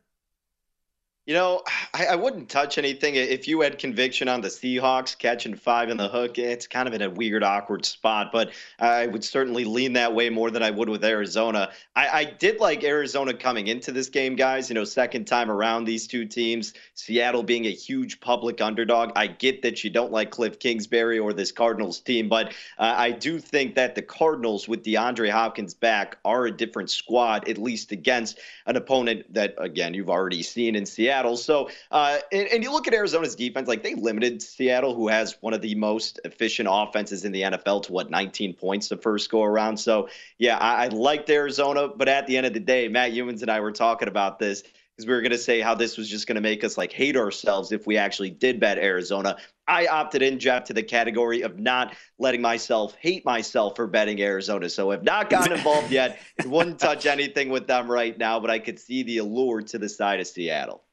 You 1.25 1.33
know, 1.33 1.63
I, 1.93 2.07
I 2.07 2.15
wouldn't 2.15 2.49
touch 2.49 2.77
anything 2.77 3.15
if 3.15 3.47
you 3.47 3.61
had 3.61 3.79
conviction 3.79 4.27
on 4.27 4.41
the 4.41 4.49
Seahawks 4.49 5.17
catching 5.17 5.55
five 5.55 5.89
in 5.89 5.97
the 5.97 6.09
hook. 6.09 6.37
It's 6.37 6.67
kind 6.67 6.87
of 6.87 6.93
in 6.93 7.01
a 7.01 7.09
weird, 7.09 7.41
awkward 7.41 7.85
spot, 7.85 8.31
but 8.33 8.51
I 8.79 9.07
would 9.07 9.23
certainly 9.23 9.63
lean 9.63 9.93
that 9.93 10.13
way 10.13 10.29
more 10.29 10.51
than 10.51 10.61
I 10.61 10.71
would 10.71 10.89
with 10.89 11.05
Arizona. 11.05 11.71
I, 11.95 12.07
I 12.09 12.23
did 12.25 12.59
like 12.59 12.83
Arizona 12.83 13.33
coming 13.33 13.67
into 13.67 13.93
this 13.93 14.09
game, 14.09 14.35
guys. 14.35 14.69
You 14.69 14.75
know, 14.75 14.83
second 14.83 15.25
time 15.25 15.49
around 15.49 15.85
these 15.85 16.05
two 16.05 16.25
teams, 16.25 16.73
Seattle 16.95 17.43
being 17.43 17.65
a 17.65 17.71
huge 17.71 18.19
public 18.19 18.59
underdog. 18.59 19.11
I 19.15 19.27
get 19.27 19.61
that 19.61 19.83
you 19.83 19.89
don't 19.89 20.11
like 20.11 20.31
Cliff 20.31 20.59
Kingsbury 20.59 21.17
or 21.17 21.31
this 21.31 21.51
Cardinals 21.51 22.01
team, 22.01 22.27
but 22.27 22.49
uh, 22.77 22.93
I 22.97 23.11
do 23.11 23.39
think 23.39 23.75
that 23.75 23.95
the 23.95 24.01
Cardinals, 24.01 24.67
with 24.67 24.83
DeAndre 24.83 25.29
Hopkins 25.29 25.73
back, 25.73 26.17
are 26.25 26.45
a 26.45 26.51
different 26.51 26.89
squad, 26.89 27.47
at 27.47 27.57
least 27.57 27.93
against 27.93 28.39
an 28.65 28.75
opponent 28.75 29.33
that, 29.33 29.55
again, 29.57 29.93
you've 29.93 30.09
already 30.09 30.43
seen 30.43 30.75
in 30.75 30.85
Seattle. 30.85 31.14
So, 31.37 31.69
uh, 31.91 32.17
and, 32.31 32.47
and 32.49 32.63
you 32.63 32.71
look 32.71 32.87
at 32.87 32.93
Arizona's 32.93 33.35
defense, 33.35 33.67
like 33.67 33.83
they 33.83 33.95
limited 33.95 34.41
Seattle, 34.41 34.93
who 34.95 35.07
has 35.07 35.37
one 35.41 35.53
of 35.53 35.61
the 35.61 35.75
most 35.75 36.19
efficient 36.25 36.67
offenses 36.71 37.25
in 37.25 37.31
the 37.31 37.41
NFL, 37.43 37.83
to 37.83 37.93
what 37.93 38.09
19 38.09 38.53
points 38.53 38.89
the 38.89 38.97
first 38.97 39.29
go 39.29 39.43
around. 39.43 39.77
So, 39.77 40.09
yeah, 40.37 40.57
I, 40.57 40.85
I 40.85 40.87
liked 40.89 41.29
Arizona, 41.29 41.87
but 41.87 42.07
at 42.07 42.27
the 42.27 42.37
end 42.37 42.45
of 42.45 42.53
the 42.53 42.59
day, 42.59 42.87
Matt 42.87 43.11
Youmans 43.13 43.41
and 43.41 43.49
I 43.51 43.59
were 43.59 43.71
talking 43.71 44.07
about 44.07 44.39
this 44.39 44.63
because 44.95 45.07
we 45.07 45.13
were 45.13 45.21
going 45.21 45.31
to 45.31 45.37
say 45.37 45.59
how 45.59 45.75
this 45.75 45.97
was 45.97 46.09
just 46.09 46.25
going 46.25 46.35
to 46.35 46.41
make 46.41 46.63
us 46.63 46.77
like 46.77 46.91
hate 46.91 47.17
ourselves 47.17 47.71
if 47.71 47.85
we 47.85 47.97
actually 47.97 48.29
did 48.29 48.59
bet 48.59 48.77
Arizona. 48.77 49.35
I 49.67 49.87
opted 49.87 50.21
in, 50.21 50.39
Jeff, 50.39 50.63
to 50.65 50.73
the 50.73 50.83
category 50.83 51.41
of 51.41 51.59
not 51.59 51.95
letting 52.17 52.41
myself 52.41 52.95
hate 52.95 53.25
myself 53.25 53.75
for 53.75 53.87
betting 53.87 54.21
Arizona. 54.21 54.69
So 54.69 54.91
I 54.91 54.95
have 54.95 55.03
not 55.03 55.29
gotten 55.29 55.51
involved 55.57 55.91
yet. 55.91 56.19
Wouldn't 56.45 56.79
touch 56.79 57.05
anything 57.05 57.49
with 57.49 57.67
them 57.67 57.91
right 57.91 58.17
now, 58.17 58.39
but 58.39 58.49
I 58.49 58.59
could 58.59 58.79
see 58.79 59.03
the 59.03 59.17
allure 59.17 59.61
to 59.63 59.77
the 59.77 59.89
side 59.89 60.21
of 60.21 60.27
Seattle. 60.27 60.84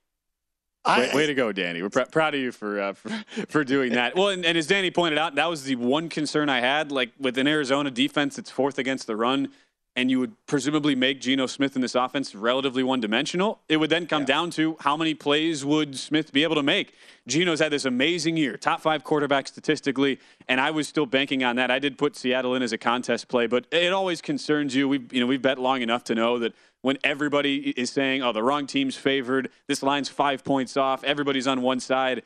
Way, 0.87 1.11
way 1.15 1.27
to 1.27 1.35
go, 1.35 1.53
Danny. 1.53 1.81
We're 1.81 1.91
pr- 1.91 2.11
proud 2.11 2.35
of 2.35 2.41
you 2.41 2.51
for, 2.51 2.81
uh, 2.81 2.93
for 2.95 3.11
for 3.49 3.65
doing 3.65 3.93
that. 3.93 4.17
Well, 4.17 4.31
and, 4.31 4.45
and 4.45 4.59
as 4.59 4.67
Danny 4.67 4.91
pointed 4.91 5.19
out, 5.19 5.37
that 5.37 5.49
was 5.49 5.65
the 5.65 5.77
one 5.77 6.09
concern 6.09 6.49
I 6.49 6.61
had. 6.61 6.91
Like 6.91 7.13
with 7.19 7.39
an 7.39 7.47
Arizona 7.47 7.91
defense, 7.91 8.39
it's 8.39 8.51
fourth 8.51 8.79
against 8.79 9.07
the 9.07 9.17
run, 9.17 9.49
and 9.95 10.11
you 10.11 10.19
would 10.19 10.35
presumably 10.47 10.95
make 10.95 11.21
Geno 11.21 11.47
Smith 11.47 11.77
in 11.77 11.83
this 11.83 11.95
offense 11.95 12.35
relatively 12.35 12.83
one-dimensional. 12.83 13.61
It 13.69 13.77
would 13.77 13.91
then 13.91 14.07
come 14.07 14.25
down 14.25 14.51
to 14.53 14.77
how 14.81 14.97
many 14.97 15.15
plays 15.15 15.65
would 15.65 15.99
Smith 15.99 16.33
be 16.33 16.43
able 16.43 16.55
to 16.55 16.63
make. 16.63 16.95
Geno's 17.27 17.61
had 17.61 17.71
this 17.71 17.85
amazing 17.85 18.37
year, 18.37 18.57
top 18.57 18.81
five 18.81 19.05
quarterback 19.05 19.47
statistically, 19.47 20.19
and 20.49 20.61
I 20.61 20.71
was 20.71 20.89
still 20.89 21.07
banking 21.07 21.45
on 21.45 21.57
that. 21.57 21.71
I 21.71 21.79
did 21.79 21.99
put 21.99 22.17
Seattle 22.17 22.55
in 22.55 22.63
as 22.63 22.73
a 22.73 22.79
contest 22.79 23.29
play, 23.29 23.47
but 23.47 23.67
it 23.71 23.93
always 23.93 24.23
concerns 24.23 24.75
you. 24.75 24.89
We've 24.89 25.13
you 25.13 25.21
know 25.21 25.27
we've 25.27 25.43
bet 25.43 25.59
long 25.59 25.83
enough 25.83 26.05
to 26.05 26.15
know 26.15 26.39
that 26.39 26.55
when 26.81 26.99
everybody 27.05 27.71
is 27.71 27.91
saying, 27.91 28.23
"Oh, 28.23 28.33
the 28.33 28.43
wrong 28.43 28.67
team's 28.67 28.97
favored," 28.97 29.51
this 29.69 29.83
line's 29.83 30.09
five 30.09 30.43
points 30.43 30.77
off, 30.77 31.05
everybody's 31.05 31.47
on 31.47 31.63
one 31.63 31.81
side. 31.81 32.23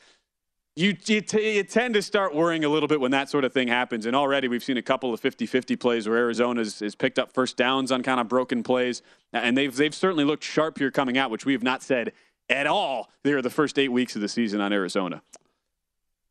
You, 0.78 0.94
you, 1.06 1.22
t- 1.22 1.56
you 1.56 1.62
tend 1.62 1.94
to 1.94 2.02
start 2.02 2.34
worrying 2.34 2.62
a 2.66 2.68
little 2.68 2.86
bit 2.86 3.00
when 3.00 3.10
that 3.12 3.30
sort 3.30 3.44
of 3.44 3.52
thing 3.54 3.66
happens. 3.66 4.04
And 4.04 4.14
already 4.14 4.46
we've 4.46 4.62
seen 4.62 4.76
a 4.76 4.82
couple 4.82 5.14
of 5.14 5.20
50 5.20 5.46
50 5.46 5.74
plays 5.76 6.06
where 6.06 6.18
Arizona 6.18 6.60
has, 6.60 6.94
picked 6.94 7.18
up 7.18 7.32
first 7.32 7.56
downs 7.56 7.90
on 7.90 8.02
kind 8.02 8.20
of 8.20 8.28
broken 8.28 8.62
plays. 8.62 9.00
And 9.32 9.56
they've, 9.56 9.74
they've 9.74 9.94
certainly 9.94 10.24
looked 10.24 10.44
sharp 10.44 10.78
here 10.78 10.90
coming 10.90 11.16
out, 11.16 11.30
which 11.30 11.46
we 11.46 11.54
have 11.54 11.62
not 11.62 11.82
said 11.82 12.12
at 12.50 12.66
all 12.66 13.10
there 13.22 13.40
the 13.40 13.48
first 13.48 13.78
eight 13.78 13.90
weeks 13.90 14.16
of 14.16 14.22
the 14.22 14.28
season 14.28 14.60
on 14.60 14.70
Arizona. 14.70 15.22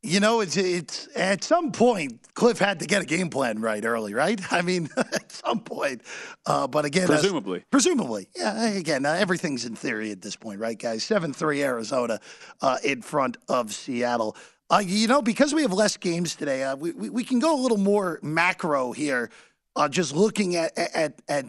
You 0.06 0.20
know, 0.20 0.40
it's 0.40 0.56
it's 0.56 1.08
at 1.16 1.42
some 1.42 1.72
point 1.72 2.20
Cliff 2.34 2.60
had 2.60 2.78
to 2.78 2.86
get 2.86 3.02
a 3.02 3.04
game 3.04 3.28
plan 3.28 3.60
right 3.60 3.84
early, 3.84 4.14
right? 4.14 4.40
I 4.52 4.62
mean, 4.62 4.88
at 4.96 5.32
some 5.32 5.58
point. 5.60 6.02
Uh, 6.46 6.68
but 6.68 6.84
again, 6.84 7.08
Presumably. 7.08 7.64
presumably, 7.72 8.28
yeah. 8.36 8.68
Again, 8.68 9.04
uh, 9.04 9.14
everything's 9.18 9.64
in 9.64 9.74
theory 9.74 10.12
at 10.12 10.22
this 10.22 10.36
point, 10.36 10.60
right, 10.60 10.78
guys? 10.78 11.02
Seven 11.02 11.32
three 11.32 11.60
Arizona 11.62 12.20
uh, 12.62 12.78
in 12.84 13.02
front 13.02 13.36
of 13.48 13.72
Seattle. 13.74 14.36
Uh, 14.70 14.80
you 14.84 15.08
know, 15.08 15.22
because 15.22 15.52
we 15.52 15.62
have 15.62 15.72
less 15.72 15.96
games 15.96 16.36
today, 16.36 16.62
uh, 16.62 16.76
we, 16.76 16.92
we 16.92 17.10
we 17.10 17.24
can 17.24 17.40
go 17.40 17.58
a 17.58 17.60
little 17.60 17.78
more 17.78 18.20
macro 18.22 18.92
here. 18.92 19.28
Uh, 19.74 19.88
just 19.88 20.14
looking 20.14 20.54
at 20.54 20.78
at 20.78 21.20
at 21.26 21.46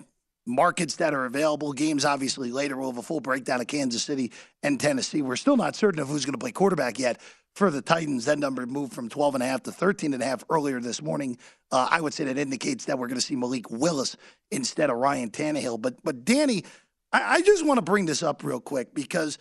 markets 0.47 0.95
that 0.95 1.13
are 1.13 1.25
available. 1.25 1.73
Games 1.73 2.05
obviously 2.05 2.51
later. 2.51 2.75
We'll 2.77 2.89
have 2.91 2.97
a 2.97 3.03
full 3.03 3.19
breakdown 3.19 3.61
of 3.61 3.67
Kansas 3.67 4.01
City 4.01 4.31
and 4.63 4.79
Tennessee. 4.79 5.21
We're 5.21 5.35
still 5.35 5.57
not 5.57 5.75
certain 5.75 5.99
of 5.99 6.07
who's 6.07 6.25
going 6.25 6.33
to 6.33 6.39
play 6.39 6.51
quarterback 6.51 6.97
yet 6.97 7.19
for 7.57 7.71
the 7.71 7.81
Titans. 7.81 8.25
That 8.25 8.37
number 8.37 8.65
moved 8.67 8.93
from 8.93 9.09
12 9.09 9.33
and 9.33 9.43
a 9.43 9.47
half 9.47 9.63
to 9.63 9.71
13 9.71 10.13
and 10.13 10.21
a 10.21 10.25
half 10.25 10.43
earlier 10.47 10.79
this 10.79 11.01
morning. 11.01 11.39
Uh, 11.71 11.87
I 11.89 11.99
would 11.99 12.13
say 12.13 12.23
that 12.25 12.37
indicates 12.37 12.85
that 12.85 12.99
we're 12.99 13.07
going 13.07 13.19
to 13.19 13.25
see 13.25 13.35
Malik 13.35 13.71
Willis 13.71 14.15
instead 14.51 14.91
of 14.91 14.97
Ryan 14.97 15.31
Tannehill. 15.31 15.81
But 15.81 15.95
but 16.03 16.23
Danny, 16.23 16.63
I, 17.11 17.37
I 17.37 17.41
just 17.41 17.65
want 17.65 17.79
to 17.79 17.81
bring 17.81 18.05
this 18.05 18.21
up 18.21 18.43
real 18.43 18.59
quick 18.59 18.93
because 18.93 19.39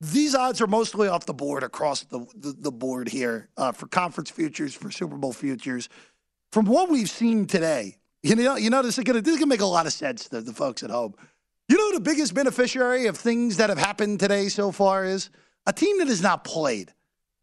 these 0.00 0.36
odds 0.36 0.60
are 0.60 0.68
mostly 0.68 1.08
off 1.08 1.26
the 1.26 1.34
board 1.34 1.64
across 1.64 2.04
the 2.04 2.20
the, 2.36 2.54
the 2.56 2.70
board 2.70 3.08
here 3.08 3.48
uh, 3.56 3.72
for 3.72 3.88
conference 3.88 4.30
futures, 4.30 4.72
for 4.72 4.92
Super 4.92 5.16
Bowl 5.16 5.32
futures. 5.32 5.88
From 6.52 6.66
what 6.66 6.88
we've 6.88 7.10
seen 7.10 7.46
today, 7.46 7.96
you 8.22 8.36
know, 8.36 8.54
you 8.54 8.70
know 8.70 8.80
this 8.80 8.96
is 8.96 9.02
going 9.02 9.16
to 9.16 9.22
this 9.22 9.34
is 9.34 9.40
going 9.40 9.50
to 9.50 9.54
make 9.54 9.60
a 9.60 9.66
lot 9.66 9.86
of 9.86 9.92
sense 9.92 10.28
to 10.28 10.40
the 10.40 10.52
folks 10.52 10.84
at 10.84 10.90
home. 10.90 11.14
You 11.68 11.76
know, 11.76 11.94
the 11.94 12.00
biggest 12.00 12.32
beneficiary 12.32 13.06
of 13.06 13.16
things 13.16 13.56
that 13.56 13.70
have 13.70 13.78
happened 13.78 14.20
today 14.20 14.50
so 14.50 14.70
far 14.70 15.04
is 15.04 15.30
a 15.66 15.72
team 15.72 15.98
that 15.98 16.06
has 16.06 16.22
not 16.22 16.44
played. 16.44 16.92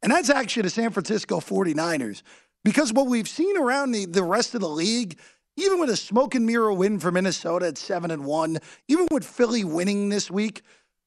And 0.04 0.12
that's 0.12 0.30
actually 0.30 0.64
the 0.64 0.70
San 0.70 0.92
Francisco 0.92 1.40
49ers. 1.40 2.22
Because 2.64 2.94
what 2.94 3.08
we've 3.08 3.28
seen 3.28 3.58
around 3.58 3.94
the, 3.94 4.06
the 4.06 4.24
rest 4.24 4.54
of 4.54 4.62
the 4.62 4.70
league, 4.70 5.18
even 5.58 5.80
with 5.80 5.90
a 5.90 5.98
smoke 5.98 6.36
and 6.36 6.46
mirror 6.46 6.74
win 6.74 7.00
for 7.00 7.12
Minnesota 7.12 7.68
at 7.68 7.78
7 7.78 8.12
and 8.12 8.26
1, 8.26 8.58
even 8.90 9.08
with 9.12 9.26
Philly 9.26 9.64
winning 9.64 10.10
this 10.10 10.30
week, 10.30 10.62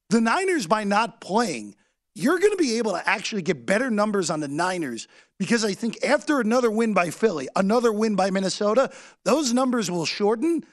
the 0.09 0.21
Niners, 0.21 0.67
by 0.67 0.83
not 0.83 1.21
playing, 1.21 1.75
you're 2.15 2.39
going 2.39 2.51
to 2.51 2.57
be 2.57 2.79
able 2.79 2.93
to 2.93 3.07
actually 3.07 3.43
get 3.43 3.65
better 3.65 3.91
numbers 3.91 4.31
on 4.31 4.39
the 4.39 4.47
Niners 4.47 5.07
because 5.37 5.63
I 5.63 5.73
think 5.73 6.03
after 6.03 6.39
another 6.39 6.71
win 6.71 6.93
by 6.93 7.11
Philly, 7.11 7.47
another 7.55 7.91
win 7.91 8.15
by 8.15 8.31
Minnesota, 8.31 8.91
those 9.23 9.53
numbers 9.53 9.91
will 9.91 10.05
shorten. 10.05 10.63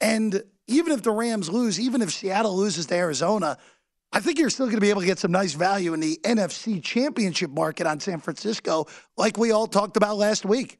And 0.00 0.42
even 0.66 0.92
if 0.92 1.02
the 1.02 1.10
Rams 1.10 1.48
lose, 1.48 1.80
even 1.80 2.02
if 2.02 2.10
Seattle 2.10 2.56
loses 2.56 2.86
to 2.86 2.94
Arizona, 2.94 3.56
I 4.12 4.20
think 4.20 4.38
you're 4.38 4.50
still 4.50 4.66
going 4.66 4.76
to 4.76 4.80
be 4.80 4.90
able 4.90 5.00
to 5.00 5.06
get 5.06 5.18
some 5.18 5.32
nice 5.32 5.54
value 5.54 5.94
in 5.94 6.00
the 6.00 6.18
NFC 6.22 6.82
championship 6.82 7.50
market 7.50 7.86
on 7.86 7.98
San 7.98 8.20
Francisco, 8.20 8.86
like 9.16 9.38
we 9.38 9.52
all 9.52 9.66
talked 9.66 9.96
about 9.96 10.18
last 10.18 10.44
week. 10.44 10.78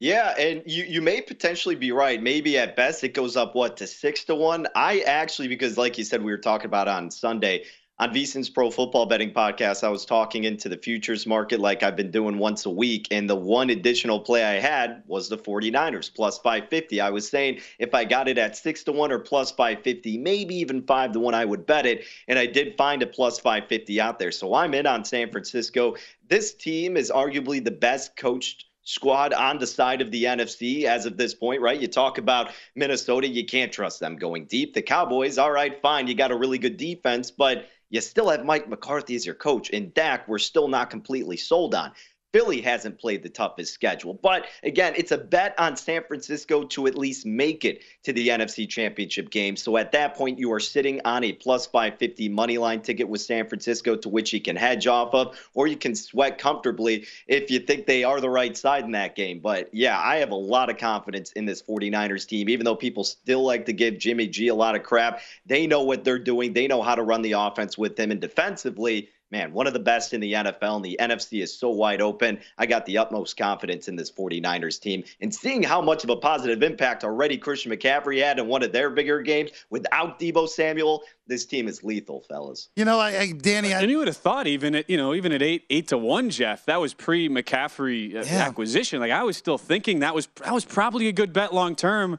Yeah, 0.00 0.34
and 0.36 0.64
you, 0.66 0.82
you 0.82 1.00
may 1.00 1.20
potentially 1.20 1.76
be 1.76 1.92
right. 1.92 2.20
Maybe 2.20 2.58
at 2.58 2.74
best 2.74 3.04
it 3.04 3.14
goes 3.14 3.36
up 3.36 3.54
what 3.54 3.76
to 3.76 3.86
six 3.86 4.24
to 4.24 4.34
one. 4.34 4.66
I 4.74 5.00
actually, 5.02 5.46
because 5.46 5.78
like 5.78 5.96
you 5.96 6.02
said, 6.02 6.24
we 6.24 6.32
were 6.32 6.38
talking 6.38 6.66
about 6.66 6.88
on 6.88 7.12
Sunday, 7.12 7.66
on 8.02 8.12
VSIN's 8.12 8.50
Pro 8.50 8.68
Football 8.68 9.06
Betting 9.06 9.32
Podcast, 9.32 9.84
I 9.84 9.88
was 9.88 10.04
talking 10.04 10.42
into 10.42 10.68
the 10.68 10.76
futures 10.76 11.24
market 11.24 11.60
like 11.60 11.84
I've 11.84 11.94
been 11.94 12.10
doing 12.10 12.36
once 12.36 12.66
a 12.66 12.70
week. 12.70 13.06
And 13.12 13.30
the 13.30 13.36
one 13.36 13.70
additional 13.70 14.18
play 14.18 14.42
I 14.42 14.58
had 14.58 15.04
was 15.06 15.28
the 15.28 15.38
49ers 15.38 16.12
plus 16.12 16.36
550. 16.38 17.00
I 17.00 17.10
was 17.10 17.28
saying 17.28 17.60
if 17.78 17.94
I 17.94 18.04
got 18.04 18.26
it 18.26 18.38
at 18.38 18.56
6 18.56 18.82
to 18.84 18.92
1 18.92 19.12
or 19.12 19.20
plus 19.20 19.52
550, 19.52 20.18
maybe 20.18 20.56
even 20.56 20.82
5 20.82 21.12
to 21.12 21.20
1, 21.20 21.32
I 21.32 21.44
would 21.44 21.64
bet 21.64 21.86
it. 21.86 22.04
And 22.26 22.40
I 22.40 22.46
did 22.46 22.76
find 22.76 23.04
a 23.04 23.06
plus 23.06 23.38
550 23.38 24.00
out 24.00 24.18
there. 24.18 24.32
So 24.32 24.52
I'm 24.52 24.74
in 24.74 24.84
on 24.84 25.04
San 25.04 25.30
Francisco. 25.30 25.94
This 26.26 26.54
team 26.54 26.96
is 26.96 27.08
arguably 27.08 27.64
the 27.64 27.70
best 27.70 28.16
coached 28.16 28.64
squad 28.82 29.32
on 29.32 29.58
the 29.58 29.66
side 29.68 30.00
of 30.00 30.10
the 30.10 30.24
NFC 30.24 30.86
as 30.86 31.06
of 31.06 31.16
this 31.16 31.34
point, 31.34 31.60
right? 31.60 31.80
You 31.80 31.86
talk 31.86 32.18
about 32.18 32.50
Minnesota, 32.74 33.28
you 33.28 33.46
can't 33.46 33.72
trust 33.72 34.00
them 34.00 34.16
going 34.16 34.46
deep. 34.46 34.74
The 34.74 34.82
Cowboys, 34.82 35.38
all 35.38 35.52
right, 35.52 35.80
fine, 35.80 36.08
you 36.08 36.16
got 36.16 36.32
a 36.32 36.36
really 36.36 36.58
good 36.58 36.76
defense, 36.76 37.30
but 37.30 37.68
you 37.92 38.00
still 38.00 38.30
have 38.30 38.44
Mike 38.44 38.68
McCarthy 38.70 39.14
as 39.14 39.24
your 39.26 39.34
coach. 39.34 39.70
And 39.70 39.92
Dak, 39.92 40.26
we're 40.26 40.38
still 40.38 40.66
not 40.66 40.88
completely 40.88 41.36
sold 41.36 41.74
on. 41.74 41.92
Philly 42.32 42.62
hasn't 42.62 42.98
played 42.98 43.22
the 43.22 43.28
toughest 43.28 43.74
schedule. 43.74 44.14
But 44.14 44.46
again, 44.62 44.94
it's 44.96 45.12
a 45.12 45.18
bet 45.18 45.54
on 45.58 45.76
San 45.76 46.02
Francisco 46.02 46.64
to 46.64 46.86
at 46.86 46.96
least 46.96 47.26
make 47.26 47.64
it 47.64 47.82
to 48.04 48.12
the 48.12 48.28
NFC 48.28 48.68
Championship 48.68 49.30
game. 49.30 49.56
So 49.56 49.76
at 49.76 49.92
that 49.92 50.16
point, 50.16 50.38
you 50.38 50.52
are 50.52 50.60
sitting 50.60 51.00
on 51.04 51.24
a 51.24 51.32
plus 51.32 51.66
550 51.66 52.30
money 52.30 52.58
line 52.58 52.80
ticket 52.80 53.08
with 53.08 53.20
San 53.20 53.46
Francisco 53.46 53.96
to 53.96 54.08
which 54.08 54.32
you 54.32 54.40
can 54.40 54.56
hedge 54.56 54.86
off 54.86 55.14
of, 55.14 55.38
or 55.54 55.66
you 55.66 55.76
can 55.76 55.94
sweat 55.94 56.38
comfortably 56.38 57.06
if 57.26 57.50
you 57.50 57.60
think 57.60 57.86
they 57.86 58.02
are 58.02 58.20
the 58.20 58.30
right 58.30 58.56
side 58.56 58.84
in 58.84 58.92
that 58.92 59.14
game. 59.14 59.38
But 59.40 59.68
yeah, 59.72 60.00
I 60.00 60.16
have 60.16 60.30
a 60.30 60.36
lot 60.36 60.70
of 60.70 60.78
confidence 60.78 61.32
in 61.32 61.44
this 61.44 61.62
49ers 61.62 62.26
team, 62.26 62.48
even 62.48 62.64
though 62.64 62.76
people 62.76 63.04
still 63.04 63.44
like 63.44 63.66
to 63.66 63.72
give 63.72 63.98
Jimmy 63.98 64.26
G 64.26 64.48
a 64.48 64.54
lot 64.54 64.74
of 64.74 64.82
crap. 64.82 65.20
They 65.44 65.66
know 65.66 65.82
what 65.82 66.04
they're 66.04 66.18
doing, 66.18 66.54
they 66.54 66.66
know 66.66 66.82
how 66.82 66.94
to 66.94 67.02
run 67.02 67.22
the 67.22 67.32
offense 67.32 67.76
with 67.76 67.98
him. 67.98 68.10
And 68.10 68.20
defensively, 68.20 69.10
man, 69.32 69.52
one 69.52 69.66
of 69.66 69.72
the 69.72 69.80
best 69.80 70.12
in 70.12 70.20
the 70.20 70.34
NFL, 70.34 70.76
and 70.76 70.84
the 70.84 70.96
NFC 71.00 71.42
is 71.42 71.58
so 71.58 71.70
wide 71.70 72.02
open. 72.02 72.38
I 72.58 72.66
got 72.66 72.84
the 72.84 72.98
utmost 72.98 73.36
confidence 73.38 73.88
in 73.88 73.96
this 73.96 74.12
49ers 74.12 74.78
team. 74.78 75.02
And 75.22 75.34
seeing 75.34 75.62
how 75.62 75.80
much 75.80 76.04
of 76.04 76.10
a 76.10 76.16
positive 76.16 76.62
impact 76.62 77.02
already 77.02 77.38
Christian 77.38 77.72
McCaffrey 77.72 78.22
had 78.22 78.38
in 78.38 78.46
one 78.46 78.62
of 78.62 78.72
their 78.72 78.90
bigger 78.90 79.22
games 79.22 79.50
without 79.70 80.20
Deebo 80.20 80.46
Samuel, 80.48 81.02
this 81.26 81.46
team 81.46 81.66
is 81.66 81.82
lethal, 81.82 82.20
fellas. 82.28 82.68
You 82.76 82.84
know, 82.84 82.98
I, 83.00 83.18
I 83.18 83.32
Danny, 83.32 83.72
I, 83.72 83.80
and 83.80 83.90
you 83.90 83.98
would 83.98 84.08
have 84.08 84.16
thought 84.18 84.46
even 84.46 84.74
at 84.74 84.90
you 84.90 84.98
know 84.98 85.14
even 85.14 85.32
at 85.32 85.40
eight 85.42 85.64
eight 85.70 85.88
to 85.88 85.98
one, 85.98 86.28
Jeff, 86.28 86.66
that 86.66 86.80
was 86.80 86.92
pre 86.92 87.28
McCaffrey 87.28 88.14
uh, 88.14 88.24
Yeah. 88.24 88.46
acquisition. 88.46 89.00
Like 89.00 89.12
I 89.12 89.22
was 89.22 89.36
still 89.38 89.56
thinking 89.58 90.00
that 90.00 90.14
was 90.14 90.28
that 90.44 90.52
was 90.52 90.66
probably 90.66 91.08
a 91.08 91.12
good 91.12 91.32
bet 91.32 91.54
long 91.54 91.74
term. 91.74 92.18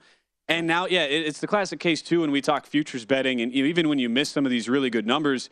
And 0.49 0.67
now, 0.67 0.87
yeah, 0.87 1.03
it, 1.03 1.25
it's 1.25 1.39
the 1.39 1.47
classic 1.47 1.79
case 1.79 2.01
too. 2.01 2.21
When 2.21 2.31
we 2.31 2.41
talk 2.41 2.65
futures 2.65 3.05
betting, 3.05 3.39
and 3.39 3.53
you 3.53 3.63
know, 3.63 3.69
even 3.69 3.87
when 3.87 3.99
you 3.99 4.09
miss 4.09 4.29
some 4.29 4.45
of 4.45 4.51
these 4.51 4.67
really 4.67 4.89
good 4.89 5.05
numbers, 5.07 5.49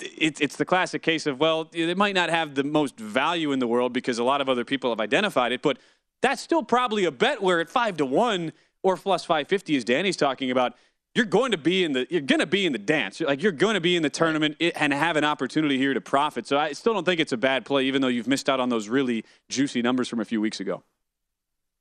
it's 0.00 0.40
it's 0.40 0.56
the 0.56 0.64
classic 0.64 1.02
case 1.02 1.26
of 1.26 1.38
well, 1.38 1.68
it 1.72 1.96
might 1.96 2.14
not 2.14 2.30
have 2.30 2.54
the 2.54 2.64
most 2.64 2.98
value 2.98 3.52
in 3.52 3.58
the 3.58 3.66
world 3.66 3.92
because 3.92 4.18
a 4.18 4.24
lot 4.24 4.40
of 4.40 4.48
other 4.48 4.64
people 4.64 4.90
have 4.90 5.00
identified 5.00 5.52
it, 5.52 5.62
but 5.62 5.78
that's 6.22 6.40
still 6.40 6.62
probably 6.62 7.04
a 7.04 7.10
bet 7.10 7.42
where 7.42 7.60
at 7.60 7.68
five 7.68 7.96
to 7.98 8.06
one 8.06 8.52
or 8.82 8.96
plus 8.96 9.24
five 9.24 9.48
fifty, 9.48 9.76
as 9.76 9.84
Danny's 9.84 10.16
talking 10.16 10.50
about, 10.50 10.74
you're 11.14 11.26
going 11.26 11.52
to 11.52 11.58
be 11.58 11.84
in 11.84 11.92
the 11.92 12.06
you're 12.08 12.22
going 12.22 12.40
to 12.40 12.46
be 12.46 12.64
in 12.64 12.72
the 12.72 12.78
dance. 12.78 13.20
Like 13.20 13.42
you're 13.42 13.52
going 13.52 13.74
to 13.74 13.80
be 13.80 13.94
in 13.94 14.02
the 14.02 14.10
tournament 14.10 14.56
and 14.60 14.92
have 14.92 15.16
an 15.16 15.24
opportunity 15.24 15.76
here 15.76 15.92
to 15.92 16.00
profit. 16.00 16.46
So 16.46 16.56
I 16.56 16.72
still 16.72 16.94
don't 16.94 17.04
think 17.04 17.20
it's 17.20 17.32
a 17.32 17.36
bad 17.36 17.66
play, 17.66 17.84
even 17.84 18.00
though 18.00 18.08
you've 18.08 18.28
missed 18.28 18.48
out 18.48 18.60
on 18.60 18.70
those 18.70 18.88
really 18.88 19.24
juicy 19.50 19.82
numbers 19.82 20.08
from 20.08 20.20
a 20.20 20.24
few 20.24 20.40
weeks 20.40 20.60
ago. 20.60 20.82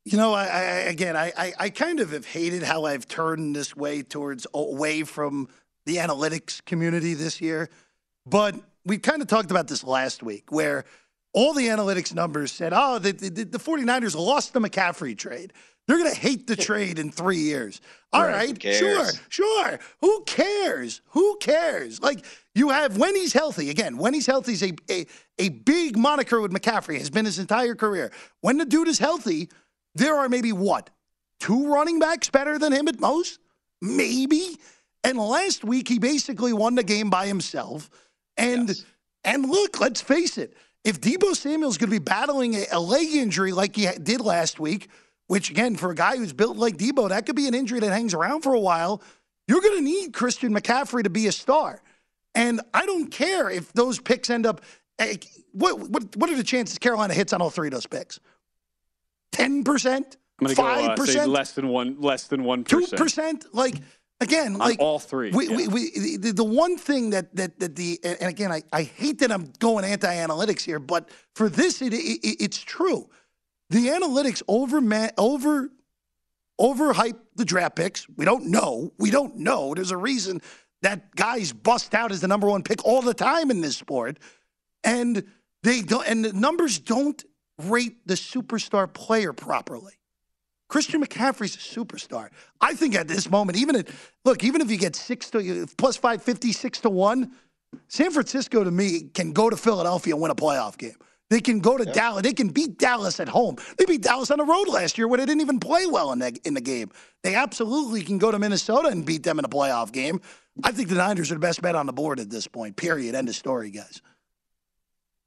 You 0.05 0.17
know, 0.17 0.33
I, 0.33 0.43
I 0.43 0.61
again, 0.89 1.15
I, 1.15 1.31
I, 1.37 1.53
I 1.57 1.69
kind 1.69 2.01
of 2.01 2.11
have 2.11 2.25
hated 2.25 2.63
how 2.63 2.83
I've 2.83 3.07
turned 3.07 3.55
this 3.55 3.77
way 3.77 4.03
towards 4.03 4.45
away 4.53 5.03
from 5.03 5.47
the 5.85 5.97
analytics 5.97 6.63
community 6.65 7.13
this 7.13 7.39
year. 7.39 7.69
But 8.25 8.55
we 8.85 8.97
kind 8.97 9.21
of 9.21 9.27
talked 9.27 9.51
about 9.51 9.67
this 9.67 9.83
last 9.83 10.23
week 10.23 10.51
where 10.51 10.85
all 11.33 11.53
the 11.53 11.67
analytics 11.67 12.13
numbers 12.13 12.51
said, 12.51 12.73
oh, 12.75 12.99
the, 12.99 13.11
the, 13.11 13.43
the 13.43 13.57
49ers 13.57 14.15
lost 14.15 14.53
the 14.53 14.59
McCaffrey 14.59 15.17
trade. 15.17 15.53
They're 15.87 15.97
going 15.97 16.13
to 16.13 16.19
hate 16.19 16.47
the 16.47 16.55
trade 16.55 16.97
in 16.97 17.11
three 17.11 17.39
years. 17.39 17.81
All 18.13 18.23
Right, 18.23 18.57
right, 18.63 18.73
sure, 18.73 19.05
sure. 19.27 19.79
Who 19.99 20.23
cares? 20.25 21.01
Who 21.07 21.35
cares? 21.41 22.01
Like 22.01 22.23
you 22.55 22.69
have 22.69 22.97
when 22.97 23.15
he's 23.15 23.33
healthy. 23.33 23.69
Again, 23.69 23.97
when 23.97 24.13
he's 24.13 24.25
healthy 24.25 24.53
is 24.53 24.63
a, 24.63 24.73
a, 24.89 25.05
a 25.39 25.49
big 25.49 25.97
moniker 25.97 26.39
with 26.39 26.53
McCaffrey, 26.53 26.99
has 26.99 27.09
been 27.09 27.25
his 27.25 27.39
entire 27.39 27.75
career. 27.75 28.11
When 28.39 28.57
the 28.57 28.65
dude 28.65 28.87
is 28.87 28.99
healthy, 28.99 29.49
there 29.95 30.15
are 30.15 30.29
maybe 30.29 30.53
what? 30.53 30.89
Two 31.39 31.67
running 31.73 31.99
backs 31.99 32.29
better 32.29 32.57
than 32.57 32.71
him 32.71 32.87
at 32.87 33.01
most? 33.01 33.39
Maybe. 33.81 34.57
And 35.03 35.17
last 35.17 35.65
week 35.65 35.89
he 35.89 35.99
basically 35.99 36.53
won 36.53 36.75
the 36.75 36.83
game 36.83 37.09
by 37.09 37.27
himself. 37.27 37.89
And 38.37 38.83
and 39.23 39.49
look, 39.49 39.79
let's 39.79 40.01
face 40.01 40.37
it. 40.37 40.55
If 40.83 40.99
Deebo 40.99 41.35
Samuel's 41.35 41.77
going 41.77 41.89
to 41.89 41.95
be 41.95 42.03
battling 42.03 42.55
a, 42.55 42.65
a 42.73 42.79
leg 42.79 43.07
injury 43.13 43.53
like 43.53 43.75
he 43.75 43.87
did 44.01 44.19
last 44.21 44.59
week, 44.59 44.89
which 45.27 45.49
again 45.49 45.75
for 45.75 45.91
a 45.91 45.95
guy 45.95 46.17
who's 46.17 46.33
built 46.33 46.57
like 46.57 46.77
Deebo, 46.77 47.09
that 47.09 47.25
could 47.25 47.35
be 47.35 47.47
an 47.47 47.53
injury 47.53 47.79
that 47.79 47.91
hangs 47.91 48.13
around 48.13 48.41
for 48.41 48.53
a 48.53 48.59
while. 48.59 49.01
You're 49.47 49.61
going 49.61 49.77
to 49.77 49.83
need 49.83 50.13
Christian 50.13 50.53
McCaffrey 50.53 51.03
to 51.03 51.09
be 51.09 51.27
a 51.27 51.31
star. 51.31 51.81
And 52.35 52.61
I 52.73 52.85
don't 52.85 53.11
care 53.11 53.49
if 53.49 53.71
those 53.73 53.99
picks 53.99 54.29
end 54.29 54.45
up. 54.45 54.61
eh, 54.99 55.15
What 55.51 55.79
what 55.79 56.15
what 56.15 56.29
are 56.29 56.35
the 56.35 56.43
chances 56.43 56.77
Carolina 56.79 57.13
hits 57.13 57.31
on 57.33 57.41
all 57.41 57.49
three 57.49 57.67
of 57.67 57.73
those 57.73 57.85
picks? 57.87 58.19
Ten 59.31 59.63
percent, 59.63 60.17
I'm 60.39 60.45
going 60.47 60.55
to 60.55 60.61
go 60.61 60.67
five 60.67 60.89
uh, 60.91 60.95
say 61.05 61.13
percent, 61.13 61.29
less 61.31 61.51
than 61.53 61.67
one 61.69 61.97
less 62.01 62.27
than 62.27 62.43
one 62.43 62.63
two 62.63 62.85
percent. 62.87 63.45
Like 63.53 63.75
again, 64.21 64.57
like 64.57 64.79
all 64.79 64.99
three, 64.99 65.31
We, 65.31 65.47
yeah. 65.47 65.55
we, 65.55 65.67
we 65.67 66.17
the, 66.17 66.31
the 66.31 66.43
one 66.43 66.77
thing 66.77 67.11
that 67.11 67.35
that 67.35 67.59
that 67.59 67.75
the 67.75 67.99
and 68.03 68.29
again, 68.29 68.51
I, 68.51 68.63
I 68.71 68.83
hate 68.83 69.19
that 69.19 69.31
I'm 69.31 69.51
going 69.59 69.85
anti-analytics 69.85 70.61
here, 70.61 70.79
but 70.79 71.09
for 71.35 71.49
this, 71.49 71.81
it, 71.81 71.93
it 71.93 72.19
it's 72.23 72.57
true. 72.59 73.09
The 73.69 73.87
analytics 73.87 74.41
over 74.47 74.81
over 75.17 75.69
overhype 76.59 77.17
the 77.35 77.45
draft 77.45 77.75
picks. 77.75 78.07
We 78.09 78.25
don't 78.25 78.45
know. 78.45 78.93
We 78.97 79.09
don't 79.09 79.37
know. 79.37 79.73
There's 79.73 79.91
a 79.91 79.97
reason 79.97 80.41
that 80.81 81.15
guys 81.15 81.53
bust 81.53 81.95
out 81.95 82.11
as 82.11 82.21
the 82.21 82.27
number 82.27 82.47
one 82.47 82.63
pick 82.63 82.85
all 82.85 83.01
the 83.01 83.13
time 83.13 83.49
in 83.51 83.61
this 83.61 83.77
sport, 83.77 84.19
and 84.83 85.23
they 85.63 85.81
don't. 85.81 86.07
And 86.07 86.25
the 86.25 86.33
numbers 86.33 86.79
don't 86.79 87.23
rate 87.57 88.05
the 88.05 88.15
superstar 88.15 88.91
player 88.91 89.33
properly. 89.33 89.93
Christian 90.73 91.05
McCaffrey's 91.05 91.53
a 91.53 91.59
superstar. 91.59 92.29
I 92.59 92.73
think 92.73 92.95
at 92.95 93.07
this 93.07 93.29
moment, 93.29 93.59
even 93.59 93.75
at 93.75 93.89
look, 94.25 94.43
even 94.43 94.59
if 94.59 94.71
you 94.71 94.77
get 94.77 94.95
six 94.95 95.29
to 95.29 95.67
plus 95.77 95.97
five 95.97 96.23
fifty, 96.23 96.51
six 96.51 96.79
to 96.79 96.89
one, 96.89 97.33
San 97.89 98.09
Francisco 98.09 98.63
to 98.63 98.71
me 98.71 99.01
can 99.13 99.33
go 99.33 99.51
to 99.51 99.55
Philadelphia 99.55 100.15
and 100.15 100.21
win 100.23 100.31
a 100.31 100.35
playoff 100.35 100.79
game. 100.79 100.95
They 101.29 101.41
can 101.41 101.59
go 101.59 101.77
to 101.77 101.85
Dallas. 101.85 102.23
They 102.23 102.33
can 102.33 102.47
beat 102.47 102.79
Dallas 102.79 103.19
at 103.19 103.29
home. 103.29 103.57
They 103.77 103.85
beat 103.85 104.01
Dallas 104.01 104.31
on 104.31 104.39
the 104.39 104.45
road 104.45 104.67
last 104.67 104.97
year 104.97 105.07
where 105.07 105.19
they 105.19 105.27
didn't 105.27 105.41
even 105.41 105.59
play 105.59 105.85
well 105.85 106.11
in 106.11 106.17
the, 106.17 106.35
in 106.43 106.55
the 106.55 106.61
game. 106.61 106.89
They 107.21 107.35
absolutely 107.35 108.01
can 108.01 108.17
go 108.17 108.31
to 108.31 108.39
Minnesota 108.39 108.87
and 108.87 109.05
beat 109.05 109.21
them 109.21 109.37
in 109.37 109.45
a 109.45 109.49
playoff 109.49 109.91
game. 109.91 110.21
I 110.63 110.71
think 110.71 110.89
the 110.89 110.95
Niners 110.95 111.29
are 111.29 111.35
the 111.35 111.39
best 111.39 111.61
bet 111.61 111.75
on 111.75 111.85
the 111.85 111.93
board 111.93 112.19
at 112.19 112.31
this 112.31 112.47
point. 112.47 112.77
Period. 112.77 113.13
End 113.13 113.29
of 113.29 113.35
story, 113.35 113.69
guys. 113.69 114.01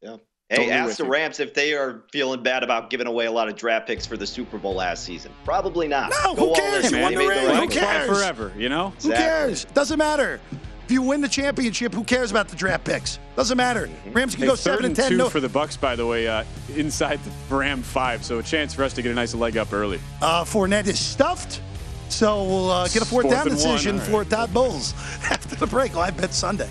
Yeah. 0.02 0.16
Hey, 0.48 0.56
Totally 0.58 0.72
ask 0.74 0.86
with 0.88 0.96
the 0.98 1.04
you. 1.04 1.10
Rams 1.10 1.40
if 1.40 1.54
they 1.54 1.74
are 1.74 2.02
feeling 2.12 2.40
bad 2.40 2.62
about 2.62 2.88
giving 2.88 3.08
away 3.08 3.26
a 3.26 3.32
lot 3.32 3.48
of 3.48 3.56
draft 3.56 3.88
picks 3.88 4.06
for 4.06 4.16
the 4.16 4.26
Super 4.26 4.58
Bowl 4.58 4.74
last 4.74 5.02
season. 5.02 5.32
Probably 5.44 5.88
not. 5.88 6.10
No, 6.22 6.34
Go 6.34 6.40
who 6.40 6.48
all 6.50 6.54
cares? 6.56 6.84
in. 6.86 6.90
You 6.92 6.96
They 6.98 7.02
won 7.02 7.12
the 7.14 7.18
made 7.18 7.28
ring. 7.28 7.46
right 7.48 7.62
Who 7.64 7.68
cares? 7.68 8.06
forever, 8.08 8.52
you 8.56 8.68
know? 8.68 8.90
Who 9.02 9.10
cares? 9.10 9.64
Doesn't 9.74 9.98
matter. 9.98 10.40
If 10.84 10.92
you 10.92 11.02
win 11.02 11.20
the 11.20 11.28
championship, 11.28 11.92
who 11.92 12.04
cares 12.04 12.30
about 12.30 12.46
the 12.46 12.54
draft 12.54 12.84
picks? 12.84 13.18
Doesn't 13.34 13.56
matter. 13.56 13.90
Rams 14.12 14.36
can 14.36 14.42
Hey, 14.44 14.50
go 14.50 14.54
seven 14.54 14.84
and 14.84 14.86
and 14.86 14.96
ten. 14.96 15.10
two 15.10 15.16
No, 15.16 15.28
for 15.28 15.40
the 15.40 15.48
Bucks, 15.48 15.76
by 15.76 15.96
the 15.96 16.06
way, 16.06 16.28
uh, 16.28 16.44
inside 16.76 17.18
the 17.24 17.56
Ram 17.56 17.82
five, 17.82 18.24
so 18.24 18.38
a 18.38 18.42
chance 18.44 18.72
for 18.72 18.84
us 18.84 18.92
to 18.92 19.02
get 19.02 19.10
a 19.10 19.14
nice 19.16 19.34
leg 19.34 19.56
up 19.56 19.72
early. 19.72 19.98
uh, 20.22 20.44
Fournette 20.44 20.86
is 20.86 21.00
stuffed. 21.04 21.60
So 22.08 22.44
we'll 22.44 22.70
uh, 22.70 22.86
get 22.86 23.02
a 23.02 23.04
fourth, 23.04 23.22
Fourth 23.24 23.34
down 23.34 23.48
decision 23.48 23.98
all 23.98 24.04
for 24.06 24.24
Todd 24.24 24.54
Bowles 24.54 24.92
after 25.28 25.56
the 25.56 25.66
break. 25.66 25.96
Live 25.96 26.16
bet 26.16 26.32
Sunday. 26.32 26.70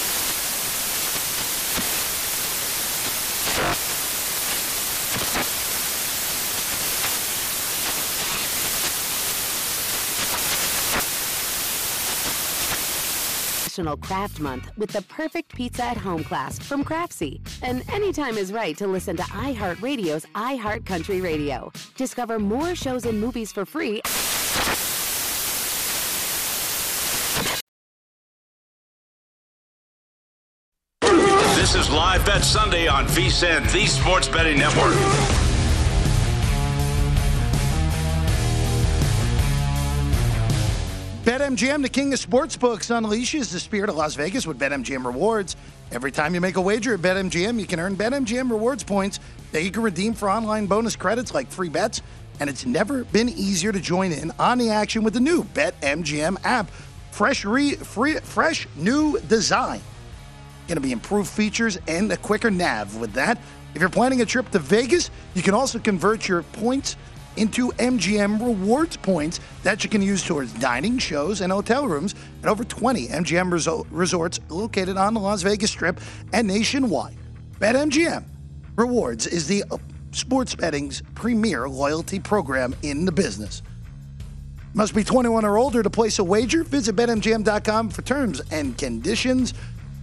National 13.71 13.95
Craft 13.95 14.41
Month 14.41 14.69
with 14.75 14.91
the 14.91 15.01
perfect 15.03 15.55
pizza 15.55 15.85
at 15.85 15.95
home 15.95 16.25
class 16.25 16.59
from 16.59 16.83
Craftsy. 16.83 17.39
And 17.63 17.89
anytime 17.89 18.37
is 18.37 18.51
right 18.51 18.75
to 18.77 18.85
listen 18.85 19.15
to 19.15 19.23
iHeartRadio's 19.23 20.25
iHeart 20.35 20.85
Country 20.85 21.21
Radio. 21.21 21.71
Discover 21.95 22.39
more 22.39 22.75
shows 22.75 23.05
and 23.05 23.21
movies 23.21 23.53
for 23.53 23.65
free. 23.65 24.01
This 31.55 31.75
is 31.75 31.89
Live 31.89 32.25
Bet 32.25 32.43
Sunday 32.43 32.87
on 32.87 33.05
VSIN, 33.05 33.71
the 33.71 33.85
Sports 33.85 34.27
Betting 34.27 34.59
Network. 34.59 35.40
BetMGM, 41.21 41.83
the 41.83 41.89
king 41.89 42.11
of 42.13 42.19
sportsbooks, 42.19 42.89
unleashes 42.89 43.51
the 43.51 43.59
spirit 43.59 43.91
of 43.91 43.95
Las 43.95 44.15
Vegas 44.15 44.47
with 44.47 44.57
BetMGM 44.57 45.05
rewards. 45.05 45.55
Every 45.91 46.11
time 46.11 46.33
you 46.33 46.41
make 46.41 46.55
a 46.55 46.61
wager 46.61 46.95
at 46.95 47.01
BetMGM, 47.01 47.59
you 47.59 47.67
can 47.67 47.79
earn 47.79 47.95
BetMGM 47.95 48.49
rewards 48.49 48.83
points 48.83 49.19
that 49.51 49.61
you 49.61 49.69
can 49.69 49.83
redeem 49.83 50.15
for 50.15 50.31
online 50.31 50.65
bonus 50.65 50.95
credits 50.95 51.31
like 51.31 51.51
free 51.51 51.69
bets. 51.69 52.01
And 52.39 52.49
it's 52.49 52.65
never 52.65 53.03
been 53.03 53.29
easier 53.29 53.71
to 53.71 53.79
join 53.79 54.11
in 54.11 54.31
on 54.39 54.57
the 54.57 54.71
action 54.71 55.03
with 55.03 55.13
the 55.13 55.19
new 55.19 55.43
BetMGM 55.43 56.37
app. 56.43 56.71
Fresh, 57.11 57.45
re, 57.45 57.75
free, 57.75 58.15
fresh 58.15 58.67
new 58.75 59.19
design. 59.19 59.81
Going 60.67 60.77
to 60.77 60.81
be 60.81 60.91
improved 60.91 61.29
features 61.29 61.77
and 61.87 62.11
a 62.11 62.17
quicker 62.17 62.49
nav 62.49 62.95
with 62.95 63.13
that. 63.13 63.37
If 63.75 63.81
you're 63.81 63.91
planning 63.91 64.21
a 64.21 64.25
trip 64.25 64.49
to 64.51 64.59
Vegas, 64.59 65.11
you 65.35 65.43
can 65.43 65.53
also 65.53 65.77
convert 65.77 66.27
your 66.27 66.41
points 66.41 66.95
into 67.37 67.71
MGM 67.73 68.39
rewards 68.39 68.97
points 68.97 69.39
that 69.63 69.83
you 69.83 69.89
can 69.89 70.01
use 70.01 70.23
towards 70.23 70.53
dining, 70.53 70.97
shows, 70.97 71.41
and 71.41 71.51
hotel 71.51 71.87
rooms 71.87 72.15
at 72.43 72.49
over 72.49 72.63
20 72.63 73.07
MGM 73.07 73.51
reso- 73.51 73.85
resorts 73.91 74.39
located 74.49 74.97
on 74.97 75.13
the 75.13 75.19
Las 75.19 75.41
Vegas 75.41 75.71
Strip 75.71 75.99
and 76.33 76.47
nationwide. 76.47 77.17
BetMGM 77.59 78.25
Rewards 78.75 79.27
is 79.27 79.47
the 79.47 79.63
uh, 79.69 79.77
sports 80.11 80.55
betting's 80.55 81.01
premier 81.13 81.67
loyalty 81.67 82.19
program 82.19 82.75
in 82.83 83.05
the 83.05 83.11
business. 83.11 83.61
Must 84.73 84.95
be 84.95 85.03
21 85.03 85.43
or 85.43 85.57
older 85.57 85.83
to 85.83 85.89
place 85.89 86.19
a 86.19 86.23
wager. 86.23 86.63
Visit 86.63 86.95
BetMGM.com 86.95 87.89
for 87.89 88.01
terms 88.01 88.41
and 88.51 88.77
conditions. 88.77 89.53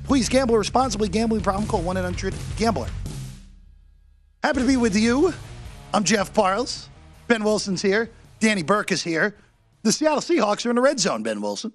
Please 0.05 0.29
gamble 0.29 0.57
responsibly. 0.59 1.09
Gambling 1.09 1.41
problem? 1.41 1.66
Call 1.66 1.83
1 1.83 1.97
800 1.97 2.35
Gambler. 2.57 2.89
Happy 4.43 4.61
to 4.61 4.66
be 4.66 4.76
with 4.76 4.95
you. 4.95 5.33
I'm 5.95 6.05
Jeff 6.05 6.33
Parles. 6.35 6.89
Ben 7.29 7.45
Wilson's 7.45 7.83
here. 7.83 8.11
Danny 8.41 8.62
Burke 8.62 8.91
is 8.91 9.03
here. 9.03 9.37
The 9.83 9.93
Seattle 9.93 10.20
Seahawks 10.20 10.66
are 10.66 10.70
in 10.70 10.76
the 10.76 10.83
red 10.83 10.99
zone, 10.99 11.22
Ben 11.22 11.41
Wilson. 11.41 11.72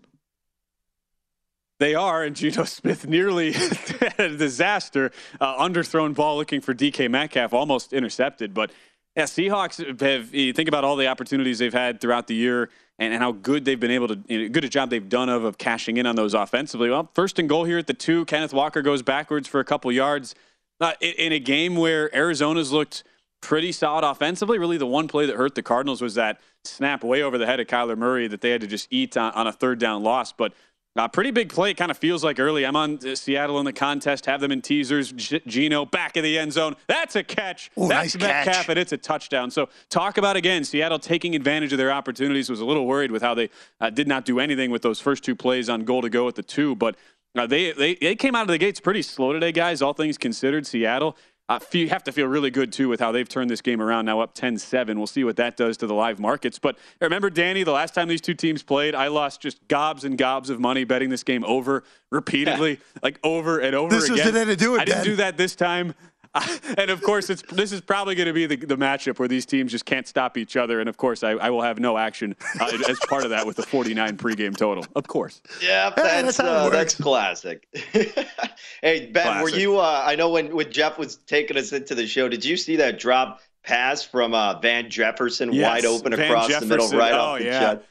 They 1.80 1.96
are, 1.96 2.24
and 2.24 2.36
Geno 2.36 2.64
Smith 2.66 3.08
nearly 3.08 3.52
had 3.54 4.20
a 4.20 4.38
disaster. 4.38 5.12
Uh, 5.40 5.58
underthrown 5.58 6.14
ball 6.14 6.38
looking 6.38 6.60
for 6.60 6.74
DK 6.74 7.10
Metcalf, 7.10 7.54
almost 7.54 7.94
intercepted. 7.94 8.54
But 8.54 8.72
yeah, 9.16 9.24
Seahawks 9.24 10.02
have, 10.02 10.34
you 10.34 10.54
think 10.54 10.68
about 10.68 10.84
all 10.84 10.96
the 10.96 11.08
opportunities 11.08 11.60
they've 11.60 11.74
had 11.74 12.02
throughout 12.02 12.28
the 12.28 12.36
year 12.36 12.70
and, 12.98 13.14
and 13.14 13.22
how 13.22 13.32
good 13.32 13.64
they've 13.66 13.80
been 13.80 13.92
able 13.92 14.08
to, 14.08 14.20
you 14.28 14.44
know, 14.44 14.50
good 14.50 14.64
a 14.64 14.70
job 14.70 14.90
they've 14.90 15.08
done 15.08 15.30
of, 15.30 15.44
of 15.44 15.58
cashing 15.58 15.98
in 15.98 16.06
on 16.06 16.16
those 16.16 16.34
offensively. 16.34 16.90
Well, 16.90 17.10
first 17.14 17.38
and 17.38 17.48
goal 17.48 17.66
here 17.66 17.78
at 17.78 17.88
the 17.88 17.94
two. 17.94 18.26
Kenneth 18.26 18.54
Walker 18.54 18.82
goes 18.82 19.02
backwards 19.02 19.48
for 19.48 19.60
a 19.60 19.66
couple 19.66 19.92
yards 19.92 20.34
uh, 20.82 20.94
in, 21.00 21.14
in 21.14 21.32
a 21.34 21.40
game 21.40 21.76
where 21.76 22.16
Arizona's 22.16 22.72
looked 22.72 23.04
pretty 23.44 23.72
solid 23.72 24.04
offensively. 24.04 24.58
Really, 24.58 24.78
the 24.78 24.88
one 24.88 25.08
play 25.08 25.26
that 25.28 25.36
hurt 25.36 25.54
the 25.56 25.62
Cardinals 25.62 26.02
was 26.02 26.16
that 26.16 26.40
snap 26.64 27.04
way 27.04 27.22
over 27.22 27.38
the 27.38 27.46
head 27.46 27.60
of 27.60 27.68
Kyler 27.68 27.98
Murray 27.98 28.28
that 28.28 28.42
they 28.42 28.50
had 28.50 28.62
to 28.62 28.68
just 28.68 28.88
eat 28.90 29.16
on, 29.18 29.32
on 29.34 29.46
a 29.48 29.52
third 29.52 29.78
down 29.80 30.02
loss. 30.02 30.32
But 30.32 30.54
A 30.96 31.10
pretty 31.10 31.32
big 31.32 31.50
play. 31.50 31.72
It 31.72 31.74
kind 31.78 31.92
of 31.92 31.98
feels 31.98 32.24
like 32.24 32.40
early. 32.40 32.66
I'm 32.66 32.76
on 32.76 33.00
uh, 33.06 33.16
Seattle 33.16 33.60
in 33.60 33.66
the 33.66 33.74
contest. 33.74 34.26
Have 34.28 34.40
them 34.42 34.52
in 34.52 34.62
teasers. 34.62 35.12
G- 35.12 35.42
Geno 35.46 35.86
back 35.86 36.16
of 36.18 36.24
the 36.24 36.38
end 36.40 36.54
zone. 36.54 36.76
That's 36.88 37.16
a 37.16 37.24
catch. 37.24 37.70
Ooh, 37.78 37.88
That's 37.90 38.16
nice 38.16 38.22
Metcalf, 38.22 38.56
catch. 38.56 38.70
and 38.70 38.80
it's 38.80 38.92
a 38.94 38.98
touchdown. 38.98 39.52
So 39.52 39.70
talk 39.90 40.18
about 40.18 40.36
again. 40.38 40.64
Seattle 40.64 41.00
taking 41.00 41.36
advantage 41.36 41.72
of 41.74 41.78
their 41.80 41.92
opportunities. 41.92 42.50
Was 42.50 42.60
a 42.62 42.66
little 42.66 42.86
worried 42.86 43.12
with 43.12 43.22
how 43.22 43.34
they 43.34 43.50
uh, 43.82 43.90
did 43.90 44.08
not 44.08 44.24
do 44.26 44.40
anything 44.40 44.72
with 44.72 44.84
those 44.84 45.00
first 45.02 45.24
two 45.24 45.36
plays 45.36 45.68
on 45.70 45.84
goal 45.84 46.02
to 46.02 46.10
go 46.10 46.28
at 46.28 46.36
the 46.36 46.44
two, 46.44 46.76
but 46.76 46.96
uh, 47.36 47.48
they, 47.48 47.72
they 47.72 47.96
they 47.96 48.16
came 48.16 48.36
out 48.36 48.44
of 48.44 48.48
the 48.50 48.60
gates 48.60 48.80
pretty 48.80 49.02
slow 49.02 49.34
today, 49.34 49.52
guys. 49.52 49.82
All 49.82 49.94
things 49.94 50.20
considered, 50.20 50.68
Seattle. 50.68 51.18
Uh, 51.50 51.60
you 51.74 51.90
have 51.90 52.04
to 52.04 52.12
feel 52.12 52.26
really 52.28 52.50
good 52.50 52.72
too 52.72 52.88
with 52.88 53.02
how 53.02 53.12
they've 53.12 53.28
turned 53.28 53.50
this 53.50 53.60
game 53.62 53.82
around. 53.82 54.06
Now 54.06 54.22
up 54.22 54.34
10-7. 54.34 54.96
We'll 54.96 55.08
see 55.08 55.24
what 55.26 55.36
that 55.36 55.58
does 55.58 55.76
to 55.78 55.88
the 55.88 55.94
live 55.94 56.18
markets. 56.20 56.58
But 56.58 56.78
remember, 57.02 57.30
Danny, 57.30 57.64
the 57.64 57.74
last 57.74 57.94
time 57.94 58.08
these 58.08 58.22
two 58.22 58.34
teams 58.34 58.64
played, 58.64 58.96
I 58.96 59.08
lost 59.10 59.42
just 59.42 59.68
gobs 59.68 60.06
and 60.06 60.18
gobs 60.18 60.50
of 60.50 60.60
money 60.62 60.86
betting 60.86 61.10
this 61.10 61.24
game 61.24 61.44
over 61.44 61.84
repeatedly, 62.12 62.80
like 63.04 63.20
over 63.24 63.60
and 63.60 63.76
over 63.76 63.94
This 63.94 64.10
was 64.10 64.22
again. 64.22 64.34
the 64.34 64.40
day 64.40 64.46
to 64.46 64.56
do 64.56 64.76
it, 64.76 64.82
I 64.82 64.86
didn't 64.86 65.00
Ben. 65.00 65.06
do 65.06 65.16
that 65.18 65.38
this 65.38 65.56
time. 65.56 65.94
and 66.78 66.90
of 66.90 67.02
course, 67.02 67.30
it's 67.30 67.44
this 67.52 67.72
is 67.72 67.82
probably 67.82 68.16
going 68.16 68.28
to 68.28 68.34
be 68.34 68.46
the, 68.46 68.56
the 68.56 68.76
matchup 68.78 69.20
where 69.20 69.28
these 69.28 69.46
teams 69.46 69.72
just 69.72 69.86
can't 69.86 70.08
stop 70.08 70.38
each 70.38 70.58
other. 70.58 70.80
And 70.80 70.90
of 70.90 70.98
course, 70.98 71.24
I, 71.24 71.32
I 71.32 71.50
will 71.50 71.62
have 71.62 71.80
no 71.80 71.98
action 71.98 72.36
uh, 72.60 72.72
as 72.90 73.00
part 73.08 73.24
of 73.24 73.30
that 73.30 73.46
with 73.46 73.56
the 73.58 73.64
49 73.64 74.18
pregame 74.18 74.58
total. 74.58 74.86
Of 74.96 75.08
course. 75.08 75.42
Yeah, 75.62 75.92
Hey, 75.96 76.02
that's 76.02 76.38
that's 76.38 76.38
how 76.38 76.66
it 76.66 76.68
uh, 76.68 76.70
that's 76.70 76.96
classic. 76.96 77.68
hey 78.82 79.08
Ben, 79.12 79.42
were 79.42 79.50
you? 79.50 79.80
Uh, 79.80 80.04
I 80.06 80.16
know 80.16 80.30
when 80.30 80.56
when 80.56 80.72
Jeff 80.72 80.98
was 80.98 81.18
taking 81.18 81.58
us 81.58 81.72
into 81.74 81.96
the 81.96 82.08
show, 82.08 82.28
did 82.30 82.44
you 82.44 82.58
see 82.58 82.76
that 82.78 83.00
drop 83.00 83.42
pass 83.64 84.04
from 84.04 84.34
uh, 84.34 84.60
Van 84.60 84.90
Jefferson 84.90 85.54
Yes, 85.54 85.68
wide 85.70 85.86
open 85.86 86.16
Van 86.16 86.26
across 86.32 86.48
the 86.48 86.66
middle, 86.66 86.78
Jefferson. 86.90 86.98
right 86.98 87.14
Oh, 87.14 87.18
off 87.18 87.38
the 87.40 87.46
yeah. 87.46 87.60
jet? 87.60 87.84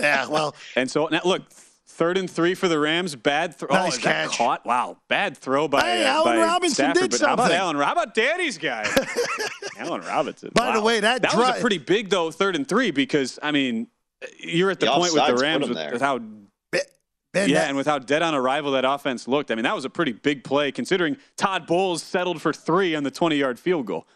Yeah, 0.00 0.26
well, 0.28 0.54
And 0.76 0.90
so 0.90 1.06
now 1.08 1.20
look, 1.24 1.42
third 2.00 2.16
and 2.16 2.30
three 2.30 2.54
for 2.54 2.66
the 2.66 2.78
Rams. 2.78 3.14
Bad 3.14 3.54
throw. 3.54 3.68
Nice 3.68 3.92
oh, 3.92 3.96
is 3.98 4.02
that 4.04 4.28
catch. 4.28 4.38
caught? 4.38 4.64
Wow, 4.64 4.96
bad 5.08 5.36
throw 5.36 5.68
by, 5.68 5.82
Hey, 5.82 6.06
uh, 6.06 6.14
Allen 6.14 6.36
by 6.38 6.42
Robinson 6.42 6.74
Stafford. 6.74 7.10
did 7.10 7.20
but 7.20 7.20
how 7.20 7.34
about. 7.34 7.52
Allen? 7.52 7.76
How 7.76 7.92
about 7.92 8.14
Danny's 8.14 8.56
guy? 8.56 8.90
Allen 9.78 10.00
Robinson. 10.00 10.50
By 10.54 10.72
the 10.72 10.80
way, 10.80 11.00
that 11.00 11.20
that 11.20 11.36
was 11.36 11.58
a 11.58 11.60
pretty 11.60 11.76
big 11.76 12.08
though, 12.08 12.30
third 12.30 12.56
and 12.56 12.66
three, 12.66 12.90
because 12.90 13.38
I 13.42 13.52
mean, 13.52 13.86
you're 14.38 14.70
at 14.70 14.80
the, 14.80 14.86
The 14.86 14.92
point 14.92 15.12
with 15.12 15.26
the 15.26 15.36
Rams 15.36 15.66
him 15.66 15.74
with, 15.74 15.92
with 15.92 16.00
how 16.02 16.18
Ben, 17.32 17.48
yeah, 17.50 17.60
that- 17.60 17.68
and 17.68 17.76
with 17.76 17.86
how 17.86 17.98
dead 17.98 18.22
on 18.22 18.34
arrival 18.34 18.72
that 18.72 18.86
offense 18.86 19.28
looked. 19.28 19.50
I 19.50 19.54
mean, 19.54 19.64
that 19.64 19.74
was 19.74 19.84
a 19.84 19.90
pretty 19.90 20.12
big 20.12 20.42
play 20.42 20.72
considering 20.72 21.18
Todd 21.36 21.66
Bowles 21.66 22.02
settled 22.02 22.40
for 22.40 22.54
three 22.54 22.94
on 22.96 23.02
the 23.02 23.10
20 23.10 23.36
yard 23.36 23.60
field 23.60 23.84
goal. 23.84 24.06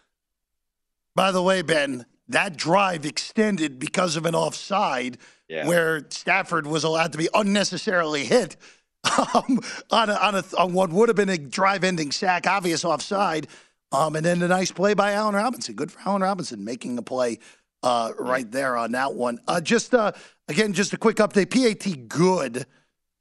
By 1.14 1.30
the 1.32 1.42
way, 1.42 1.60
Ben, 1.60 2.06
that 2.28 2.56
drive 2.56 3.04
extended 3.04 3.78
because 3.78 4.16
of 4.16 4.24
an 4.24 4.34
offside 4.34 5.18
Yeah. 5.48 5.66
where 5.68 6.06
Stafford 6.08 6.66
was 6.66 6.84
allowed 6.84 7.12
to 7.12 7.18
be 7.18 7.28
unnecessarily 7.34 8.24
hit 8.24 8.56
um, 9.04 9.60
on, 9.90 10.08
a, 10.08 10.14
on, 10.14 10.34
a, 10.34 10.44
on 10.58 10.72
what 10.72 10.90
would 10.90 11.08
have 11.08 11.16
been 11.16 11.28
a 11.28 11.36
drive-ending 11.36 12.12
sack, 12.12 12.46
obvious 12.46 12.84
offside. 12.84 13.46
Um, 13.92 14.16
and 14.16 14.24
then 14.24 14.42
a 14.42 14.48
nice 14.48 14.72
play 14.72 14.94
by 14.94 15.12
Allen 15.12 15.34
Robinson. 15.34 15.74
Good 15.74 15.92
for 15.92 16.00
Allen 16.08 16.22
Robinson 16.22 16.64
making 16.64 16.98
a 16.98 17.02
play 17.02 17.38
uh, 17.84 18.12
right 18.18 18.50
there 18.50 18.76
on 18.76 18.92
that 18.92 19.14
one. 19.14 19.38
Uh, 19.46 19.60
just 19.60 19.94
uh, 19.94 20.12
again, 20.48 20.72
just 20.72 20.92
a 20.92 20.96
quick 20.96 21.16
update. 21.18 21.50
PAT 21.50 22.08
good 22.08 22.66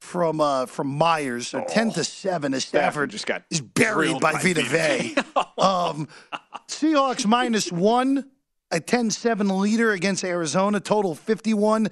from 0.00 0.40
uh, 0.40 0.66
from 0.66 0.88
Myers, 0.88 1.48
so 1.48 1.64
ten 1.68 1.92
to 1.92 2.02
seven. 2.02 2.54
As 2.54 2.64
Stafford 2.64 3.10
just 3.10 3.26
got 3.26 3.44
is 3.50 3.60
buried 3.60 4.18
by, 4.20 4.32
by 4.32 4.40
Vita 4.40 4.62
Vita 4.62 5.02
Vea. 5.02 5.14
um, 5.58 6.08
Seahawks 6.68 7.26
minus 7.26 7.70
one, 7.70 8.30
a 8.70 8.80
10-7 8.80 9.58
leader 9.60 9.92
against 9.92 10.24
Arizona. 10.24 10.80
Total 10.80 11.14
fifty-one. 11.14 11.88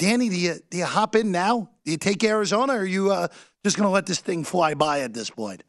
Danny, 0.00 0.30
do 0.30 0.36
you 0.36 0.54
do 0.70 0.78
you 0.78 0.86
hop 0.86 1.14
in 1.14 1.30
now? 1.30 1.68
Do 1.84 1.90
you 1.90 1.98
take 1.98 2.24
Arizona, 2.24 2.72
or 2.72 2.78
are 2.78 2.84
you 2.86 3.12
uh, 3.12 3.28
just 3.64 3.76
going 3.76 3.86
to 3.86 3.90
let 3.90 4.06
this 4.06 4.18
thing 4.18 4.44
fly 4.44 4.72
by 4.72 5.00
at 5.00 5.12
this 5.12 5.28
point? 5.28 5.62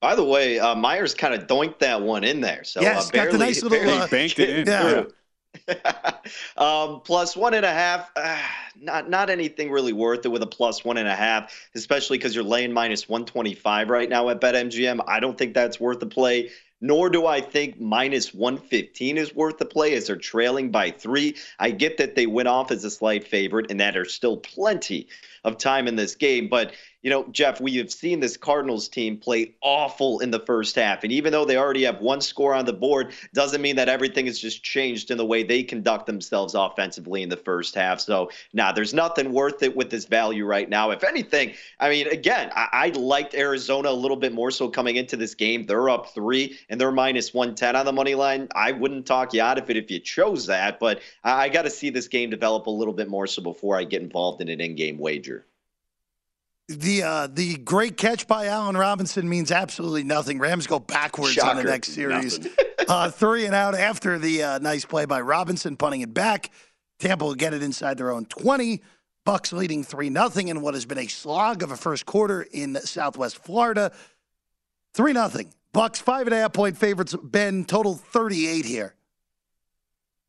By 0.00 0.14
the 0.14 0.24
way, 0.24 0.60
uh, 0.60 0.74
Myers 0.74 1.14
kind 1.14 1.34
of 1.34 1.46
doinked 1.46 1.78
that 1.80 2.02
one 2.02 2.24
in 2.24 2.40
there, 2.42 2.62
so 2.62 2.80
Yes, 2.80 3.08
uh, 3.08 3.12
got 3.12 3.32
the 3.32 3.38
nice 3.38 3.62
little, 3.62 3.78
barely 3.78 3.98
uh, 3.98 4.06
banked 4.06 4.38
it 4.38 4.50
in. 4.50 4.66
Yeah. 4.66 5.04
um, 6.58 7.00
plus 7.00 7.36
one 7.36 7.54
and 7.54 7.64
a 7.64 7.72
half. 7.72 8.10
Uh, 8.14 8.38
not 8.78 9.08
not 9.08 9.30
anything 9.30 9.70
really 9.70 9.94
worth 9.94 10.26
it 10.26 10.28
with 10.28 10.42
a 10.42 10.46
plus 10.46 10.84
one 10.84 10.98
and 10.98 11.08
a 11.08 11.16
half, 11.16 11.52
especially 11.74 12.18
because 12.18 12.34
you're 12.34 12.44
laying 12.44 12.70
minus 12.70 13.08
one 13.08 13.24
twenty 13.24 13.54
five 13.54 13.88
right 13.88 14.10
now 14.10 14.28
at 14.28 14.42
BetMGM. 14.42 15.02
I 15.08 15.20
don't 15.20 15.38
think 15.38 15.54
that's 15.54 15.80
worth 15.80 16.00
the 16.00 16.06
play. 16.06 16.50
Nor 16.80 17.10
do 17.10 17.26
I 17.26 17.40
think 17.40 17.80
minus 17.80 18.32
115 18.32 19.18
is 19.18 19.34
worth 19.34 19.58
the 19.58 19.64
play 19.64 19.94
as 19.94 20.06
they're 20.06 20.16
trailing 20.16 20.70
by 20.70 20.90
three. 20.90 21.36
I 21.58 21.70
get 21.70 21.96
that 21.98 22.14
they 22.14 22.26
went 22.26 22.48
off 22.48 22.70
as 22.70 22.84
a 22.84 22.90
slight 22.90 23.26
favorite 23.26 23.70
and 23.70 23.80
that 23.80 23.94
there's 23.94 24.14
still 24.14 24.36
plenty 24.36 25.08
of 25.44 25.58
time 25.58 25.88
in 25.88 25.96
this 25.96 26.14
game. 26.14 26.48
But, 26.48 26.72
you 27.02 27.10
know, 27.10 27.26
Jeff, 27.30 27.60
we 27.60 27.76
have 27.76 27.92
seen 27.92 28.18
this 28.18 28.36
Cardinals 28.36 28.88
team 28.88 29.18
play 29.18 29.54
awful 29.62 30.18
in 30.18 30.32
the 30.32 30.40
first 30.40 30.74
half. 30.74 31.04
And 31.04 31.12
even 31.12 31.30
though 31.30 31.44
they 31.44 31.56
already 31.56 31.84
have 31.84 32.00
one 32.00 32.20
score 32.20 32.54
on 32.54 32.64
the 32.64 32.72
board, 32.72 33.12
doesn't 33.34 33.62
mean 33.62 33.76
that 33.76 33.88
everything 33.88 34.26
has 34.26 34.38
just 34.38 34.64
changed 34.64 35.12
in 35.12 35.16
the 35.16 35.24
way 35.24 35.44
they 35.44 35.62
conduct 35.62 36.06
themselves 36.06 36.54
offensively 36.54 37.22
in 37.22 37.28
the 37.28 37.36
first 37.36 37.76
half. 37.76 38.00
So, 38.00 38.30
nah, 38.52 38.72
there's 38.72 38.92
nothing 38.92 39.32
worth 39.32 39.62
it 39.62 39.76
with 39.76 39.90
this 39.90 40.06
value 40.06 40.44
right 40.44 40.68
now. 40.68 40.90
If 40.90 41.04
anything, 41.04 41.54
I 41.78 41.88
mean, 41.88 42.08
again, 42.08 42.50
I, 42.56 42.68
I 42.72 42.88
liked 42.88 43.34
Arizona 43.34 43.90
a 43.90 43.92
little 43.92 44.16
bit 44.16 44.32
more 44.32 44.50
so 44.50 44.68
coming 44.68 44.96
into 44.96 45.16
this 45.16 45.36
game. 45.36 45.66
They're 45.66 45.90
up 45.90 46.12
three 46.12 46.58
and 46.68 46.80
they're 46.80 46.90
minus 46.90 47.32
110 47.32 47.76
on 47.76 47.86
the 47.86 47.92
money 47.92 48.16
line. 48.16 48.48
I 48.56 48.72
wouldn't 48.72 49.06
talk 49.06 49.32
you 49.32 49.42
out 49.42 49.58
of 49.58 49.70
it 49.70 49.76
if 49.76 49.88
you 49.88 50.00
chose 50.00 50.46
that, 50.46 50.80
but 50.80 51.00
I, 51.22 51.44
I 51.44 51.48
got 51.48 51.62
to 51.62 51.70
see 51.70 51.90
this 51.90 52.08
game 52.08 52.30
develop 52.30 52.66
a 52.66 52.70
little 52.70 52.94
bit 52.94 53.08
more 53.08 53.28
so 53.28 53.40
before 53.40 53.76
I 53.76 53.84
get 53.84 54.02
involved 54.02 54.42
in 54.42 54.48
an 54.48 54.60
in 54.60 54.74
game 54.74 54.98
wager. 54.98 55.46
The 56.68 57.02
uh, 57.02 57.26
the 57.28 57.56
great 57.56 57.96
catch 57.96 58.26
by 58.26 58.46
Allen 58.46 58.76
Robinson 58.76 59.26
means 59.26 59.50
absolutely 59.50 60.04
nothing. 60.04 60.38
Rams 60.38 60.66
go 60.66 60.78
backwards 60.78 61.38
on 61.38 61.56
the 61.56 61.64
next 61.64 61.92
series. 61.92 62.38
uh, 62.88 63.10
three 63.10 63.46
and 63.46 63.54
out 63.54 63.74
after 63.74 64.18
the 64.18 64.42
uh, 64.42 64.58
nice 64.58 64.84
play 64.84 65.06
by 65.06 65.22
Robinson, 65.22 65.76
punting 65.76 66.02
it 66.02 66.12
back. 66.12 66.50
Tampa 66.98 67.24
will 67.24 67.34
get 67.34 67.54
it 67.54 67.62
inside 67.62 67.96
their 67.96 68.10
own 68.10 68.26
20. 68.26 68.82
Bucks 69.24 69.52
leading 69.52 69.84
3 69.84 70.10
nothing 70.10 70.48
in 70.48 70.60
what 70.62 70.74
has 70.74 70.86
been 70.86 70.98
a 70.98 71.06
slog 71.06 71.62
of 71.62 71.70
a 71.70 71.76
first 71.76 72.06
quarter 72.06 72.46
in 72.50 72.76
Southwest 72.76 73.38
Florida. 73.38 73.92
3 74.94 75.12
nothing. 75.12 75.52
Bucks 75.72 76.00
five 76.00 76.26
and 76.26 76.34
a 76.34 76.38
half 76.38 76.52
point 76.52 76.76
favorites. 76.76 77.14
Ben 77.22 77.64
total 77.64 77.94
38 77.94 78.64
here. 78.64 78.94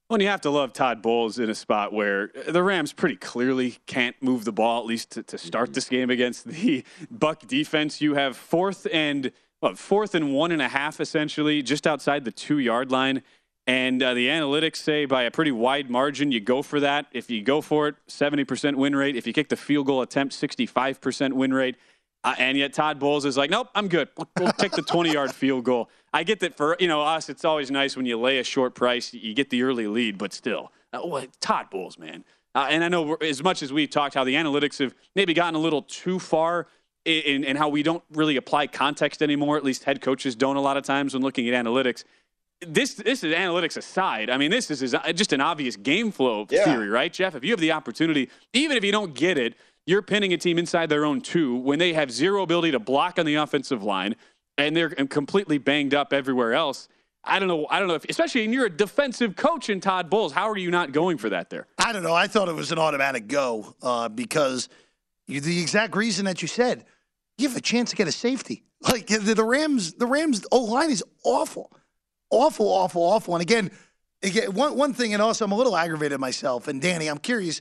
Well, 0.10 0.20
you 0.20 0.28
have 0.28 0.42
to 0.42 0.50
love 0.50 0.74
Todd 0.74 1.04
Bowles 1.04 1.38
in 1.38 1.52
a 1.52 1.56
spot 1.56 1.94
where 1.94 2.32
the 2.48 2.64
Rams 2.64 2.94
pretty 2.94 3.16
clearly 3.16 3.78
can't 3.86 4.16
move 4.24 4.44
the 4.44 4.52
ball, 4.52 4.80
at 4.80 4.88
least 4.88 5.12
to, 5.12 5.22
to 5.22 5.38
start 5.38 5.74
this 5.74 5.88
game 5.88 6.10
against 6.10 6.46
the 6.46 6.84
Buck 7.12 7.46
defense. 7.46 8.02
You 8.02 8.16
have 8.16 8.36
fourth 8.36 8.88
and 8.92 9.32
what, 9.60 9.78
fourth 9.78 10.16
and 10.16 10.34
one 10.34 10.52
and 10.52 10.64
a 10.64 10.68
half, 10.68 11.00
essentially, 11.00 11.62
just 11.62 11.86
outside 11.86 12.26
the 12.26 12.32
two 12.32 12.58
yard 12.58 12.92
line. 12.92 13.22
And 13.68 14.02
uh, 14.02 14.16
the 14.16 14.30
analytics 14.30 14.78
say 14.78 15.06
by 15.06 15.24
a 15.24 15.32
pretty 15.32 15.52
wide 15.52 15.92
margin, 15.92 16.32
you 16.32 16.40
go 16.40 16.64
for 16.64 16.80
that. 16.80 17.06
If 17.12 17.30
you 17.30 17.44
go 17.44 17.62
for 17.62 17.88
it, 17.90 17.96
70% 18.08 18.78
win 18.78 18.96
rate. 18.96 19.16
If 19.16 19.28
you 19.28 19.34
kick 19.34 19.50
the 19.50 19.56
field 19.56 19.86
goal 19.86 20.02
attempt, 20.02 20.34
65% 20.34 21.34
win 21.34 21.54
rate. 21.54 21.76
Uh, 22.24 22.36
and 22.38 22.58
yet 22.58 22.74
Todd 22.74 23.00
Bowles 23.00 23.24
is 23.26 23.38
like, 23.38 23.50
nope, 23.50 23.70
I'm 23.76 23.88
good. 23.88 24.10
We'll, 24.18 24.28
we'll 24.40 24.52
take 24.54 24.74
the 24.74 24.82
20 24.82 25.12
yard 25.14 25.32
field 25.36 25.64
goal. 25.64 25.90
I 26.14 26.24
get 26.24 26.40
that 26.42 26.58
for 26.58 26.76
you 26.80 26.88
know 26.88 27.02
us, 27.02 27.30
it's 27.30 27.46
always 27.46 27.72
nice 27.72 27.96
when 27.96 28.06
you 28.06 28.20
lay 28.20 28.40
a 28.40 28.44
short 28.44 28.76
price, 28.76 29.14
you 29.14 29.34
get 29.34 29.50
the 29.50 29.64
early 29.64 29.88
lead, 29.88 30.18
but 30.18 30.34
still, 30.34 30.72
uh, 30.92 31.02
well, 31.06 31.26
Todd 31.40 31.70
Bowles, 31.70 31.98
man. 31.98 32.26
Uh, 32.56 32.68
and 32.70 32.84
I 32.84 32.88
know 32.90 33.04
we're- 33.04 33.30
as 33.30 33.42
much 33.44 33.62
as 33.62 33.72
we've 33.72 33.90
talked 33.90 34.16
how 34.16 34.24
the 34.24 34.34
analytics 34.36 34.80
have 34.80 34.96
maybe 35.16 35.34
gotten 35.34 35.56
a 35.56 35.60
little 35.60 35.84
too 35.84 36.18
far 36.20 36.68
in, 37.06 37.44
in, 37.44 37.56
how 37.56 37.70
we 37.70 37.84
don't 37.84 38.04
really 38.12 38.36
apply 38.36 38.68
context 38.68 39.22
anymore. 39.22 39.56
At 39.56 39.64
least 39.64 39.84
head 39.86 40.02
coaches 40.02 40.36
don't 40.36 40.58
a 40.58 40.62
lot 40.62 40.76
of 40.76 40.84
times 40.84 41.14
when 41.14 41.24
looking 41.24 41.48
at 41.48 41.54
analytics. 41.66 42.04
This 42.68 42.96
this 42.96 43.24
is 43.24 43.34
analytics 43.34 43.78
aside. 43.78 44.30
I 44.30 44.38
mean, 44.38 44.52
this 44.52 44.70
is, 44.70 44.82
is 44.82 44.94
just 45.16 45.32
an 45.32 45.40
obvious 45.40 45.78
game 45.78 46.12
flow 46.12 46.46
Yeah. 46.50 46.66
theory, 46.66 46.90
right, 46.90 47.14
Jeff? 47.14 47.34
If 47.36 47.46
you 47.46 47.52
have 47.52 47.62
the 47.62 47.72
opportunity, 47.72 48.30
even 48.52 48.76
if 48.76 48.84
you 48.84 48.92
don't 48.92 49.14
get 49.14 49.38
it, 49.38 49.56
you're 49.90 50.02
pinning 50.04 50.34
a 50.34 50.38
team 50.38 50.60
inside 50.60 50.88
their 50.90 51.04
own 51.04 51.20
two 51.20 51.56
when 51.56 51.80
they 51.80 51.94
have 51.94 52.12
zero 52.12 52.44
ability 52.44 52.72
to 52.72 52.80
block 52.80 53.18
on 53.18 53.26
the 53.26 53.36
offensive 53.36 53.82
line 53.84 54.16
and 54.58 54.76
they're 54.76 54.90
completely 54.90 55.58
banged 55.58 55.94
up 55.96 56.14
everywhere 56.14 56.54
else. 56.54 56.88
I 57.24 57.40
don't 57.40 57.48
know. 57.48 57.68
I 57.70 57.80
don't 57.80 57.88
know 57.88 57.96
if, 57.96 58.06
especially, 58.06 58.46
and 58.46 58.54
you're 58.54 58.68
a 58.68 58.70
defensive 58.70 59.36
coach 59.36 59.70
in 59.70 59.82
Todd 59.82 60.10
Bowles. 60.10 60.32
How 60.32 60.50
are 60.50 60.58
you 60.58 60.72
not 60.72 60.92
going 60.92 61.18
for 61.18 61.30
that 61.30 61.50
there? 61.50 61.68
I 61.78 61.92
don't 61.92 62.04
know. 62.04 62.14
I 62.14 62.28
thought 62.28 62.50
it 62.50 62.56
was 62.56 62.72
an 62.72 62.80
automatic 62.80 63.28
go 63.28 63.76
uh, 63.82 64.10
because 64.10 64.70
you, 65.28 65.42
the 65.42 65.60
exact 65.62 65.96
reason 65.96 66.26
that 66.26 66.42
you 66.42 66.48
said 66.48 66.86
you 67.40 67.48
have 67.48 67.58
a 67.58 67.62
chance 67.62 67.90
to 67.90 67.96
get 67.96 68.08
a 68.08 68.12
safety. 68.12 68.64
Like 68.82 69.08
the, 69.08 69.34
the 69.34 69.44
Rams, 69.44 69.94
the 69.94 70.06
Rams 70.06 70.46
O 70.52 70.60
line 70.60 70.92
is 70.92 71.04
awful, 71.26 71.72
awful, 72.30 72.68
awful, 72.68 73.02
awful. 73.02 73.36
And 73.36 73.42
again, 73.42 73.72
again, 74.22 74.54
one 74.54 74.78
one 74.78 74.94
thing, 74.94 75.14
and 75.14 75.22
also 75.22 75.46
I'm 75.46 75.52
a 75.52 75.56
little 75.56 75.76
aggravated 75.76 76.20
myself. 76.20 76.68
And 76.68 76.82
Danny, 76.82 77.08
I'm 77.08 77.18
curious, 77.18 77.60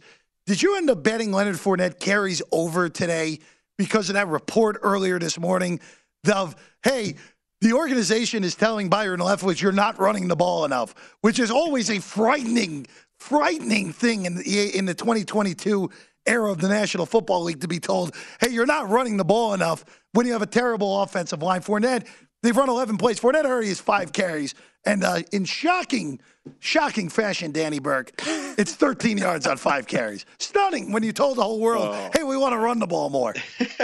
did 0.49 0.62
you 0.62 0.78
end 0.78 0.88
up 0.88 1.03
betting 1.03 1.30
Leonard 1.30 1.57
Fournette 1.57 2.01
carries 2.01 2.40
over 2.51 2.88
today 2.88 3.38
because 3.76 4.09
of 4.09 4.14
that 4.14 4.28
report 4.28 4.78
earlier 4.82 5.18
this 5.18 5.38
morning 5.38 5.78
of 6.26 6.57
hey? 6.82 7.16
The 7.61 7.74
organization 7.74 8.44
is 8.44 8.55
telling 8.55 8.88
Byron 8.88 9.20
Leftwich 9.20 9.61
you're 9.61 9.72
not 9.72 9.99
running 9.99 10.28
the 10.28 10.36
ball 10.36 10.64
enough, 10.64 10.94
which 11.22 11.38
is 11.38 11.51
always 11.51 11.90
a 11.90 12.01
frightening, 12.01 12.86
frightening 13.18 13.92
thing 13.92 14.26
in 14.26 14.36
the, 14.36 14.76
in 14.76 14.86
the 14.86 14.94
2022 14.94 15.90
era 16.24 16.51
of 16.51 16.61
the 16.61 16.68
National 16.68 17.05
Football 17.05 17.42
League 17.42 17.61
to 17.61 17.68
be 17.68 17.80
told, 17.80 18.14
hey, 18.40 18.49
you're 18.49 18.64
not 18.64 18.88
running 18.88 19.16
the 19.16 19.24
ball 19.24 19.55
enough 19.55 19.84
when 20.12 20.24
you 20.24 20.32
have 20.32 20.42
a 20.42 20.46
terrible 20.46 21.03
offensive 21.03 21.42
line. 21.42 21.61
Fournette, 21.61 22.07
they've 22.43 22.57
run 22.57 22.68
11 22.68 22.97
plays. 22.99 23.20
Fournette 23.20 23.45
already 23.45 23.68
has 23.68 23.80
five 23.80 24.12
carries. 24.12 24.55
And 24.84 25.05
uh, 25.05 25.22
in 25.32 25.45
shocking, 25.45 26.20
shocking 26.61 27.09
fashion, 27.09 27.53
Danny 27.53 27.78
Burke, 27.78 28.12
it's 28.26 28.74
13 28.74 29.18
yards 29.18 29.47
on 29.47 29.57
five 29.57 29.86
carries. 29.86 30.24
Stunning 30.39 30.93
when 30.93 31.03
you 31.03 31.12
told 31.12 31.36
the 31.39 31.43
whole 31.43 31.61
world, 31.61 31.89
Oh. 31.91 32.11
hey, 32.14 32.22
we 32.22 32.36
want 32.36 32.53
to 32.55 32.59
run 32.59 32.78
the 32.78 32.86
ball 32.86 33.11
more. 33.11 33.34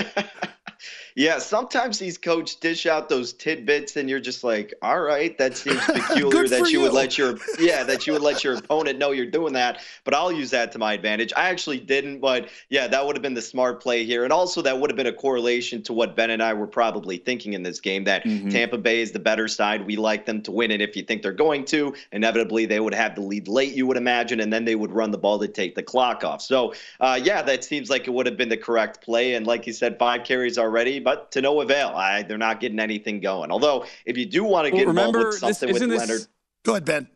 Yeah, 1.17 1.39
sometimes 1.39 2.01
these 2.01 2.19
coaches 2.19 2.57
dish 2.57 2.87
out 2.87 3.09
those 3.09 3.33
tidbits, 3.33 3.97
and 3.97 4.11
you're 4.11 4.19
just 4.19 4.43
like, 4.43 4.75
"All 4.83 5.01
right, 5.01 5.37
that 5.39 5.57
seems 5.57 5.79
peculiar 5.85 6.49
that 6.49 6.59
for 6.59 6.67
you, 6.67 6.81
would 6.81 6.93
let 6.93 7.17
your 7.17 7.37
yeah 7.59 7.85
that 7.85 8.05
you 8.07 8.15
would 8.15 8.23
let 8.23 8.43
your 8.43 8.57
opponent 8.57 8.99
know 8.99 9.12
you're 9.12 9.27
doing 9.27 9.53
that." 9.53 9.79
But 10.03 10.15
I'll 10.15 10.33
use 10.33 10.51
that 10.51 10.73
to 10.73 10.79
my 10.79 10.93
advantage. 10.93 11.33
I 11.37 11.51
actually 11.51 11.79
didn't, 11.79 12.19
but 12.19 12.49
yeah, 12.69 12.89
that 12.89 13.07
would 13.07 13.15
have 13.15 13.23
been 13.23 13.35
the 13.35 13.43
smart 13.43 13.81
play 13.81 14.05
here, 14.05 14.25
and 14.25 14.33
also 14.33 14.61
that 14.62 14.81
would 14.81 14.91
have 14.91 14.97
been 14.97 15.07
a 15.07 15.12
correlation 15.12 15.83
to 15.85 15.93
what 15.93 16.17
Ben 16.17 16.31
and 16.31 16.43
I 16.43 16.53
were 16.53 16.67
probably 16.67 17.19
thinking 17.19 17.53
in 17.53 17.62
this 17.62 17.79
game. 17.79 18.05
That 18.05 18.25
Tampa 18.25 18.79
Bay 18.79 19.01
is 19.01 19.12
the 19.12 19.21
better 19.21 19.47
side. 19.47 19.87
We 19.87 19.95
like 19.95 20.27
them 20.27 20.43
to 20.43 20.51
win, 20.51 20.73
and 20.73 20.83
if 20.83 20.97
you 20.97 21.05
think 21.05 21.23
they're 21.23 21.33
going 21.33 21.65
to, 21.67 21.95
inevitably 22.11 22.67
they 22.67 22.81
would 22.81 22.95
have 22.95 23.15
the 23.15 23.21
lead 23.21 23.47
late. 23.47 23.73
You 23.75 23.87
would 23.87 23.97
imagine, 23.97 24.41
and 24.41 24.53
then 24.53 24.65
they 24.65 24.75
would 24.75 24.91
run 24.91 25.12
the 25.12 25.19
ball 25.19 25.39
to 25.39 25.47
take 25.47 25.77
the 25.77 25.83
clock 25.83 26.25
off. 26.25 26.43
So 26.43 26.75
uh, 26.99 27.21
yeah, 27.23 27.41
that 27.43 27.62
seems 27.62 27.89
like 27.89 28.09
it 28.09 28.11
would 28.11 28.27
have 28.27 28.37
been 28.37 28.49
the 28.49 28.57
correct 28.57 29.01
play. 29.01 29.35
And 29.35 29.47
like 29.47 29.69
you 29.69 29.73
said, 29.73 29.97
five 29.97 30.25
carries 30.25 30.59
already, 30.59 31.04
but 31.05 31.31
to 31.33 31.43
no 31.43 31.61
avail. 31.61 31.89
I, 31.91 32.23
they're 32.23 32.39
not 32.39 32.59
getting 32.61 32.81
anything 32.81 33.21
going. 33.21 33.51
Although, 33.53 33.85
if 34.07 34.17
you 34.17 34.27
do 34.27 34.43
want 34.43 34.67
to 34.67 34.73
Well, 34.73 34.81
get 34.81 34.89
involved 34.89 35.15
remember, 35.15 35.19
with 35.31 35.41
this- 35.41 35.59
something 35.59 35.69
with 35.69 35.77
isn't 35.77 35.91
this- 35.91 36.01
Leonard, 36.01 36.27
Go 36.65 36.73
ahead, 36.73 36.85
Ben. 36.87 37.09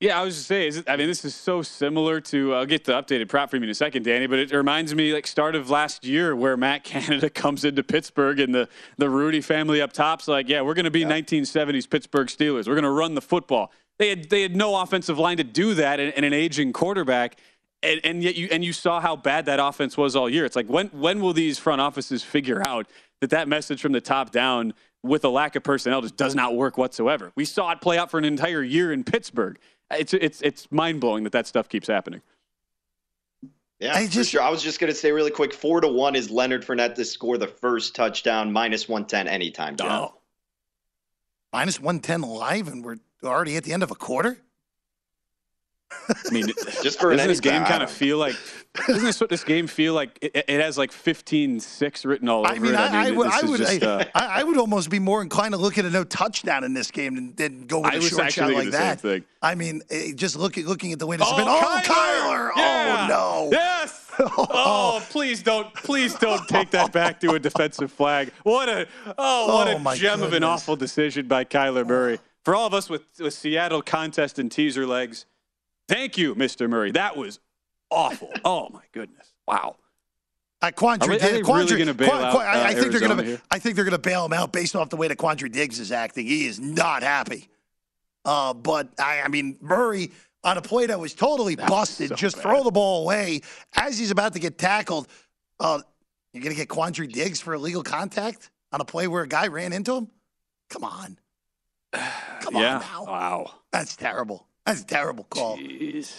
Yeah, 0.00 0.20
I 0.20 0.24
was 0.24 0.34
just 0.34 0.48
saying. 0.48 0.68
Is 0.68 0.76
it, 0.78 0.88
I 0.90 0.96
mean, 0.96 1.06
this 1.06 1.24
is 1.24 1.34
so 1.34 1.62
similar 1.62 2.20
to. 2.22 2.54
I'll 2.54 2.66
get 2.66 2.84
the 2.84 2.92
updated 2.92 3.28
prop 3.28 3.48
for 3.48 3.56
you 3.56 3.62
in 3.62 3.68
a 3.70 3.74
second, 3.74 4.02
Danny. 4.04 4.26
But 4.26 4.38
it 4.40 4.52
reminds 4.52 4.94
me 4.94 5.14
like 5.14 5.26
start 5.26 5.54
of 5.54 5.70
last 5.70 6.04
year 6.04 6.34
where 6.34 6.56
Matt 6.56 6.84
Canada 6.84 7.30
comes 7.30 7.64
into 7.64 7.82
Pittsburgh 7.82 8.40
and 8.40 8.54
the 8.54 8.68
the 8.98 9.08
Rooney 9.08 9.40
family 9.40 9.80
up 9.80 9.92
top's 9.92 10.26
like, 10.26 10.48
yeah, 10.48 10.60
we're 10.62 10.74
going 10.74 10.84
to 10.84 10.90
be 10.90 11.04
1970s 11.04 11.88
Pittsburgh 11.88 12.26
Steelers. 12.26 12.66
We're 12.66 12.74
going 12.74 12.82
to 12.82 12.90
run 12.90 13.14
the 13.14 13.22
football. 13.22 13.70
They 13.98 14.08
had 14.08 14.28
they 14.28 14.42
had 14.42 14.56
no 14.56 14.76
offensive 14.80 15.18
line 15.18 15.36
to 15.36 15.44
do 15.44 15.74
that, 15.74 16.00
and, 16.00 16.12
and 16.14 16.24
an 16.26 16.32
aging 16.32 16.72
quarterback. 16.72 17.36
And, 17.84 18.00
and 18.02 18.22
yet 18.22 18.34
you 18.34 18.48
and 18.50 18.64
you 18.64 18.72
saw 18.72 19.00
how 19.00 19.14
bad 19.14 19.46
that 19.46 19.60
offense 19.60 19.96
was 19.96 20.16
all 20.16 20.28
year. 20.28 20.44
It's 20.44 20.56
like 20.56 20.68
when 20.68 20.88
when 20.88 21.20
will 21.20 21.32
these 21.32 21.58
front 21.58 21.80
offices 21.80 22.22
figure 22.22 22.62
out 22.66 22.86
that 23.20 23.30
that 23.30 23.46
message 23.46 23.80
from 23.80 23.92
the 23.92 24.00
top 24.00 24.30
down 24.30 24.72
with 25.02 25.24
a 25.24 25.28
lack 25.28 25.54
of 25.54 25.62
personnel 25.62 26.00
just 26.00 26.16
does 26.16 26.34
not 26.34 26.56
work 26.56 26.78
whatsoever? 26.78 27.30
We 27.36 27.44
saw 27.44 27.70
it 27.72 27.80
play 27.80 27.98
out 27.98 28.10
for 28.10 28.18
an 28.18 28.24
entire 28.24 28.62
year 28.62 28.92
in 28.92 29.04
Pittsburgh. 29.04 29.58
It's 29.90 30.14
it's 30.14 30.40
it's 30.40 30.70
mind 30.72 31.00
blowing 31.00 31.24
that 31.24 31.32
that 31.32 31.46
stuff 31.46 31.68
keeps 31.68 31.86
happening. 31.86 32.22
yeah, 33.78 34.06
for 34.06 34.24
sure. 34.24 34.42
I 34.42 34.48
was 34.48 34.62
just 34.62 34.80
going 34.80 34.92
to 34.92 34.98
say 34.98 35.12
really 35.12 35.30
quick: 35.30 35.52
four 35.52 35.82
to 35.82 35.88
one 35.88 36.16
is 36.16 36.30
Leonard 36.30 36.64
Fournette 36.64 36.94
to 36.94 37.04
score 37.04 37.36
the 37.36 37.46
first 37.46 37.94
touchdown, 37.94 38.50
minus 38.50 38.88
one 38.88 39.04
ten 39.04 39.28
anytime. 39.28 39.76
Jeff. 39.76 39.88
Minus 41.54 41.78
110 41.78 42.22
live, 42.22 42.66
and 42.66 42.84
we're 42.84 42.96
already 43.22 43.56
at 43.56 43.62
the 43.62 43.72
end 43.72 43.84
of 43.84 43.92
a 43.92 43.94
quarter? 43.94 44.38
I 46.08 46.30
mean, 46.32 46.46
just 46.82 47.00
for 47.00 47.10
doesn't 47.10 47.28
this 47.28 47.40
game 47.40 47.64
kind 47.64 47.82
of 47.82 47.90
feel 47.90 48.18
like? 48.18 48.36
Doesn't 48.86 49.04
this 49.04 49.20
what 49.20 49.30
this 49.30 49.44
game 49.44 49.66
feel 49.66 49.94
like? 49.94 50.18
It, 50.20 50.32
it 50.48 50.60
has 50.60 50.76
like 50.76 50.90
15-6 50.90 52.04
written 52.04 52.28
all 52.28 52.40
over 52.40 52.54
I 52.54 52.58
mean, 52.58 52.74
it. 52.74 52.76
I, 52.76 53.08
I, 53.08 53.10
would, 53.12 53.26
this 53.28 53.42
I 53.42 53.46
would, 53.46 53.58
just, 53.58 53.82
I, 53.82 53.86
uh, 53.86 54.04
I, 54.14 54.40
I 54.40 54.42
would 54.42 54.58
almost 54.58 54.90
be 54.90 54.98
more 54.98 55.22
inclined 55.22 55.52
to 55.54 55.58
look 55.58 55.78
at 55.78 55.84
a 55.84 55.90
no 55.90 56.02
touchdown 56.04 56.64
in 56.64 56.74
this 56.74 56.90
game 56.90 57.14
than, 57.14 57.34
than 57.36 57.66
go 57.66 57.80
with 57.80 57.92
I 57.92 57.96
a 57.96 57.98
was 57.98 58.08
short 58.08 58.32
shot 58.32 58.52
like 58.52 58.66
the 58.66 58.72
same 58.72 58.80
that. 58.80 59.00
thing. 59.00 59.24
I 59.40 59.54
mean, 59.54 59.82
eh, 59.90 60.12
just 60.14 60.36
look 60.36 60.58
at 60.58 60.64
looking 60.64 60.92
at 60.92 60.98
the 60.98 61.06
way 61.06 61.16
this 61.16 61.28
has 61.28 61.34
Oh, 61.34 61.38
been. 61.38 61.48
Oh, 61.48 61.80
Kyler! 61.84 62.50
Kyler! 62.50 62.50
Yeah! 62.56 63.04
Oh 63.04 63.08
no! 63.08 63.48
Yes. 63.52 64.00
Oh, 64.16 65.04
please 65.10 65.42
don't, 65.42 65.74
please 65.74 66.14
don't 66.14 66.46
take 66.46 66.70
that 66.70 66.92
back 66.92 67.18
to 67.20 67.32
a 67.32 67.38
defensive 67.40 67.90
flag. 67.90 68.30
What 68.44 68.68
a, 68.68 68.86
oh, 69.18 69.56
what 69.56 69.66
Oh, 69.66 69.76
a 69.76 69.78
my 69.80 69.96
gem 69.96 70.22
of 70.22 70.32
an 70.32 70.44
awful 70.44 70.76
decision 70.76 71.26
by 71.26 71.44
Kyler 71.44 71.84
Murray. 71.84 72.20
For 72.44 72.54
all 72.54 72.64
of 72.66 72.74
us 72.74 72.88
with, 72.88 73.02
with 73.18 73.34
Seattle 73.34 73.82
contest 73.82 74.38
and 74.38 74.52
teaser 74.52 74.86
legs, 74.86 75.26
thank 75.88 76.16
you, 76.18 76.34
Mr. 76.34 76.68
Murray. 76.68 76.92
That 76.92 77.16
was 77.16 77.40
awful. 77.90 78.32
Oh 78.44 78.68
my 78.70 78.82
goodness! 78.92 79.32
Wow. 79.46 79.76
Uh, 80.62 80.70
Quandre, 80.70 81.08
Are 81.08 81.18
they- 81.18 81.40
are 81.40 81.44
really 81.44 81.78
gonna 81.78 81.92
bail 81.94 82.08
Quan- 82.08 82.24
out, 82.24 82.36
uh, 82.36 82.62
I 82.64 82.74
think 82.74 82.90
they're 82.90 83.00
going 83.00 83.18
to. 83.18 83.40
I 83.50 83.58
think 83.58 83.76
they're 83.76 83.84
going 83.84 83.92
to 83.92 83.98
bail 83.98 84.24
him 84.24 84.32
out 84.32 84.52
based 84.52 84.74
off 84.74 84.88
the 84.88 84.96
way 84.96 85.08
that 85.08 85.18
Quandre 85.18 85.50
Diggs 85.52 85.78
is 85.78 85.92
acting. 85.92 86.26
He 86.26 86.46
is 86.46 86.58
not 86.58 87.02
happy. 87.02 87.48
Uh, 88.24 88.54
but 88.54 88.88
I, 88.98 89.20
I 89.22 89.28
mean, 89.28 89.58
Murray 89.60 90.10
on 90.42 90.56
a 90.56 90.62
play 90.62 90.86
that 90.86 90.98
was 90.98 91.12
totally 91.14 91.56
busted, 91.56 92.08
so 92.10 92.14
just 92.14 92.36
bad. 92.36 92.42
throw 92.42 92.62
the 92.64 92.70
ball 92.70 93.02
away 93.02 93.42
as 93.74 93.98
he's 93.98 94.10
about 94.10 94.32
to 94.32 94.38
get 94.38 94.56
tackled. 94.56 95.06
Uh, 95.60 95.80
you're 96.32 96.42
going 96.42 96.54
to 96.54 96.58
get 96.58 96.68
Quandre 96.68 97.10
Diggs 97.12 97.40
for 97.40 97.52
illegal 97.54 97.82
contact 97.82 98.50
on 98.72 98.80
a 98.80 98.84
play 98.84 99.06
where 99.06 99.22
a 99.22 99.28
guy 99.28 99.48
ran 99.48 99.72
into 99.74 99.94
him. 99.94 100.08
Come 100.70 100.84
on, 100.84 101.18
come 101.92 102.56
yeah. 102.56 102.76
on 102.76 102.80
now. 102.80 103.04
Wow. 103.04 103.50
That's 103.72 103.96
terrible. 103.96 104.46
That's 104.66 104.80
a 104.82 104.86
terrible 104.86 105.24
call. 105.24 105.58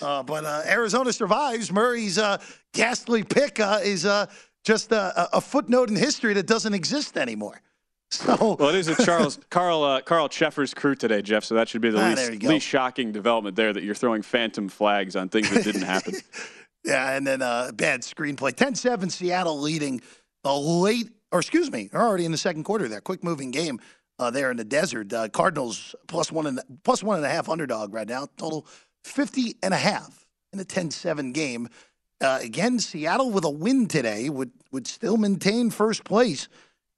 Uh, 0.01 0.21
but 0.23 0.45
uh, 0.45 0.61
Arizona 0.67 1.11
survives. 1.11 1.71
Murray's 1.71 2.17
uh, 2.17 2.37
ghastly 2.73 3.23
pick 3.23 3.59
uh, 3.59 3.79
is 3.83 4.05
uh, 4.05 4.27
just 4.63 4.91
a, 4.91 5.35
a 5.35 5.41
footnote 5.41 5.89
in 5.89 5.95
history 5.95 6.33
that 6.35 6.45
doesn't 6.47 6.73
exist 6.73 7.17
anymore. 7.17 7.59
So, 8.11 8.55
Well, 8.59 8.69
it 8.69 8.75
is 8.75 8.87
a 8.87 8.95
Charles 9.03 9.39
Carl 9.49 9.83
uh, 9.83 9.99
Carl 9.99 10.29
Cheffers' 10.29 10.75
crew 10.75 10.93
today, 10.93 11.23
Jeff. 11.23 11.43
So 11.43 11.55
that 11.55 11.67
should 11.67 11.81
be 11.81 11.89
the 11.89 11.99
Ah, 11.99 12.09
least, 12.15 12.43
least 12.43 12.65
shocking 12.67 13.11
development 13.11 13.55
there 13.55 13.73
that 13.73 13.83
you're 13.83 13.95
throwing 13.95 14.21
phantom 14.21 14.69
flags 14.69 15.15
on 15.15 15.27
things 15.27 15.49
that 15.49 15.63
didn't 15.63 15.81
happen. 15.95 16.13
yeah, 16.85 17.17
and 17.17 17.25
then 17.25 17.41
uh, 17.41 17.71
bad 17.73 18.01
screenplay. 18.03 18.53
10 18.55 18.75
7 18.75 19.09
Seattle 19.09 19.59
leading 19.59 20.01
a 20.43 20.55
late, 20.55 21.09
or 21.31 21.39
excuse 21.39 21.71
me, 21.71 21.89
they're 21.91 21.99
already 22.03 22.25
in 22.25 22.31
the 22.31 22.37
second 22.37 22.63
quarter 22.63 22.87
there. 22.87 23.01
Quick 23.01 23.23
moving 23.23 23.49
game 23.49 23.79
uh, 24.19 24.31
there 24.31 24.51
in 24.51 24.57
the 24.57 24.63
desert. 24.63 25.11
Uh, 25.11 25.27
Cardinals 25.29 25.95
plus 26.07 26.31
one, 26.31 26.47
and, 26.47 26.59
plus 26.83 27.03
one 27.03 27.17
and 27.17 27.25
a 27.25 27.29
half 27.29 27.49
underdog 27.49 27.93
right 27.93 28.07
now. 28.07 28.27
Total 28.37 28.65
50 29.03 29.55
and 29.61 29.73
a 29.73 29.77
half 29.77 30.25
in 30.53 30.59
a 30.59 30.65
10 30.65 30.91
7 30.91 31.31
game. 31.31 31.69
Uh, 32.21 32.39
again, 32.41 32.79
Seattle 32.79 33.31
with 33.31 33.43
a 33.43 33.49
win 33.49 33.87
today 33.87 34.29
would, 34.29 34.51
would 34.71 34.87
still 34.87 35.17
maintain 35.17 35.69
first 35.69 36.03
place 36.05 36.47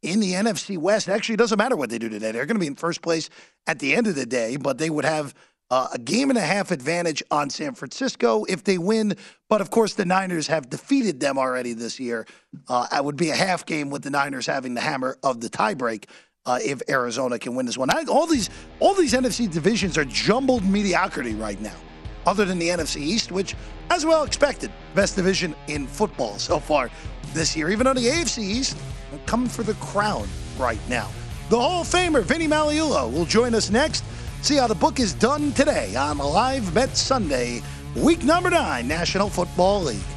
in 0.03 0.19
the 0.19 0.33
NFC 0.33 0.77
West. 0.77 1.09
Actually, 1.09 1.33
it 1.33 1.39
doesn't 1.39 1.57
matter 1.57 1.75
what 1.75 1.89
they 1.89 1.97
do 1.97 2.09
today. 2.09 2.31
They're 2.31 2.45
going 2.45 2.55
to 2.55 2.61
be 2.61 2.67
in 2.67 2.75
first 2.75 3.01
place 3.01 3.29
at 3.65 3.79
the 3.79 3.95
end 3.95 4.07
of 4.07 4.15
the 4.15 4.25
day, 4.25 4.57
but 4.57 4.77
they 4.77 4.89
would 4.89 5.05
have 5.05 5.33
uh, 5.69 5.87
a 5.93 5.97
game 5.97 6.29
and 6.29 6.37
a 6.37 6.41
half 6.41 6.71
advantage 6.71 7.21
on 7.29 7.49
San 7.49 7.73
Francisco 7.73 8.45
if 8.45 8.63
they 8.63 8.77
win. 8.77 9.15
But 9.49 9.61
of 9.61 9.69
course, 9.69 9.95
the 9.95 10.05
Niners 10.05 10.47
have 10.47 10.69
defeated 10.69 11.19
them 11.19 11.37
already 11.37 11.73
this 11.73 11.99
year. 11.99 12.25
Uh, 12.67 12.87
it 12.95 13.03
would 13.03 13.17
be 13.17 13.29
a 13.29 13.35
half 13.35 13.65
game 13.65 13.89
with 13.89 14.03
the 14.03 14.09
Niners 14.09 14.45
having 14.45 14.75
the 14.75 14.81
hammer 14.81 15.17
of 15.23 15.41
the 15.41 15.49
tiebreak. 15.49 16.05
Uh, 16.47 16.57
if 16.63 16.81
Arizona 16.89 17.37
can 17.37 17.53
win 17.55 17.65
this 17.65 17.77
one, 17.77 17.89
I, 17.91 18.05
all 18.09 18.25
these 18.25 18.49
all 18.79 18.93
these 18.93 19.13
NFC 19.13 19.51
divisions 19.51 19.97
are 19.97 20.05
jumbled 20.05 20.63
mediocrity 20.63 21.35
right 21.35 21.59
now 21.61 21.75
other 22.27 22.45
than 22.45 22.59
the 22.59 22.67
NFC 22.67 22.97
East, 22.97 23.31
which, 23.31 23.55
as 23.89 24.05
well 24.05 24.23
expected, 24.23 24.71
best 24.93 25.15
division 25.15 25.55
in 25.67 25.87
football 25.87 26.37
so 26.37 26.59
far 26.59 26.91
this 27.33 27.55
year. 27.55 27.69
Even 27.69 27.87
on 27.87 27.95
the 27.95 28.05
AFC 28.05 28.39
East, 28.39 28.77
coming 29.25 29.47
for 29.47 29.63
the 29.63 29.73
crown 29.75 30.27
right 30.59 30.79
now. 30.89 31.09
The 31.49 31.57
Hall 31.57 31.81
of 31.81 31.87
Famer 31.87 32.21
Vinny 32.21 32.47
Magliulo 32.47 33.11
will 33.11 33.25
join 33.25 33.55
us 33.55 33.69
next. 33.69 34.03
See 34.41 34.57
how 34.57 34.67
the 34.67 34.75
book 34.75 34.99
is 34.99 35.13
done 35.13 35.53
today 35.53 35.95
on 35.95 36.17
Live 36.17 36.73
Bet 36.73 36.95
Sunday, 36.95 37.61
week 37.95 38.23
number 38.23 38.49
nine, 38.49 38.87
National 38.87 39.29
Football 39.29 39.83
League. 39.83 40.16